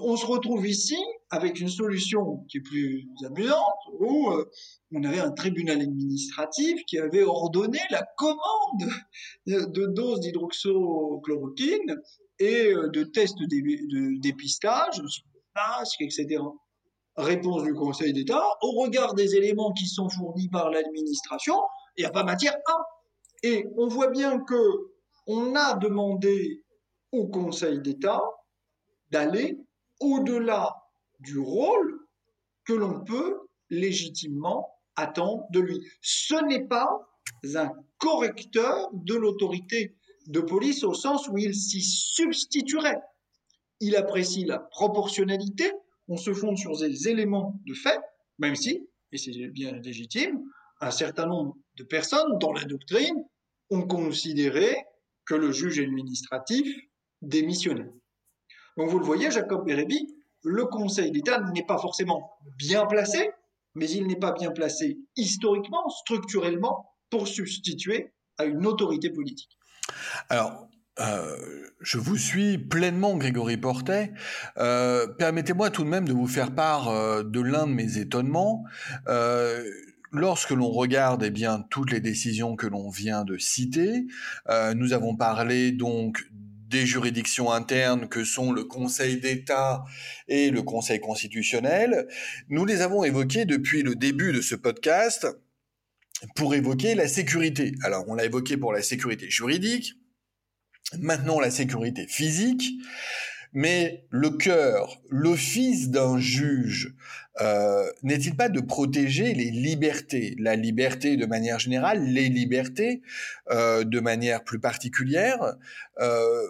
on 0.00 0.16
se 0.16 0.26
retrouve 0.26 0.66
ici 0.66 0.96
avec 1.30 1.60
une 1.60 1.68
solution 1.68 2.44
qui 2.48 2.58
est 2.58 2.62
plus 2.62 3.08
amusante, 3.26 3.78
où 3.98 4.30
euh, 4.30 4.44
on 4.92 5.02
avait 5.04 5.20
un 5.20 5.32
tribunal 5.32 5.80
administratif 5.80 6.84
qui 6.86 6.98
avait 6.98 7.24
ordonné 7.24 7.80
la 7.90 8.06
commande 8.16 8.90
de 9.46 9.86
doses 9.86 10.20
d'hydroxychloroquine 10.20 11.96
et 12.38 12.72
euh, 12.72 12.88
de 12.88 13.04
tests 13.04 13.38
de 13.38 14.20
dépistage, 14.20 15.02
etc. 16.00 16.40
Réponse 17.16 17.64
du 17.64 17.74
Conseil 17.74 18.12
d'État, 18.12 18.44
au 18.62 18.80
regard 18.80 19.14
des 19.14 19.34
éléments 19.34 19.72
qui 19.72 19.86
sont 19.86 20.08
fournis 20.08 20.48
par 20.48 20.70
l'administration, 20.70 21.56
il 21.96 22.02
n'y 22.02 22.06
a 22.06 22.10
pas 22.10 22.22
matière 22.22 22.54
à. 22.66 22.76
Et 23.42 23.66
on 23.76 23.88
voit 23.88 24.08
bien 24.08 24.38
que 24.38 24.54
on 25.28 25.54
a 25.54 25.74
demandé 25.74 26.64
au 27.12 27.28
Conseil 27.28 27.80
d'État 27.80 28.22
d'aller 29.10 29.58
au-delà 30.00 30.74
du 31.20 31.38
rôle 31.38 32.00
que 32.64 32.72
l'on 32.72 33.04
peut 33.04 33.38
légitimement 33.70 34.68
attendre 34.96 35.44
de 35.50 35.60
lui. 35.60 35.80
Ce 36.00 36.34
n'est 36.46 36.66
pas 36.66 36.88
un 37.54 37.70
correcteur 37.98 38.88
de 38.92 39.14
l'autorité 39.14 39.96
de 40.26 40.40
police 40.40 40.82
au 40.82 40.94
sens 40.94 41.28
où 41.28 41.38
il 41.38 41.54
s'y 41.54 41.82
substituerait. 41.82 43.00
Il 43.80 43.96
apprécie 43.96 44.44
la 44.44 44.58
proportionnalité, 44.58 45.70
on 46.08 46.16
se 46.16 46.32
fonde 46.32 46.56
sur 46.56 46.76
des 46.78 47.08
éléments 47.08 47.60
de 47.66 47.74
fait, 47.74 48.00
même 48.38 48.56
si, 48.56 48.88
et 49.12 49.18
c'est 49.18 49.32
bien 49.48 49.72
légitime, 49.72 50.42
un 50.80 50.90
certain 50.90 51.26
nombre 51.26 51.56
de 51.76 51.84
personnes 51.84 52.38
dans 52.38 52.52
la 52.52 52.64
doctrine 52.64 53.24
ont 53.70 53.82
considéré 53.82 54.74
que 55.28 55.34
le 55.34 55.52
juge 55.52 55.78
administratif 55.78 56.66
démissionnait. 57.22 57.92
Donc 58.76 58.88
vous 58.88 58.98
le 58.98 59.04
voyez, 59.04 59.30
Jacob 59.30 59.64
Bérébi, 59.66 60.14
le 60.42 60.64
Conseil 60.64 61.10
d'État 61.10 61.40
n'est 61.52 61.66
pas 61.66 61.78
forcément 61.78 62.38
bien 62.56 62.86
placé, 62.86 63.30
mais 63.74 63.88
il 63.90 64.06
n'est 64.06 64.18
pas 64.18 64.32
bien 64.32 64.50
placé 64.50 64.98
historiquement, 65.16 65.88
structurellement, 65.90 66.90
pour 67.10 67.28
substituer 67.28 68.12
à 68.38 68.44
une 68.44 68.66
autorité 68.66 69.10
politique. 69.10 69.58
Alors, 70.28 70.68
euh, 71.00 71.36
je 71.80 71.98
vous 71.98 72.16
suis 72.16 72.58
pleinement, 72.58 73.16
Grégory 73.16 73.56
Portet. 73.56 74.12
Euh, 74.58 75.06
permettez-moi 75.06 75.70
tout 75.70 75.84
de 75.84 75.88
même 75.88 76.06
de 76.06 76.12
vous 76.12 76.26
faire 76.26 76.54
part 76.54 76.88
euh, 76.88 77.22
de 77.22 77.40
l'un 77.40 77.66
de 77.66 77.72
mes 77.72 77.98
étonnements 77.98 78.64
lorsque 80.12 80.50
l'on 80.50 80.70
regarde 80.70 81.22
eh 81.24 81.30
bien 81.30 81.64
toutes 81.70 81.92
les 81.92 82.00
décisions 82.00 82.56
que 82.56 82.66
l'on 82.66 82.90
vient 82.90 83.24
de 83.24 83.38
citer, 83.38 84.06
euh, 84.48 84.74
nous 84.74 84.92
avons 84.92 85.16
parlé 85.16 85.72
donc 85.72 86.24
des 86.68 86.84
juridictions 86.84 87.50
internes 87.50 88.08
que 88.08 88.24
sont 88.24 88.52
le 88.52 88.64
Conseil 88.64 89.18
d'État 89.20 89.84
et 90.28 90.50
le 90.50 90.62
Conseil 90.62 91.00
constitutionnel. 91.00 92.06
Nous 92.48 92.64
les 92.64 92.82
avons 92.82 93.04
évoquées 93.04 93.46
depuis 93.46 93.82
le 93.82 93.94
début 93.94 94.32
de 94.32 94.42
ce 94.42 94.54
podcast 94.54 95.26
pour 96.36 96.54
évoquer 96.54 96.94
la 96.94 97.08
sécurité. 97.08 97.72
Alors 97.82 98.04
on 98.08 98.14
l'a 98.14 98.24
évoqué 98.24 98.56
pour 98.56 98.72
la 98.72 98.82
sécurité 98.82 99.30
juridique, 99.30 99.94
maintenant 100.98 101.40
la 101.40 101.50
sécurité 101.50 102.06
physique. 102.06 102.70
Mais 103.52 104.04
le 104.10 104.30
cœur, 104.30 105.00
l'office 105.08 105.90
d'un 105.90 106.18
juge, 106.18 106.94
euh, 107.40 107.90
n'est-il 108.02 108.36
pas 108.36 108.48
de 108.48 108.60
protéger 108.60 109.32
les 109.32 109.50
libertés, 109.50 110.34
la 110.38 110.56
liberté 110.56 111.16
de 111.16 111.24
manière 111.24 111.58
générale, 111.58 112.04
les 112.04 112.28
libertés 112.28 113.02
euh, 113.50 113.84
de 113.84 114.00
manière 114.00 114.44
plus 114.44 114.58
particulière 114.58 115.54
euh, 116.00 116.42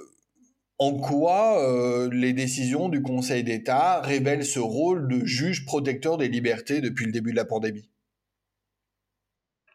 En 0.79 0.95
quoi 0.95 2.09
les 2.11 2.33
décisions 2.33 2.89
du 2.89 3.03
Conseil 3.03 3.45
d'État 3.45 4.01
révèlent 4.01 4.45
ce 4.45 4.61
rôle 4.61 5.09
de 5.09 5.25
juge 5.25 5.67
protecteur 5.67 6.17
des 6.17 6.29
libertés 6.29 6.81
depuis 6.81 7.07
le 7.07 7.13
début 7.13 7.33
de 7.33 7.37
la 7.37 7.45
pandémie? 7.45 7.89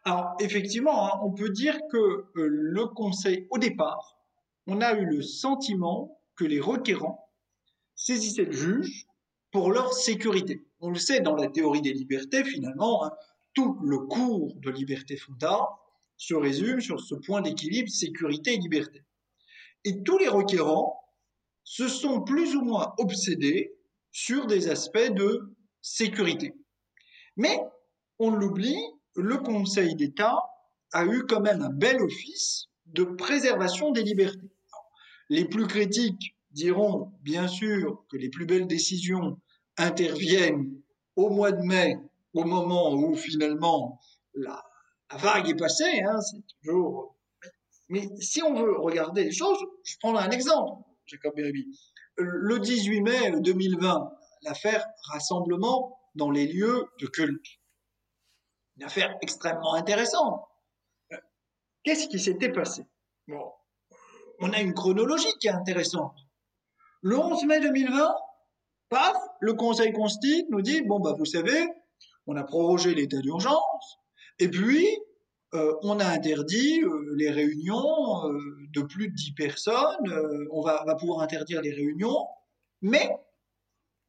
Alors 0.05 0.36
effectivement, 0.41 1.07
hein, 1.07 1.19
on 1.24 1.32
peut 1.32 1.49
dire 1.49 1.78
que 1.89 2.26
le 2.34 2.86
Conseil, 2.88 3.47
au 3.51 3.57
départ, 3.57 4.17
on 4.67 4.82
a 4.82 4.93
eu 4.93 5.05
le 5.05 5.21
sentiment 5.21 6.12
que 6.36 6.45
les 6.45 6.59
requérants 6.59 7.29
saisissaient 7.95 8.45
le 8.45 8.51
juge 8.51 9.07
pour 9.51 9.71
leur 9.71 9.93
sécurité. 9.93 10.65
On 10.79 10.89
le 10.89 10.99
sait 10.99 11.21
dans 11.21 11.36
la 11.36 11.47
théorie 11.47 11.81
des 11.81 11.93
libertés, 11.93 12.43
finalement, 12.43 13.05
hein, 13.05 13.11
tout 13.53 13.77
le 13.84 13.99
cours 13.99 14.55
de 14.55 14.71
liberté 14.71 15.15
fonda 15.15 15.69
se 16.17 16.34
résume 16.34 16.81
sur 16.81 16.99
ce 16.99 17.15
point 17.15 17.41
d'équilibre 17.41 17.89
sécurité 17.89 18.53
et 18.53 18.57
liberté. 18.57 19.03
Et 19.86 20.03
tous 20.03 20.17
les 20.17 20.27
requérants 20.27 20.99
se 21.63 21.88
sont 21.88 22.21
plus 22.21 22.55
ou 22.55 22.61
moins 22.61 22.93
obsédés 22.97 23.73
sur 24.11 24.47
des 24.47 24.69
aspects 24.69 25.11
de 25.11 25.55
sécurité. 25.81 26.53
Mais, 27.36 27.59
on 28.19 28.31
l'oublie, 28.31 28.81
le 29.15 29.38
Conseil 29.38 29.95
d'État 29.95 30.38
a 30.93 31.05
eu 31.05 31.25
quand 31.25 31.41
même 31.41 31.61
un 31.61 31.69
bel 31.69 32.01
office 32.01 32.67
de 32.86 33.03
préservation 33.03 33.91
des 33.91 34.03
libertés. 34.03 34.51
Les 35.30 35.45
plus 35.45 35.67
critiques 35.67 36.36
diront 36.51 37.11
bien 37.21 37.47
sûr 37.47 38.05
que 38.09 38.17
les 38.17 38.30
plus 38.30 38.45
belles 38.45 38.67
décisions 38.67 39.39
interviennent 39.78 40.82
au 41.15 41.30
mois 41.30 41.51
de 41.51 41.61
mai, 41.63 41.97
au 42.34 42.43
moment 42.43 42.93
où 42.93 43.15
finalement 43.15 43.99
la, 44.34 44.63
vague 45.17 45.49
est 45.49 45.55
passée, 45.55 46.01
hein, 46.01 46.19
c'est 46.21 46.41
toujours. 46.61 47.15
Mais 47.89 48.09
si 48.19 48.41
on 48.41 48.55
veut 48.55 48.80
regarder 48.80 49.26
les 49.26 49.32
choses, 49.32 49.59
je 49.84 49.95
prends 49.99 50.15
un 50.15 50.32
exemple, 50.32 50.84
Jacob. 51.05 51.34
Le 52.17 52.59
18 52.59 53.01
mai 53.01 53.39
2020, 53.41 54.11
l'affaire 54.43 54.86
rassemblement 55.11 55.99
dans 56.15 56.32
les 56.32 56.47
lieux 56.47 56.86
de 56.99 57.07
culte. 57.07 57.45
une 58.78 58.84
affaire 58.84 59.15
extrêmement 59.21 59.74
intéressante. 59.74 60.41
Qu'est-ce 61.84 62.07
qui 62.07 62.19
s'était 62.19 62.51
passé? 62.51 62.86
On 64.43 64.51
a 64.51 64.59
une 64.59 64.73
chronologie 64.73 65.33
qui 65.39 65.47
est 65.47 65.51
intéressante. 65.51 66.17
Le 67.01 67.17
11 67.17 67.45
mai 67.45 67.61
2020, 67.61 68.13
paf, 68.89 69.15
le 69.39 69.53
Conseil 69.53 69.93
constitue 69.93 70.45
nous 70.49 70.61
dit 70.61 70.81
bon 70.81 70.99
bah 70.99 71.15
vous 71.17 71.25
savez, 71.25 71.65
on 72.27 72.35
a 72.35 72.43
prorogé 72.43 72.93
l'état 72.93 73.19
d'urgence 73.19 73.97
et 74.39 74.49
puis 74.49 74.85
euh, 75.53 75.73
on 75.83 75.97
a 75.99 76.05
interdit 76.05 76.81
euh, 76.83 77.13
les 77.15 77.29
réunions 77.29 78.27
euh, 78.27 78.37
de 78.73 78.81
plus 78.81 79.09
de 79.09 79.15
10 79.15 79.31
personnes, 79.33 80.47
on 80.51 80.61
va, 80.61 80.83
pouvoir 80.99 81.21
interdire 81.21 81.61
les 81.61 81.71
réunions, 81.71 82.27
mais 82.81 83.09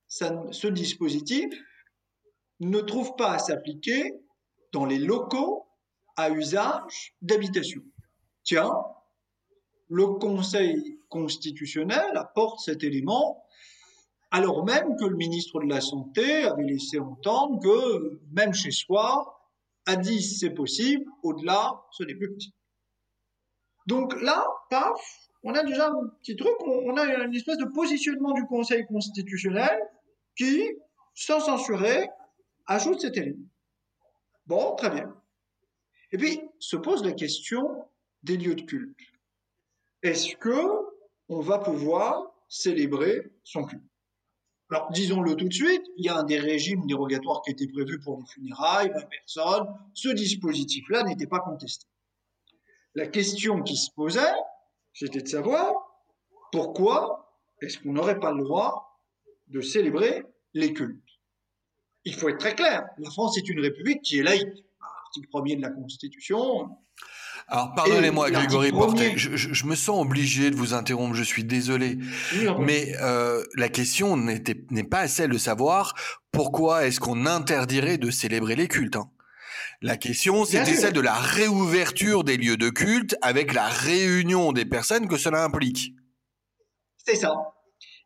ce 0.09 0.66
dispositif 0.66 1.53
ne 2.59 2.80
trouve 2.80 3.14
pas 3.16 3.35
à 3.35 3.39
s'appliquer 3.39 4.14
dans 4.72 4.85
les 4.85 4.99
locaux 4.99 5.66
à 6.16 6.30
usage 6.30 7.14
d'habitation. 7.22 7.82
Tiens, 8.43 8.72
le 9.95 10.07
Conseil 10.07 10.99
constitutionnel 11.09 12.17
apporte 12.17 12.59
cet 12.59 12.83
élément 12.83 13.45
alors 14.33 14.65
même 14.65 14.97
que 14.97 15.05
le 15.05 15.17
ministre 15.17 15.61
de 15.61 15.69
la 15.69 15.81
Santé 15.81 16.43
avait 16.43 16.65
laissé 16.65 16.99
entendre 16.99 17.61
que 17.63 18.21
même 18.33 18.53
chez 18.53 18.73
soi, 18.73 19.41
à 19.87 19.95
10 19.95 20.41
c'est 20.41 20.51
possible, 20.51 21.05
au-delà 21.23 21.81
ce 21.93 22.03
n'est 22.03 22.17
plus 22.17 22.33
possible. 22.33 22.57
Donc 23.87 24.21
là, 24.21 24.45
paf, 24.71 25.31
on 25.45 25.55
a 25.55 25.63
déjà 25.63 25.89
un 25.89 26.09
petit 26.21 26.35
truc, 26.35 26.55
on 26.67 26.97
a 26.97 27.05
une 27.05 27.35
espèce 27.37 27.59
de 27.59 27.67
positionnement 27.67 28.33
du 28.33 28.45
Conseil 28.47 28.85
constitutionnel 28.87 29.79
qui, 30.37 30.65
sans 31.15 31.39
censurer, 31.39 32.09
ajoute 32.67 33.03
cet 33.03 33.17
élément. 33.17 33.47
Bon, 34.47 34.75
très 34.75 34.91
bien. 34.91 35.15
Et 36.11 36.19
puis 36.19 36.41
se 36.59 36.77
pose 36.77 37.05
la 37.05 37.13
question 37.13 37.85
des 38.25 38.37
lieux 38.37 38.57
de 38.57 38.63
culte. 38.63 38.99
Est-ce 40.05 40.37
que 40.37 40.61
on 41.31 41.41
va 41.41 41.59
pouvoir 41.59 42.31
célébrer 42.47 43.33
son 43.43 43.65
culte? 43.65 43.83
Alors, 44.71 44.91
disons-le 44.93 45.35
tout 45.35 45.49
de 45.49 45.53
suite, 45.53 45.83
il 45.97 46.05
y 46.05 46.11
a 46.11 46.19
un 46.19 46.25
des 46.25 46.39
régimes 46.39 46.87
dérogatoires 46.87 47.41
qui 47.43 47.53
était 47.53 47.69
prévu 47.69 47.99
pour 48.01 48.19
les 48.19 48.27
funérailles, 48.27 48.91
20 48.91 49.01
personnes. 49.07 49.67
Ce 49.95 50.11
dispositif-là 50.11 51.05
n'était 51.05 51.27
pas 51.27 51.41
contesté. 51.41 51.87
La 52.95 53.07
question 53.07 53.63
qui 53.63 53.77
se 53.77 53.91
posait, 53.93 54.35
c'était 54.93 55.23
de 55.23 55.29
savoir 55.29 55.73
pourquoi 56.53 57.41
est-ce 57.63 57.79
qu'on 57.79 57.95
n'aurait 57.95 58.21
pas 58.21 58.33
le 58.33 58.45
droit 58.45 59.01
de 59.47 59.63
célébrer 59.63 60.23
les 60.53 60.75
cultes? 60.75 61.01
Il 62.05 62.15
faut 62.15 62.29
être 62.29 62.39
très 62.39 62.55
clair, 62.55 62.85
la 62.99 63.11
France 63.11 63.39
est 63.39 63.49
une 63.49 63.61
république 63.61 64.03
qui 64.03 64.19
est 64.19 64.23
laïque 64.23 64.65
article 65.07 65.29
premier 65.29 65.57
de 65.57 65.63
la 65.63 65.71
Constitution. 65.71 66.77
Alors, 67.49 67.75
pardonnez-moi, 67.75 68.31
Grégory 68.31 68.73
Portet, 68.73 69.15
je, 69.17 69.67
me 69.67 69.75
sens 69.75 70.01
obligé 70.01 70.51
de 70.51 70.57
vous 70.57 70.73
interrompre, 70.73 71.15
je 71.15 71.23
suis 71.23 71.45
désolé. 71.45 71.99
mais 72.59 72.95
euh, 73.01 73.45
la 73.57 73.69
question 73.69 74.17
n'est 74.17 74.85
pas 74.85 75.09
celle 75.09 75.31
de 75.31 75.39
savoir 75.39 75.95
pourquoi 76.33 76.87
est-ce 76.87 77.01
qu'on 77.01 77.27
interdirait 77.27 77.99
de 77.99 78.11
célébrer 78.11 78.57
les 78.57 78.69
cultes. 78.69 78.97
Hein. 78.97 79.11
La 79.83 79.97
question, 79.97 80.45
c'était 80.45 80.75
celle 80.75 80.95
de 80.95 81.01
la 81.01 81.15
réouverture 81.15 82.25
des 82.25 82.37
lieux 82.37 82.57
de 82.57 82.71
culte 82.71 83.17
avec 83.21 83.53
la 83.53 83.69
réunion 83.69 84.53
des 84.53 84.65
personnes 84.65 85.09
que 85.09 85.17
cela 85.17 85.45
implique. 85.45 85.95
C'est 87.05 87.17
ça. 87.17 87.35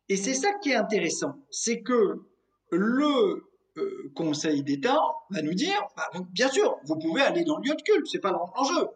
Et 0.09 0.17
c'est 0.17 0.35
ça 0.35 0.49
qui 0.63 0.71
est 0.71 0.75
intéressant, 0.75 1.37
c'est 1.51 1.83
que 1.83 2.23
le 2.71 3.47
euh, 3.77 4.13
Conseil 4.15 4.63
d'État 4.63 4.99
va 5.31 5.43
nous 5.43 5.55
dire, 5.55 5.81
bah, 5.97 6.11
bien 6.33 6.49
sûr, 6.49 6.79
vous 6.85 6.99
pouvez 6.99 7.23
aller 7.23 7.45
dans 7.45 7.59
le 7.59 7.69
lieu 7.69 7.75
de 7.75 7.83
culte, 7.83 8.07
c'est 8.11 8.19
pas 8.19 8.33
l'enjeu. 8.33 8.89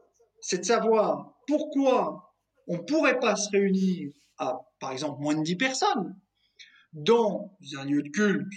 C'est 0.43 0.59
de 0.59 0.65
savoir 0.65 1.33
pourquoi 1.47 2.35
on 2.67 2.77
ne 2.77 2.83
pourrait 2.83 3.19
pas 3.19 3.37
se 3.37 3.49
réunir 3.51 4.13
à, 4.39 4.61
par 4.81 4.93
exemple, 4.93 5.21
moins 5.21 5.35
de 5.35 5.43
10 5.43 5.57
personnes 5.57 6.15
dans 6.93 7.57
un 7.79 7.85
lieu 7.85 8.03
de 8.03 8.11
culte, 8.11 8.53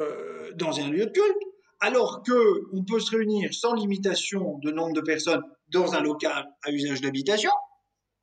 euh, 0.00 0.52
dans 0.56 0.80
un 0.80 0.90
lieu 0.90 1.06
de 1.06 1.10
culte, 1.10 1.42
alors 1.80 2.22
que 2.22 2.62
on 2.72 2.84
peut 2.84 3.00
se 3.00 3.10
réunir 3.16 3.52
sans 3.54 3.74
limitation 3.74 4.58
de 4.58 4.70
nombre 4.70 4.94
de 4.94 5.00
personnes 5.00 5.42
dans 5.68 5.94
un 5.94 6.00
local 6.00 6.46
à 6.64 6.70
usage 6.70 7.00
d'habitation. 7.00 7.50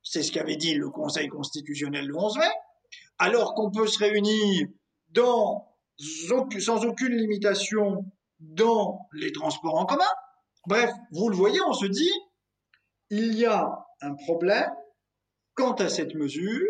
C'est 0.02 0.22
ce 0.22 0.32
qu'avait 0.32 0.56
dit 0.56 0.74
le 0.74 0.90
Conseil 0.90 1.28
constitutionnel 1.28 2.06
le 2.06 2.16
11 2.16 2.38
mai. 2.38 2.50
Alors 3.18 3.54
qu'on 3.54 3.70
peut 3.70 3.86
se 3.86 3.98
réunir 3.98 4.68
sans 5.14 6.84
aucune 6.84 7.14
limitation 7.16 8.04
dans 8.40 9.08
les 9.12 9.32
transports 9.32 9.76
en 9.76 9.86
commun. 9.86 10.04
Bref, 10.66 10.90
vous 11.12 11.28
le 11.28 11.36
voyez, 11.36 11.60
on 11.66 11.72
se 11.72 11.86
dit, 11.86 12.10
il 13.12 13.38
y 13.38 13.44
a 13.44 13.70
un 14.00 14.14
problème 14.14 14.70
quant 15.54 15.74
à 15.74 15.90
cette 15.90 16.14
mesure 16.14 16.66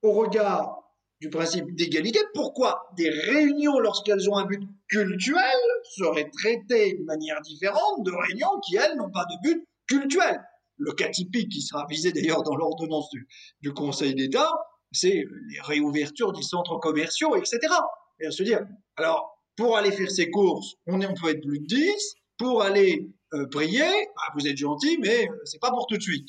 au 0.00 0.12
regard 0.12 0.80
du 1.20 1.28
principe 1.28 1.66
d'égalité. 1.74 2.18
Pourquoi 2.32 2.82
des 2.96 3.10
réunions, 3.10 3.78
lorsqu'elles 3.78 4.28
ont 4.30 4.36
un 4.36 4.46
but 4.46 4.62
cultuel, 4.88 5.60
seraient 5.96 6.30
traitées 6.30 6.94
de 6.94 7.04
manière 7.04 7.40
différente 7.42 8.04
de 8.04 8.10
réunions 8.10 8.58
qui, 8.66 8.76
elles, 8.76 8.96
n'ont 8.96 9.10
pas 9.10 9.26
de 9.26 9.48
but 9.48 9.68
cultuel? 9.86 10.40
Le 10.78 10.92
cas 10.92 11.10
typique 11.10 11.50
qui 11.50 11.60
sera 11.60 11.86
visé 11.88 12.10
d'ailleurs 12.10 12.42
dans 12.42 12.56
l'ordonnance 12.56 13.10
du, 13.60 13.72
Conseil 13.74 14.14
d'État, 14.14 14.50
c'est 14.92 15.24
les 15.48 15.60
réouvertures 15.60 16.32
des 16.32 16.42
centres 16.42 16.78
commerciaux, 16.78 17.36
etc 17.36 17.68
et 18.20 18.26
à 18.26 18.30
se 18.30 18.42
dire, 18.42 18.60
alors, 18.96 19.38
pour 19.56 19.76
aller 19.76 19.92
faire 19.92 20.10
ses 20.10 20.30
courses, 20.30 20.74
on, 20.86 21.00
est, 21.00 21.06
on 21.06 21.14
peut 21.14 21.30
être 21.30 21.42
plus 21.42 21.60
de 21.60 21.66
10, 21.66 22.14
pour 22.38 22.62
aller 22.62 23.08
euh, 23.34 23.46
prier, 23.48 23.90
bah, 24.16 24.32
vous 24.34 24.46
êtes 24.46 24.56
gentil, 24.56 24.96
mais 24.98 25.28
euh, 25.28 25.40
c'est 25.44 25.60
pas 25.60 25.70
pour 25.70 25.86
tout 25.86 25.96
de 25.96 26.02
suite. 26.02 26.28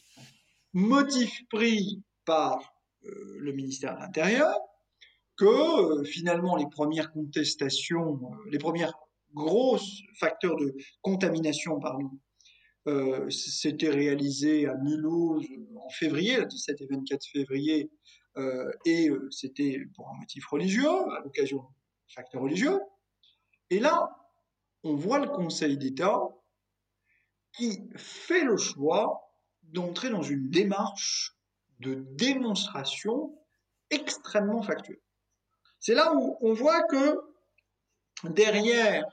Motif 0.74 1.32
pris 1.50 2.04
par 2.26 2.74
euh, 3.06 3.38
le 3.40 3.54
ministère 3.54 3.96
de 3.96 4.00
l'Intérieur, 4.00 4.58
que 5.38 6.04
finalement 6.04 6.56
les 6.56 6.68
premières 6.68 7.12
contestations, 7.12 8.20
les 8.50 8.58
premiers 8.58 8.88
gros 9.34 9.78
facteurs 10.20 10.56
de 10.56 10.76
contamination, 11.02 11.80
pardon, 11.80 12.10
c'était 13.30 13.90
réalisé 13.90 14.68
à 14.68 14.76
Mulhouse 14.76 15.46
en 15.76 15.90
février, 15.90 16.38
le 16.38 16.46
17 16.46 16.82
et 16.82 16.86
24 16.86 17.26
février, 17.26 17.92
et 18.86 19.10
c'était 19.32 19.82
pour 19.94 20.08
un 20.08 20.20
motif 20.20 20.46
religieux, 20.48 20.88
à 20.88 21.20
l'occasion 21.22 21.66
facteur 22.08 22.44
religieux. 22.44 22.80
Et 23.72 23.80
là, 23.80 24.16
on 24.84 24.96
voit 24.96 25.20
le 25.20 25.28
Conseil 25.28 25.78
d'État 25.78 26.22
qui 27.58 27.82
fait 27.96 28.44
le 28.44 28.58
choix 28.58 29.32
d'entrer 29.64 30.10
dans 30.10 30.22
une 30.22 30.50
démarche 30.50 31.36
de 31.80 32.06
démonstration 32.12 33.38
extrêmement 33.90 34.62
factuelle. 34.62 35.02
C'est 35.80 35.94
là 35.94 36.14
où 36.16 36.38
on 36.42 36.54
voit 36.54 36.84
que 36.84 37.20
derrière 38.24 39.06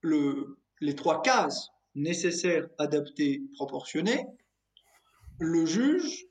le, 0.00 0.58
les 0.80 0.94
trois 0.94 1.22
cases 1.22 1.70
nécessaires, 1.94 2.68
adaptées, 2.78 3.42
proportionnées, 3.54 4.26
le 5.38 5.66
juge 5.66 6.26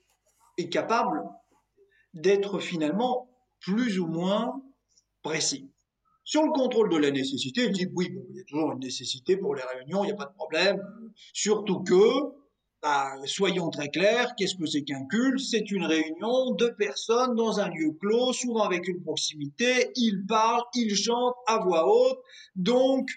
est 0.58 0.68
capable 0.68 1.22
d'être 2.14 2.60
finalement 2.60 3.28
plus 3.60 3.98
ou 3.98 4.06
moins 4.06 4.62
précis. 5.22 5.70
Sur 6.26 6.42
le 6.42 6.50
contrôle 6.50 6.90
de 6.90 6.96
la 6.96 7.12
nécessité, 7.12 7.66
il 7.66 7.70
dit 7.70 7.86
oui, 7.94 8.12
il 8.30 8.36
y 8.36 8.40
a 8.40 8.42
toujours 8.42 8.72
une 8.72 8.80
nécessité 8.80 9.36
pour 9.36 9.54
les 9.54 9.62
réunions, 9.62 10.02
il 10.02 10.08
n'y 10.08 10.12
a 10.12 10.16
pas 10.16 10.26
de 10.26 10.34
problème. 10.34 10.82
Surtout 11.32 11.84
que, 11.84 12.34
bah, 12.82 13.12
soyons 13.26 13.70
très 13.70 13.90
clairs, 13.90 14.34
qu'est-ce 14.36 14.56
que 14.56 14.66
c'est 14.66 14.82
qu'un 14.82 15.06
culte? 15.06 15.38
C'est 15.38 15.70
une 15.70 15.84
réunion 15.84 16.50
de 16.50 16.66
personnes 16.66 17.36
dans 17.36 17.60
un 17.60 17.68
lieu 17.68 17.92
clos, 18.00 18.32
souvent 18.32 18.64
avec 18.64 18.88
une 18.88 19.00
proximité. 19.04 19.92
Ils 19.94 20.26
parlent, 20.26 20.64
ils 20.74 20.96
chantent 20.96 21.36
à 21.46 21.58
voix 21.58 21.86
haute, 21.86 22.18
donc 22.56 23.08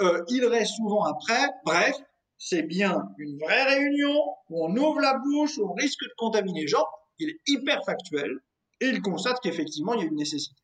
euh, 0.00 0.24
ils 0.28 0.44
restent 0.44 0.74
souvent 0.74 1.04
après. 1.04 1.48
Bref, 1.64 1.96
c'est 2.36 2.64
bien 2.64 3.08
une 3.18 3.38
vraie 3.38 3.76
réunion 3.76 4.18
où 4.50 4.66
on 4.66 4.76
ouvre 4.76 4.98
la 4.98 5.16
bouche, 5.18 5.56
où 5.58 5.70
on 5.70 5.74
risque 5.74 6.02
de 6.02 6.14
contaminer 6.16 6.62
les 6.62 6.66
gens. 6.66 6.86
Il 7.20 7.28
est 7.30 7.40
hyper 7.46 7.84
factuel 7.84 8.40
et 8.80 8.88
il 8.88 9.00
constate 9.02 9.38
qu'effectivement 9.40 9.94
il 9.94 10.00
y 10.00 10.02
a 10.02 10.06
une 10.06 10.16
nécessité. 10.16 10.60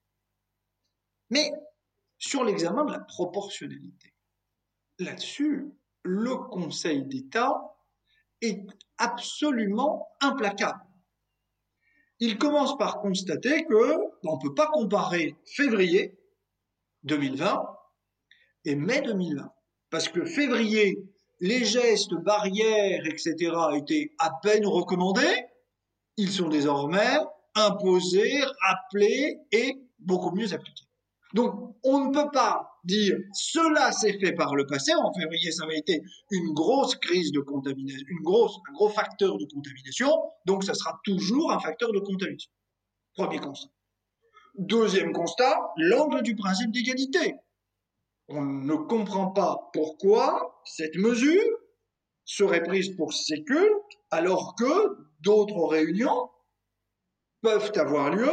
Mais 1.30 1.52
sur 2.22 2.44
l'examen 2.44 2.84
de 2.84 2.92
la 2.92 3.00
proportionnalité. 3.00 4.14
Là-dessus, 5.00 5.72
le 6.04 6.36
Conseil 6.36 7.04
d'État 7.04 7.60
est 8.40 8.64
absolument 8.98 10.08
implacable. 10.20 10.80
Il 12.20 12.38
commence 12.38 12.78
par 12.78 13.00
constater 13.00 13.64
que 13.64 13.96
on 14.22 14.36
ne 14.36 14.40
peut 14.40 14.54
pas 14.54 14.68
comparer 14.68 15.34
février 15.44 16.16
2020 17.02 17.66
et 18.66 18.76
mai 18.76 19.00
2020. 19.00 19.52
Parce 19.90 20.08
que 20.08 20.24
février, 20.24 21.04
les 21.40 21.64
gestes, 21.64 22.14
barrières, 22.14 23.04
etc. 23.04 23.52
étaient 23.74 24.12
à 24.20 24.30
peine 24.42 24.64
recommandés. 24.64 25.44
Ils 26.16 26.30
sont 26.30 26.48
désormais 26.48 27.18
imposés, 27.56 28.44
rappelés 28.60 29.40
et 29.50 29.74
beaucoup 29.98 30.30
mieux 30.30 30.54
appliqués. 30.54 30.86
Donc, 31.34 31.76
on 31.82 32.06
ne 32.06 32.12
peut 32.12 32.30
pas 32.32 32.78
dire 32.84 33.16
cela 33.32 33.92
s'est 33.92 34.18
fait 34.18 34.32
par 34.32 34.54
le 34.54 34.66
passé. 34.66 34.92
En 34.94 35.12
février, 35.12 35.50
ça 35.50 35.64
avait 35.64 35.78
été 35.78 36.02
une 36.30 36.52
grosse 36.52 36.96
crise 36.96 37.32
de 37.32 37.40
contamination, 37.40 38.06
un 38.10 38.72
gros 38.72 38.88
facteur 38.88 39.38
de 39.38 39.46
contamination. 39.52 40.10
Donc, 40.46 40.64
ça 40.64 40.74
sera 40.74 41.00
toujours 41.04 41.52
un 41.52 41.58
facteur 41.58 41.92
de 41.92 42.00
contamination. 42.00 42.50
Premier 43.14 43.38
constat. 43.38 43.68
Deuxième 44.58 45.12
constat, 45.12 45.72
l'angle 45.76 46.22
du 46.22 46.36
principe 46.36 46.72
d'égalité. 46.72 47.36
On 48.28 48.42
ne 48.42 48.74
comprend 48.74 49.30
pas 49.30 49.70
pourquoi 49.72 50.60
cette 50.64 50.96
mesure 50.96 51.42
serait 52.24 52.62
prise 52.62 52.94
pour 52.96 53.12
ces 53.12 53.44
alors 54.10 54.54
que 54.56 54.96
d'autres 55.20 55.64
réunions 55.66 56.30
peuvent 57.40 57.72
avoir 57.76 58.10
lieu 58.10 58.32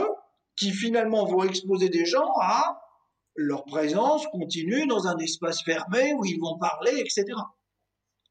qui 0.56 0.72
finalement 0.72 1.26
vont 1.26 1.43
exposer 1.43 1.89
des 1.89 2.06
gens 2.06 2.32
à 2.41 2.80
leur 3.36 3.64
présence 3.66 4.26
continue 4.28 4.88
dans 4.88 5.08
un 5.08 5.18
espace 5.18 5.64
fermé 5.64 6.14
où 6.14 6.26
ils 6.26 6.40
vont 6.40 6.58
parler, 6.58 6.94
etc. 6.98 7.26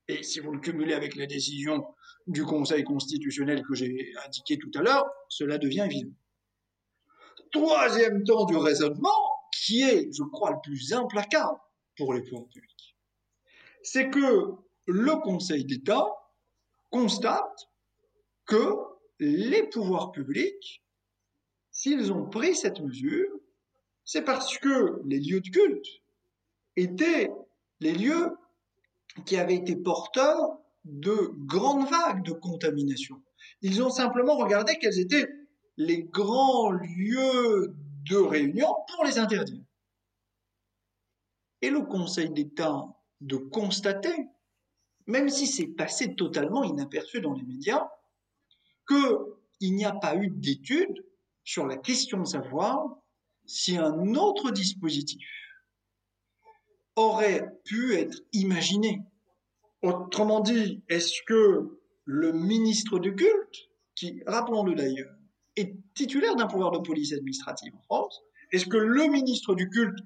Et 0.08 0.22
si 0.22 0.40
vous 0.40 0.52
le 0.52 0.60
cumulez 0.60 0.94
avec 0.94 1.16
la 1.16 1.26
décision 1.26 1.86
du 2.26 2.44
Conseil 2.44 2.84
constitutionnel 2.84 3.62
que 3.62 3.74
j'ai 3.74 4.12
indiqué 4.26 4.58
tout 4.58 4.70
à 4.74 4.82
l'heure, 4.82 5.06
cela 5.28 5.58
devient 5.58 5.86
évident. 5.86 6.14
Troisième 7.52 8.24
temps 8.24 8.44
du 8.44 8.56
raisonnement, 8.56 9.38
qui 9.52 9.82
est, 9.82 10.12
je 10.12 10.22
crois, 10.22 10.50
le 10.50 10.58
plus 10.62 10.92
implacable 10.92 11.58
pour 11.96 12.14
les 12.14 12.22
pouvoirs 12.22 12.48
publics, 12.48 12.96
c'est 13.82 14.10
que 14.10 14.54
le 14.86 15.16
Conseil 15.22 15.64
d'État 15.64 16.06
constate 16.90 17.68
que 18.46 18.74
les 19.18 19.62
pouvoirs 19.64 20.12
publics, 20.12 20.84
s'ils 21.70 22.12
ont 22.12 22.28
pris 22.28 22.54
cette 22.54 22.80
mesure, 22.80 23.28
c'est 24.08 24.22
parce 24.22 24.56
que 24.56 25.02
les 25.04 25.20
lieux 25.20 25.42
de 25.42 25.50
culte 25.50 25.86
étaient 26.76 27.30
les 27.80 27.92
lieux 27.92 28.38
qui 29.26 29.36
avaient 29.36 29.56
été 29.56 29.76
porteurs 29.76 30.58
de 30.84 31.34
grandes 31.44 31.86
vagues 31.90 32.24
de 32.24 32.32
contamination. 32.32 33.22
Ils 33.60 33.82
ont 33.82 33.90
simplement 33.90 34.38
regardé 34.38 34.78
quels 34.78 34.98
étaient 34.98 35.28
les 35.76 36.04
grands 36.04 36.70
lieux 36.70 37.74
de 38.08 38.16
réunion 38.16 38.74
pour 38.94 39.04
les 39.04 39.18
interdire. 39.18 39.62
Et 41.60 41.68
le 41.68 41.82
Conseil 41.82 42.30
d'État 42.30 42.86
de 43.20 43.36
constater, 43.36 44.16
même 45.06 45.28
si 45.28 45.46
c'est 45.46 45.66
passé 45.66 46.14
totalement 46.14 46.64
inaperçu 46.64 47.20
dans 47.20 47.34
les 47.34 47.44
médias, 47.44 47.86
qu'il 48.88 49.74
n'y 49.74 49.84
a 49.84 49.92
pas 49.92 50.16
eu 50.16 50.30
d'étude 50.30 51.04
sur 51.44 51.66
la 51.66 51.76
question 51.76 52.20
de 52.20 52.26
savoir 52.26 53.02
si 53.48 53.78
un 53.78 54.14
autre 54.14 54.52
dispositif 54.52 55.26
aurait 56.96 57.48
pu 57.64 57.94
être 57.94 58.20
imaginé. 58.32 59.00
Autrement 59.82 60.40
dit, 60.40 60.82
est-ce 60.88 61.22
que 61.26 61.80
le 62.04 62.32
ministre 62.32 62.98
du 62.98 63.14
culte, 63.14 63.70
qui, 63.94 64.22
rappelons-le 64.26 64.74
d'ailleurs, 64.74 65.14
est 65.56 65.74
titulaire 65.94 66.36
d'un 66.36 66.46
pouvoir 66.46 66.72
de 66.72 66.78
police 66.78 67.12
administrative 67.12 67.74
en 67.74 67.82
France, 67.82 68.20
est-ce 68.52 68.66
que 68.66 68.76
le 68.76 69.06
ministre 69.06 69.54
du 69.54 69.68
culte 69.70 69.98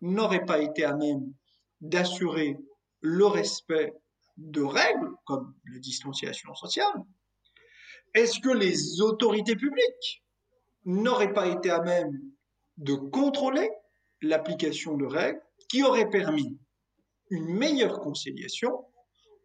n'aurait 0.00 0.44
pas 0.44 0.60
été 0.60 0.84
à 0.84 0.94
même 0.94 1.32
d'assurer 1.80 2.56
le 3.00 3.26
respect 3.26 3.92
de 4.36 4.62
règles 4.62 5.10
comme 5.24 5.54
la 5.72 5.78
distanciation 5.78 6.54
sociale? 6.54 7.04
Est-ce 8.14 8.40
que 8.40 8.50
les 8.50 9.00
autorités 9.00 9.54
publiques 9.54 10.24
n'auraient 10.84 11.32
pas 11.32 11.46
été 11.46 11.70
à 11.70 11.80
même 11.82 12.18
de 12.78 12.94
contrôler 12.94 13.70
l'application 14.22 14.96
de 14.96 15.06
règles 15.06 15.40
qui 15.68 15.82
auraient 15.82 16.10
permis 16.10 16.58
une 17.30 17.54
meilleure 17.54 18.00
conciliation 18.00 18.84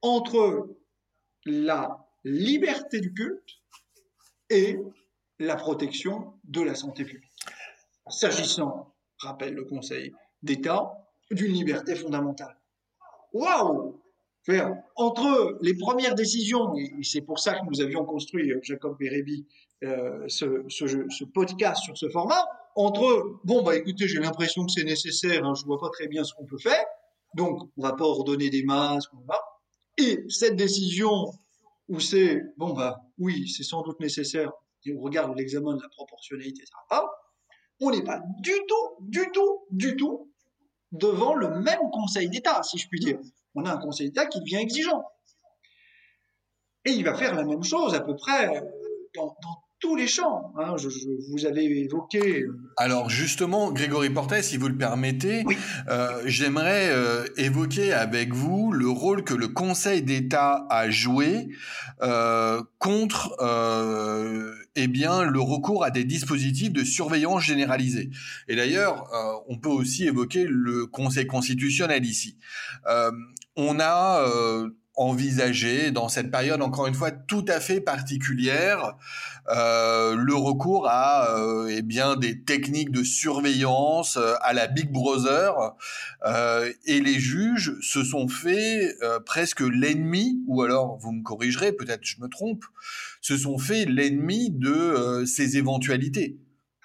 entre 0.02 0.70
la 1.46 2.08
liberté 2.24 3.02
du 3.02 3.14
culte 3.14 3.62
et 4.50 4.80
la 5.40 5.56
protection 5.56 6.34
de 6.46 6.62
la 6.62 6.76
santé 6.76 7.04
publique. 7.04 7.32
S'agissant, 8.10 8.94
rappelle 9.18 9.54
le 9.54 9.66
Conseil 9.66 10.14
d'État, 10.42 10.94
d'une 11.32 11.54
liberté 11.54 11.96
fondamentale. 11.96 12.58
Waouh 13.34 14.00
Entre 14.96 15.58
les 15.62 15.76
premières 15.76 16.16
décisions, 16.16 16.76
et 16.76 16.92
c'est 17.04 17.22
pour 17.22 17.40
ça 17.40 17.56
que 17.56 17.66
nous 17.66 17.82
avions 17.82 18.06
construit, 18.06 18.52
euh, 18.52 18.60
Jacob 18.62 18.98
Bérébi, 18.98 19.48
euh, 19.84 20.26
ce, 20.28 20.64
ce, 20.70 21.24
podcast 21.24 21.84
sur 21.84 21.98
ce 21.98 22.10
format, 22.10 22.46
entre 22.76 23.40
bon 23.44 23.62
bah 23.64 23.76
écoutez 23.76 24.08
j'ai 24.08 24.20
l'impression 24.20 24.66
que 24.66 24.72
c'est 24.72 24.84
nécessaire, 24.84 25.46
hein, 25.46 25.54
je 25.56 25.66
vois 25.66 25.80
pas 25.80 25.90
très 25.90 26.08
bien 26.08 26.24
ce 26.24 26.34
qu'on 26.34 26.46
peut 26.46 26.58
faire, 26.58 26.86
donc 27.36 27.70
on 27.78 27.82
va 27.82 27.94
pas 27.94 28.06
ordonner 28.06 28.50
des 28.50 28.64
masques, 28.64 29.12
on 29.14 29.26
va. 29.26 29.40
Et 29.98 30.24
cette 30.30 30.56
décision 30.56 31.32
où 31.90 32.00
c'est 32.00 32.42
bon 32.58 32.74
bah 32.74 33.02
oui 33.18 33.48
c'est 33.50 33.64
sans 33.64 33.82
doute 33.82 34.00
nécessaire, 34.00 34.52
et 34.86 34.96
on 34.96 35.02
regarde 35.02 35.36
l'examen 35.38 35.76
de 35.76 35.82
la 35.82 35.90
proportionnalité, 35.90 36.64
ça 36.66 36.74
va 36.90 37.02
pas. 37.02 37.10
On 37.82 37.92
n'est 37.92 38.04
pas 38.04 38.22
du 38.40 38.54
tout, 38.68 39.08
du 39.08 39.30
tout, 39.34 39.66
du 39.72 39.96
tout 39.96 40.32
devant 40.92 41.36
le 41.36 41.50
même 41.62 41.80
Conseil 41.92 42.30
d'État, 42.30 42.62
si 42.64 42.78
je 42.78 42.88
puis 42.88 43.00
dire. 43.00 43.20
On 43.56 43.66
a 43.66 43.74
un 43.74 43.78
Conseil 43.78 44.08
d'État 44.08 44.26
qui 44.28 44.40
devient 44.40 44.58
exigeant. 44.58 45.04
Et 46.86 46.92
il 46.92 47.04
va 47.04 47.16
faire 47.16 47.36
la 47.36 47.44
même 47.44 47.64
chose 47.64 47.96
à 47.96 48.02
peu 48.02 48.16
près 48.16 48.62
dans, 49.16 49.36
dans 49.42 49.64
tous 49.84 49.98
les 49.98 50.08
champs. 50.08 50.54
Hein. 50.58 50.78
Je, 50.78 50.88
vous 51.30 51.46
avez 51.46 51.66
évoqué. 51.66 52.44
Euh, 52.44 52.58
Alors 52.78 53.10
justement, 53.10 53.70
Grégory 53.70 54.10
Portet, 54.10 54.42
si 54.42 54.56
vous 54.56 54.70
le 54.70 54.78
permettez, 54.78 55.44
euh, 55.90 56.22
j'aimerais 56.26 56.90
euh, 56.90 57.26
évoquer 57.36 57.92
avec 57.92 58.34
vous 58.34 58.72
le 58.72 58.88
rôle 58.88 59.26
que 59.26 59.34
le 59.34 59.50
Conseil 59.50 60.02
d'État 60.02 60.66
a 60.70 60.90
joué 60.90 61.50
contre 62.80 63.36
eh 64.76 64.88
bien 64.88 65.24
le 65.24 65.40
recours 65.40 65.84
à 65.84 65.92
des 65.92 66.06
dispositifs 66.06 66.72
de 66.72 66.84
surveillance 66.84 67.44
généralisée. 67.44 68.10
Et 68.48 68.56
d'ailleurs, 68.56 69.10
on 69.48 69.58
peut 69.58 69.70
aussi 69.70 70.06
évoquer 70.06 70.46
le 70.46 70.86
Conseil 70.86 71.28
constitutionnel 71.28 72.06
ici. 72.06 72.38
on 73.56 73.80
a 73.80 74.26
envisager 74.96 75.92
dans 75.92 76.08
cette 76.08 76.30
période 76.30 76.62
encore 76.62 76.88
une 76.88 76.94
fois 76.94 77.12
tout 77.12 77.46
à 77.48 77.60
fait 77.60 77.82
particulière 77.82 78.96
euh, 79.50 80.16
le 80.16 80.36
recours 80.36 80.88
à 80.88 81.36
euh, 81.36 81.68
eh 81.70 81.82
bien 81.82 82.16
des 82.16 82.44
techniques 82.44 82.92
de 82.92 83.04
surveillance 83.04 84.18
euh, 84.18 84.36
à 84.42 84.54
la 84.54 84.68
Big 84.68 84.92
Brother 84.92 85.74
et 86.86 87.02
les 87.02 87.20
juges 87.20 87.76
se 87.82 88.04
sont 88.04 88.28
fait 88.28 88.96
presque 89.26 89.62
l'ennemi 89.62 90.42
ou 90.48 90.62
alors 90.62 90.98
vous 90.98 91.12
me 91.12 91.24
corrigerez 91.24 91.74
peut-être 91.74 92.04
je 92.04 92.22
me 92.22 92.28
trompe 92.28 92.64
se 93.22 93.38
sont 93.38 93.58
fait 93.58 93.86
l'ennemi 93.86 94.52
de 94.52 95.24
ces 95.26 95.58
éventualités. 95.58 96.38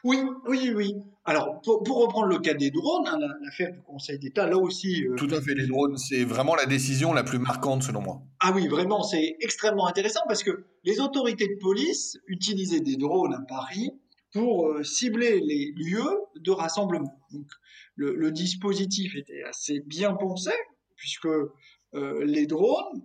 Oui, 0.04 0.18
oui, 0.46 0.72
oui. 0.74 0.94
Alors, 1.28 1.60
pour, 1.60 2.00
reprendre 2.00 2.28
le 2.28 2.38
cas 2.38 2.54
des 2.54 2.70
drones, 2.70 3.06
hein, 3.06 3.18
l'affaire 3.42 3.70
du 3.70 3.82
Conseil 3.82 4.18
d'État, 4.18 4.46
là 4.46 4.56
aussi. 4.56 5.06
Euh, 5.06 5.14
Tout 5.16 5.28
à 5.30 5.42
fait, 5.42 5.54
les 5.54 5.66
drones, 5.66 5.98
c'est 5.98 6.24
vraiment 6.24 6.54
la 6.54 6.64
décision 6.64 7.12
la 7.12 7.22
plus 7.22 7.38
marquante 7.38 7.82
selon 7.82 8.00
moi. 8.00 8.22
Ah 8.40 8.50
oui, 8.54 8.66
vraiment, 8.66 9.02
c'est 9.02 9.36
extrêmement 9.40 9.86
intéressant 9.86 10.22
parce 10.26 10.42
que 10.42 10.64
les 10.84 11.00
autorités 11.00 11.46
de 11.46 11.58
police 11.60 12.18
utilisaient 12.28 12.80
des 12.80 12.96
drones 12.96 13.34
à 13.34 13.42
Paris 13.46 13.90
pour 14.32 14.68
euh, 14.68 14.82
cibler 14.82 15.40
les 15.40 15.74
lieux 15.76 16.18
de 16.40 16.50
rassemblement. 16.50 17.20
Donc, 17.30 17.46
le, 17.94 18.30
dispositif 18.30 19.14
était 19.14 19.42
assez 19.42 19.80
bien 19.80 20.14
pensé 20.14 20.52
puisque 20.96 21.26
euh, 21.26 22.24
les 22.24 22.46
drones 22.46 23.02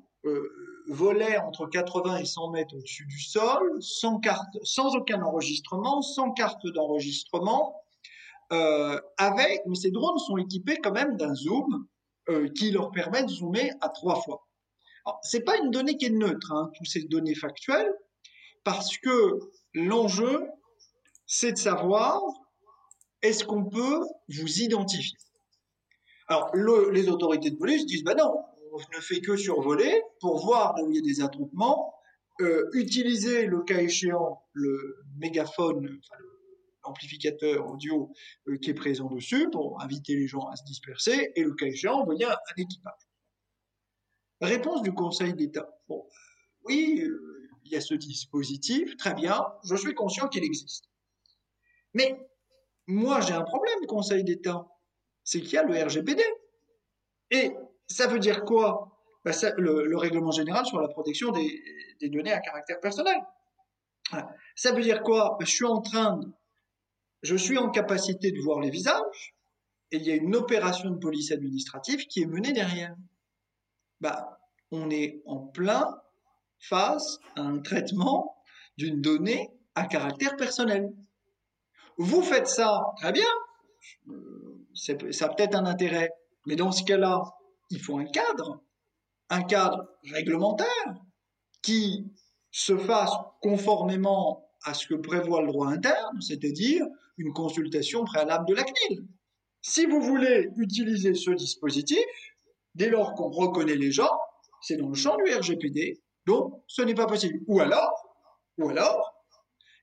volaient 0.87 1.37
entre 1.39 1.65
80 1.65 2.19
et 2.19 2.25
100 2.25 2.51
mètres 2.51 2.77
au-dessus 2.77 3.05
du 3.05 3.19
sol, 3.19 3.61
sans 3.81 4.19
carte, 4.19 4.57
sans 4.63 4.95
aucun 4.95 5.21
enregistrement, 5.21 6.01
sans 6.01 6.31
carte 6.31 6.65
d'enregistrement 6.67 7.82
euh, 8.51 8.99
avec, 9.17 9.61
mais 9.67 9.75
ces 9.75 9.91
drones 9.91 10.17
sont 10.19 10.37
équipés 10.37 10.77
quand 10.83 10.91
même 10.91 11.17
d'un 11.17 11.33
zoom 11.33 11.87
euh, 12.29 12.49
qui 12.49 12.71
leur 12.71 12.91
permet 12.91 13.23
de 13.23 13.29
zoomer 13.29 13.71
à 13.81 13.89
trois 13.89 14.21
fois. 14.21 14.47
Ce 15.23 15.37
n'est 15.37 15.43
pas 15.43 15.57
une 15.57 15.71
donnée 15.71 15.97
qui 15.97 16.05
est 16.05 16.09
neutre, 16.09 16.51
hein, 16.51 16.71
toutes 16.75 16.87
ces 16.87 17.03
données 17.03 17.35
factuelles, 17.35 17.91
parce 18.63 18.97
que 18.97 19.39
l'enjeu, 19.73 20.47
c'est 21.25 21.51
de 21.53 21.57
savoir 21.57 22.21
est-ce 23.21 23.43
qu'on 23.43 23.65
peut 23.65 24.01
vous 24.29 24.61
identifier? 24.61 25.17
Alors, 26.27 26.55
les 26.55 27.09
autorités 27.09 27.51
de 27.51 27.57
police 27.57 27.85
disent, 27.85 28.03
bah 28.03 28.15
non, 28.15 28.33
on 28.71 28.77
ne 28.77 29.01
fait 29.01 29.19
que 29.19 29.35
survoler 29.35 30.01
pour 30.19 30.43
voir 30.45 30.75
où 30.81 30.89
il 30.89 30.95
y 30.95 30.99
a 30.99 31.01
des 31.01 31.21
attroupements, 31.21 31.93
euh, 32.41 32.69
utiliser 32.73 33.45
le 33.45 33.61
cas 33.61 33.79
échéant 33.79 34.41
le 34.53 34.97
mégaphone, 35.17 35.99
enfin, 35.99 36.15
le 36.19 36.32
amplificateur 36.83 37.67
audio 37.67 38.11
euh, 38.47 38.57
qui 38.57 38.71
est 38.71 38.73
présent 38.73 39.09
dessus 39.09 39.49
pour 39.51 39.81
inviter 39.81 40.15
les 40.15 40.27
gens 40.27 40.47
à 40.47 40.55
se 40.55 40.63
disperser 40.63 41.31
et 41.35 41.43
le 41.43 41.53
cas 41.53 41.65
échéant 41.65 41.99
envoyer 41.99 42.25
un, 42.25 42.37
équipage. 42.57 43.07
Réponse 44.41 44.81
du 44.81 44.93
Conseil 44.93 45.33
d'État. 45.33 45.69
Bon, 45.87 46.05
oui, 46.65 47.01
euh, 47.01 47.49
il 47.65 47.71
y 47.71 47.75
a 47.75 47.81
ce 47.81 47.93
dispositif, 47.93 48.97
très 48.97 49.13
bien, 49.13 49.45
je 49.63 49.75
suis 49.75 49.93
conscient 49.93 50.27
qu'il 50.27 50.43
existe. 50.43 50.85
Mais 51.93 52.19
moi, 52.87 53.21
j'ai 53.21 53.33
un 53.33 53.43
problème, 53.43 53.85
Conseil 53.87 54.23
d'État. 54.23 54.67
c'est 55.23 55.39
qu'il 55.39 55.53
y 55.53 55.57
a 55.57 55.63
le 55.63 55.81
RGPD. 55.81 56.21
Et 57.31 57.51
ça 57.87 58.07
veut 58.07 58.19
dire 58.19 58.43
quoi? 58.43 58.89
Ben, 59.25 59.33
le, 59.57 59.95
règlement 59.95 60.31
général 60.31 60.65
sur 60.65 60.81
la 60.81 60.89
protection 60.89 61.31
des, 61.31 62.09
données 62.09 62.33
à 62.33 62.39
caractère 62.39 62.79
personnel. 62.81 63.17
Ça 64.55 64.73
veut 64.73 64.81
dire 64.81 65.01
quoi? 65.01 65.37
Ben, 65.39 65.45
Je 65.45 65.51
suis 65.51 65.65
en 65.65 65.81
train, 65.81 66.19
je 67.23 67.35
suis 67.35 67.57
en 67.57 67.69
capacité 67.69 68.31
de 68.31 68.41
voir 68.41 68.59
les 68.59 68.69
visages, 68.69 69.33
et 69.91 69.97
il 69.97 70.03
y 70.03 70.11
a 70.11 70.15
une 70.15 70.35
opération 70.35 70.89
de 70.89 70.97
police 70.97 71.31
administrative 71.31 72.05
qui 72.07 72.21
est 72.21 72.25
menée 72.25 72.51
derrière. 72.51 72.95
Bah, 74.01 74.39
on 74.71 74.89
est 74.89 75.21
en 75.25 75.39
plein 75.39 76.01
face 76.59 77.19
à 77.35 77.41
un 77.41 77.59
traitement 77.59 78.35
d'une 78.77 79.01
donnée 79.01 79.51
à 79.75 79.85
caractère 79.85 80.35
personnel. 80.35 80.93
Vous 81.97 82.21
faites 82.21 82.47
ça, 82.47 82.81
très 82.97 83.11
bien, 83.11 83.27
ça 84.75 84.93
a 84.93 85.29
peut-être 85.29 85.55
un 85.55 85.65
intérêt, 85.65 86.11
mais 86.45 86.55
dans 86.55 86.71
ce 86.71 86.83
cas-là, 86.83 87.23
il 87.69 87.79
faut 87.79 87.97
un 87.97 88.05
cadre, 88.05 88.61
un 89.29 89.43
cadre 89.43 89.87
réglementaire 90.11 90.95
qui 91.61 92.11
se 92.51 92.77
fasse 92.77 93.13
conformément 93.41 94.49
à 94.63 94.73
ce 94.73 94.87
que 94.87 94.95
prévoit 94.95 95.41
le 95.41 95.47
droit 95.47 95.67
interne, 95.67 96.21
c'est-à-dire 96.21 96.85
une 97.17 97.33
consultation 97.33 98.03
préalable 98.05 98.47
de 98.47 98.55
la 98.55 98.63
CNIL. 98.63 99.05
Si 99.61 99.85
vous 99.85 100.01
voulez 100.01 100.49
utiliser 100.57 101.13
ce 101.13 101.31
dispositif, 101.31 102.05
dès 102.75 102.89
lors 102.89 103.13
qu'on 103.13 103.29
reconnaît 103.29 103.75
les 103.75 103.91
gens, 103.91 104.11
c'est 104.61 104.77
dans 104.77 104.89
le 104.89 104.95
champ 104.95 105.15
du 105.17 105.23
RGPD, 105.33 106.01
donc 106.25 106.61
ce 106.67 106.81
n'est 106.81 106.95
pas 106.95 107.05
possible. 107.05 107.39
Ou 107.47 107.59
alors, 107.59 107.91
ou 108.57 108.69
alors, 108.69 109.13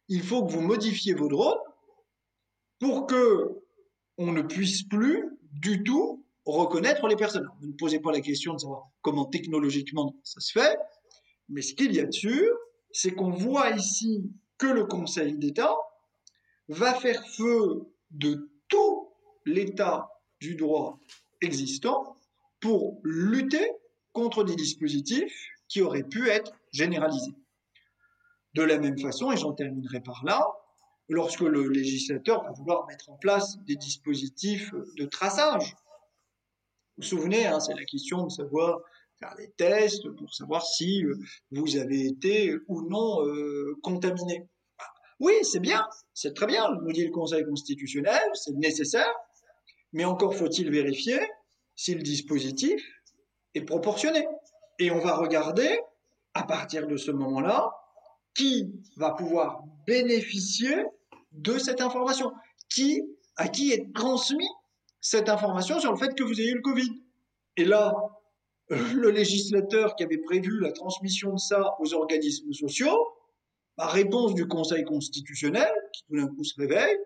il 0.09 0.23
faut 0.23 0.45
que 0.45 0.53
vous 0.53 0.61
modifiez 0.61 1.15
vos 1.15 1.29
drones 1.29 1.59
pour 2.79 3.07
que 3.07 3.63
on 4.19 4.33
ne 4.33 4.43
puisse 4.43 4.83
plus 4.83 5.25
du 5.53 5.83
tout 5.83 6.25
reconnaître 6.45 7.07
les 7.07 7.17
personnes. 7.17 7.49
Ne 7.63 7.69
me 7.69 7.77
posez 7.77 8.01
pas 8.01 8.13
la 8.13 8.21
question 8.21 8.55
de 8.55 8.59
savoir 8.59 8.89
comment 9.03 9.25
technologiquement 9.25 10.15
ça 10.25 10.41
se 10.41 10.53
fait, 10.53 10.77
mais 11.49 11.63
ce 11.63 11.75
qu'il 11.75 11.95
y 11.95 12.01
a 12.01 12.05
de 12.05 12.13
sûr, 12.13 12.55
c'est 12.93 13.13
qu'on 13.13 13.31
voit 13.31 13.71
ici 13.71 14.31
que 14.61 14.67
le 14.67 14.85
Conseil 14.85 15.39
d'État 15.39 15.75
va 16.69 16.95
faire 16.95 17.27
feu 17.29 17.91
de 18.11 18.51
tout 18.69 19.09
l'état 19.47 20.11
du 20.39 20.55
droit 20.55 21.01
existant 21.41 22.15
pour 22.61 23.01
lutter 23.03 23.73
contre 24.13 24.45
des 24.45 24.55
dispositifs 24.55 25.49
qui 25.67 25.81
auraient 25.81 26.05
pu 26.05 26.29
être 26.29 26.53
généralisés. 26.73 27.35
De 28.53 28.63
la 28.63 28.79
même 28.79 28.99
façon, 28.99 29.33
et 29.33 29.37
j'en 29.39 29.55
terminerai 29.55 30.01
par 30.01 30.25
là, 30.25 30.47
lorsque 31.09 31.41
le 31.41 31.69
législateur 31.69 32.43
va 32.45 32.53
vouloir 32.53 32.87
mettre 32.87 33.09
en 33.09 33.17
place 33.17 33.59
des 33.65 33.77
dispositifs 33.77 34.75
de 34.99 35.07
traçage. 35.07 35.75
Vous 36.97 37.03
vous 37.03 37.03
souvenez, 37.03 37.47
hein, 37.47 37.61
c'est 37.61 37.75
la 37.75 37.85
question 37.85 38.25
de 38.25 38.31
savoir 38.31 38.81
faire 39.21 39.35
les 39.39 39.51
tests 39.53 40.09
pour 40.17 40.35
savoir 40.35 40.65
si 40.65 41.05
euh, 41.05 41.15
vous 41.53 41.77
avez 41.77 42.07
été 42.07 42.57
ou 42.69 42.83
non 42.89 43.25
euh, 43.27 43.77
contaminé. 43.83 44.49
Oui, 45.21 45.35
c'est 45.43 45.61
bien, 45.61 45.87
c'est 46.15 46.35
très 46.35 46.47
bien, 46.47 46.67
nous 46.83 46.93
dit 46.93 47.05
le 47.05 47.13
Conseil 47.13 47.45
constitutionnel, 47.45 48.23
c'est 48.33 48.55
nécessaire, 48.55 49.13
mais 49.93 50.07
encore 50.07 50.35
faut-il 50.35 50.71
vérifier 50.71 51.21
si 51.77 51.95
le 51.95 52.03
dispositif 52.03 52.83
est 53.55 53.61
proportionné. 53.63 54.27
Et 54.79 54.91
on 54.91 54.99
va 54.99 55.17
regarder, 55.17 55.79
à 56.33 56.45
partir 56.45 56.87
de 56.87 56.97
ce 56.97 57.11
moment-là, 57.11 57.71
qui 58.35 58.73
va 58.97 59.11
pouvoir 59.11 59.63
bénéficier 59.87 60.75
de 61.33 61.59
cette 61.59 61.83
information, 61.83 62.33
qui, 62.71 63.03
à 63.37 63.49
qui 63.49 63.73
est 63.73 63.93
transmis 63.95 64.49
cette 65.03 65.29
information 65.29 65.81
sur 65.81 65.93
le 65.93 65.99
fait 65.99 66.15
que 66.15 66.23
vous 66.23 66.41
ayez 66.41 66.55
le 66.55 66.63
Covid. 66.63 66.91
Et 67.59 67.65
là, 67.67 67.93
le 68.95 69.11
législateur 69.11 69.97
qui 69.97 70.05
avait 70.05 70.19
prévu 70.19 70.61
la 70.61 70.71
transmission 70.73 71.35
de 71.35 71.39
ça 71.39 71.75
aux 71.81 71.93
organismes 71.93 72.53
sociaux, 72.53 73.09
par 73.77 73.93
réponse 73.93 74.35
du 74.35 74.47
Conseil 74.47 74.85
constitutionnel, 74.85 75.71
qui 75.93 76.05
tout 76.05 76.17
d'un 76.17 76.29
coup 76.29 76.45
se 76.45 76.55
réveille, 76.61 76.97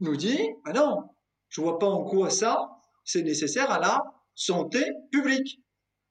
nous 0.00 0.16
dit, 0.16 0.50
ah 0.64 0.72
non, 0.72 1.04
je 1.48 1.60
vois 1.60 1.78
pas 1.78 1.86
en 1.86 2.04
quoi 2.04 2.28
ça, 2.28 2.68
c'est 3.04 3.22
nécessaire 3.22 3.70
à 3.70 3.78
la 3.78 4.02
santé 4.34 4.84
publique. 5.10 5.60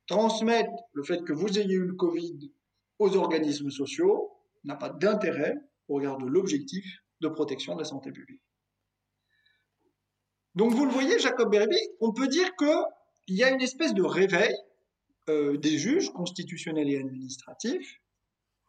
Transmettre 0.07 0.71
le 0.93 1.03
fait 1.03 1.23
que 1.23 1.33
vous 1.33 1.59
ayez 1.59 1.75
eu 1.75 1.85
le 1.85 1.93
Covid 1.93 2.51
aux 2.99 3.15
organismes 3.15 3.69
sociaux 3.69 4.31
n'a 4.63 4.75
pas 4.75 4.89
d'intérêt 4.89 5.55
au 5.87 5.95
regard 5.95 6.17
de 6.17 6.25
l'objectif 6.25 6.85
de 7.21 7.27
protection 7.27 7.75
de 7.75 7.79
la 7.79 7.85
santé 7.85 8.11
publique. 8.11 8.41
Donc 10.55 10.73
vous 10.73 10.85
le 10.85 10.91
voyez, 10.91 11.19
Jacob 11.19 11.51
Berby, 11.51 11.77
on 11.99 12.11
peut 12.11 12.27
dire 12.27 12.55
qu'il 13.25 13.35
y 13.35 13.43
a 13.43 13.49
une 13.49 13.61
espèce 13.61 13.93
de 13.93 14.03
réveil 14.03 14.55
euh, 15.29 15.57
des 15.57 15.77
juges 15.77 16.11
constitutionnels 16.11 16.89
et 16.89 16.97
administratifs 16.97 18.01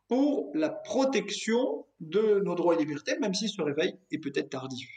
pour 0.07 0.53
la 0.55 0.69
protection 0.69 1.85
de 1.99 2.41
nos 2.45 2.55
droits 2.55 2.77
et 2.77 2.79
libertés, 2.79 3.19
même 3.19 3.35
si 3.35 3.49
ce 3.49 3.61
réveil 3.61 3.97
est 4.13 4.19
peut-être 4.19 4.51
tardif. 4.51 4.89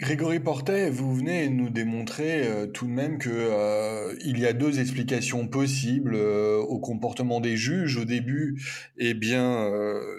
Grégory 0.00 0.40
Portet, 0.40 0.90
vous 0.90 1.14
venez 1.14 1.48
nous 1.50 1.70
démontrer 1.70 2.48
euh, 2.48 2.66
tout 2.66 2.86
de 2.86 2.90
même 2.90 3.18
que 3.18 3.30
euh, 3.30 4.16
il 4.24 4.40
y 4.40 4.46
a 4.46 4.52
deux 4.52 4.80
explications 4.80 5.46
possibles 5.46 6.16
au 6.16 6.80
comportement 6.80 7.38
des 7.38 7.56
juges 7.56 7.96
au 7.96 8.04
début 8.04 8.60
eh 8.98 9.14
bien 9.14 9.70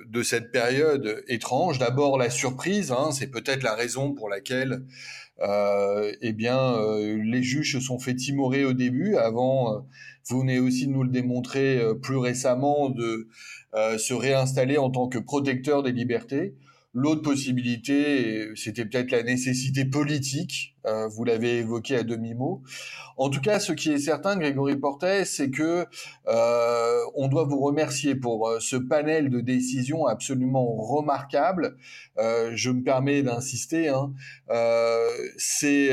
de 0.08 0.24
cette 0.24 0.54
période 0.54 1.26
étrange. 1.28 1.78
D'abord 1.78 2.18
la 2.18 2.30
surprise, 2.30 2.94
hein, 2.94 3.12
c'est 3.12 3.30
peut-être 3.30 3.64
la 3.64 3.76
raison 3.76 4.14
pour 4.14 4.30
laquelle 4.30 4.86
eh 5.42 6.34
bien 6.34 6.78
les 7.24 7.44
juges 7.44 7.74
se 7.74 7.80
sont 7.80 8.00
fait 8.00 8.16
timorer 8.16 8.66
au 8.66 8.74
début. 8.74 9.16
Avant, 9.16 9.86
vous 10.30 10.40
venez 10.40 10.60
aussi 10.60 10.88
de 10.88 10.92
nous 10.92 11.04
le 11.04 11.10
démontrer 11.10 11.82
plus 12.02 12.18
récemment 12.18 12.90
de 12.90 13.28
se 13.74 14.14
réinstaller 14.14 14.78
en 14.78 14.90
tant 14.90 15.08
que 15.08 15.20
protecteur 15.20 15.84
des 15.84 15.92
libertés. 15.92 16.56
L'autre 16.98 17.24
possibilité, 17.24 18.52
c'était 18.56 18.86
peut-être 18.86 19.12
la 19.12 19.22
nécessité 19.22 19.84
politique. 19.84 20.78
Euh, 20.86 21.10
vous 21.10 21.26
l'avez 21.26 21.58
évoqué 21.58 21.98
à 21.98 22.04
demi-mot. 22.04 22.64
En 23.18 23.30
tout 23.30 23.42
cas, 23.42 23.60
ce 23.60 23.74
qui 23.74 23.92
est 23.92 24.00
certain, 24.00 24.38
Grégory 24.38 24.78
Portet, 24.78 25.26
c'est 25.26 25.52
que 25.52 25.86
euh, 26.30 27.00
on 27.16 27.28
doit 27.28 27.44
vous 27.44 27.60
remercier 27.60 28.16
pour 28.16 28.48
euh, 28.48 28.62
ce 28.62 28.78
panel 28.78 29.30
de 29.30 29.42
décisions 29.42 30.06
absolument 30.06 30.74
remarquable. 30.78 31.76
je 32.18 32.70
me 32.70 32.82
permets 32.82 33.24
d'insister. 33.24 33.90
Hein, 33.90 34.14
c'est 35.36 35.92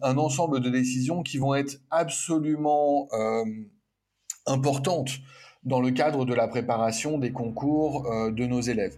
un 0.00 0.16
ensemble 0.16 0.60
de 0.60 0.70
décisions 0.70 1.22
qui 1.22 1.36
vont 1.36 1.54
être 1.54 1.82
absolument 1.90 3.10
importantes 4.46 5.10
dans 5.64 5.80
le 5.80 5.90
cadre 5.90 6.24
de 6.24 6.32
la 6.32 6.48
préparation 6.48 7.18
des 7.18 7.32
concours 7.32 8.10
euh, 8.10 8.30
de 8.30 8.46
nos 8.46 8.60
élèves. 8.60 8.96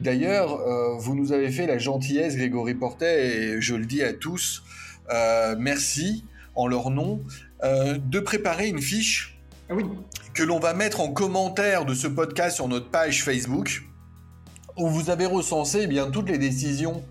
D'ailleurs, 0.00 0.60
euh, 0.60 0.94
vous 0.96 1.16
nous 1.16 1.32
avez 1.32 1.50
fait 1.50 1.66
la 1.66 1.78
gentillesse, 1.78 2.36
Grégory 2.36 2.74
Portet, 2.74 3.26
et 3.26 3.60
je 3.60 3.74
le 3.74 3.84
dis 3.84 4.02
à 4.02 4.12
tous, 4.12 4.62
euh, 5.12 5.56
merci 5.58 6.24
en 6.54 6.68
leur 6.68 6.90
nom, 6.90 7.20
de 7.62 8.20
préparer 8.20 8.68
une 8.68 8.82
fiche 8.82 9.38
ah 9.70 9.74
oui. 9.74 9.84
que 10.34 10.42
l'on 10.42 10.58
va 10.58 10.74
mettre 10.74 11.00
en 11.00 11.10
commentaire 11.10 11.86
de 11.86 11.94
ce 11.94 12.06
podcast 12.06 12.56
sur 12.56 12.68
notre 12.68 12.90
page 12.90 13.24
Facebook 13.24 13.82
où 14.76 14.88
vous 14.88 15.08
avez 15.08 15.24
recensé 15.24 15.80
eh 15.84 15.86
bien 15.86 16.10
toutes 16.10 16.28
les 16.28 16.36
décisions 16.36 17.02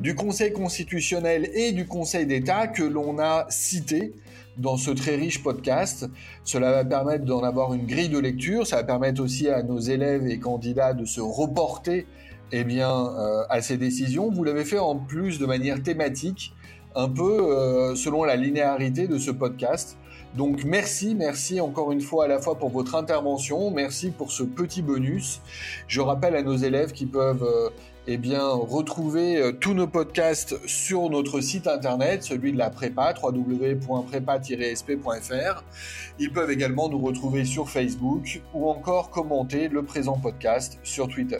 du 0.00 0.16
Conseil 0.16 0.52
constitutionnel 0.52 1.50
et 1.54 1.70
du 1.70 1.86
Conseil 1.86 2.26
d'État 2.26 2.66
que 2.66 2.82
l'on 2.82 3.20
a 3.20 3.46
citées 3.48 4.12
dans 4.56 4.76
ce 4.76 4.90
très 4.90 5.16
riche 5.16 5.42
podcast. 5.42 6.08
Cela 6.44 6.72
va 6.72 6.84
permettre 6.84 7.24
d'en 7.24 7.42
avoir 7.42 7.74
une 7.74 7.86
grille 7.86 8.08
de 8.08 8.18
lecture, 8.18 8.66
ça 8.66 8.76
va 8.76 8.84
permettre 8.84 9.22
aussi 9.22 9.48
à 9.48 9.62
nos 9.62 9.78
élèves 9.78 10.26
et 10.26 10.38
candidats 10.38 10.94
de 10.94 11.04
se 11.04 11.20
reporter 11.20 12.06
eh 12.52 12.64
bien, 12.64 12.90
euh, 12.90 13.44
à 13.48 13.62
ces 13.62 13.76
décisions. 13.76 14.30
Vous 14.30 14.44
l'avez 14.44 14.64
fait 14.64 14.78
en 14.78 14.96
plus 14.96 15.38
de 15.38 15.46
manière 15.46 15.82
thématique, 15.82 16.54
un 16.94 17.08
peu 17.08 17.22
euh, 17.22 17.94
selon 17.94 18.24
la 18.24 18.36
linéarité 18.36 19.08
de 19.08 19.18
ce 19.18 19.30
podcast. 19.30 19.96
Donc 20.36 20.64
merci, 20.64 21.14
merci 21.14 21.60
encore 21.60 21.92
une 21.92 22.00
fois 22.00 22.24
à 22.24 22.28
la 22.28 22.38
fois 22.38 22.58
pour 22.58 22.70
votre 22.70 22.94
intervention, 22.94 23.70
merci 23.70 24.10
pour 24.10 24.32
ce 24.32 24.42
petit 24.42 24.80
bonus. 24.80 25.42
Je 25.88 26.00
rappelle 26.00 26.36
à 26.36 26.42
nos 26.42 26.56
élèves 26.56 26.92
qui 26.92 27.04
peuvent 27.04 27.44
euh, 27.44 27.68
eh 28.06 28.16
bien, 28.16 28.44
retrouver 28.44 29.40
euh, 29.40 29.52
tous 29.52 29.74
nos 29.74 29.86
podcasts 29.86 30.56
sur 30.66 31.08
notre 31.08 31.40
site 31.40 31.68
internet, 31.68 32.24
celui 32.24 32.52
de 32.52 32.58
la 32.58 32.68
prépa, 32.68 33.14
www.prépa-sp.fr. 33.22 35.64
Ils 36.18 36.32
peuvent 36.32 36.50
également 36.50 36.88
nous 36.88 36.98
retrouver 36.98 37.44
sur 37.44 37.70
Facebook 37.70 38.42
ou 38.54 38.68
encore 38.68 39.10
commenter 39.10 39.68
le 39.68 39.84
présent 39.84 40.18
podcast 40.18 40.80
sur 40.82 41.06
Twitter. 41.06 41.38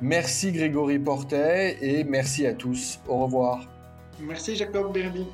Merci 0.00 0.52
Grégory 0.52 0.98
Portet 0.98 1.76
et 1.80 2.04
merci 2.04 2.46
à 2.46 2.54
tous. 2.54 3.00
Au 3.08 3.24
revoir. 3.24 3.66
Merci 4.20 4.56
Jacob 4.56 4.92
Berly. 4.92 5.26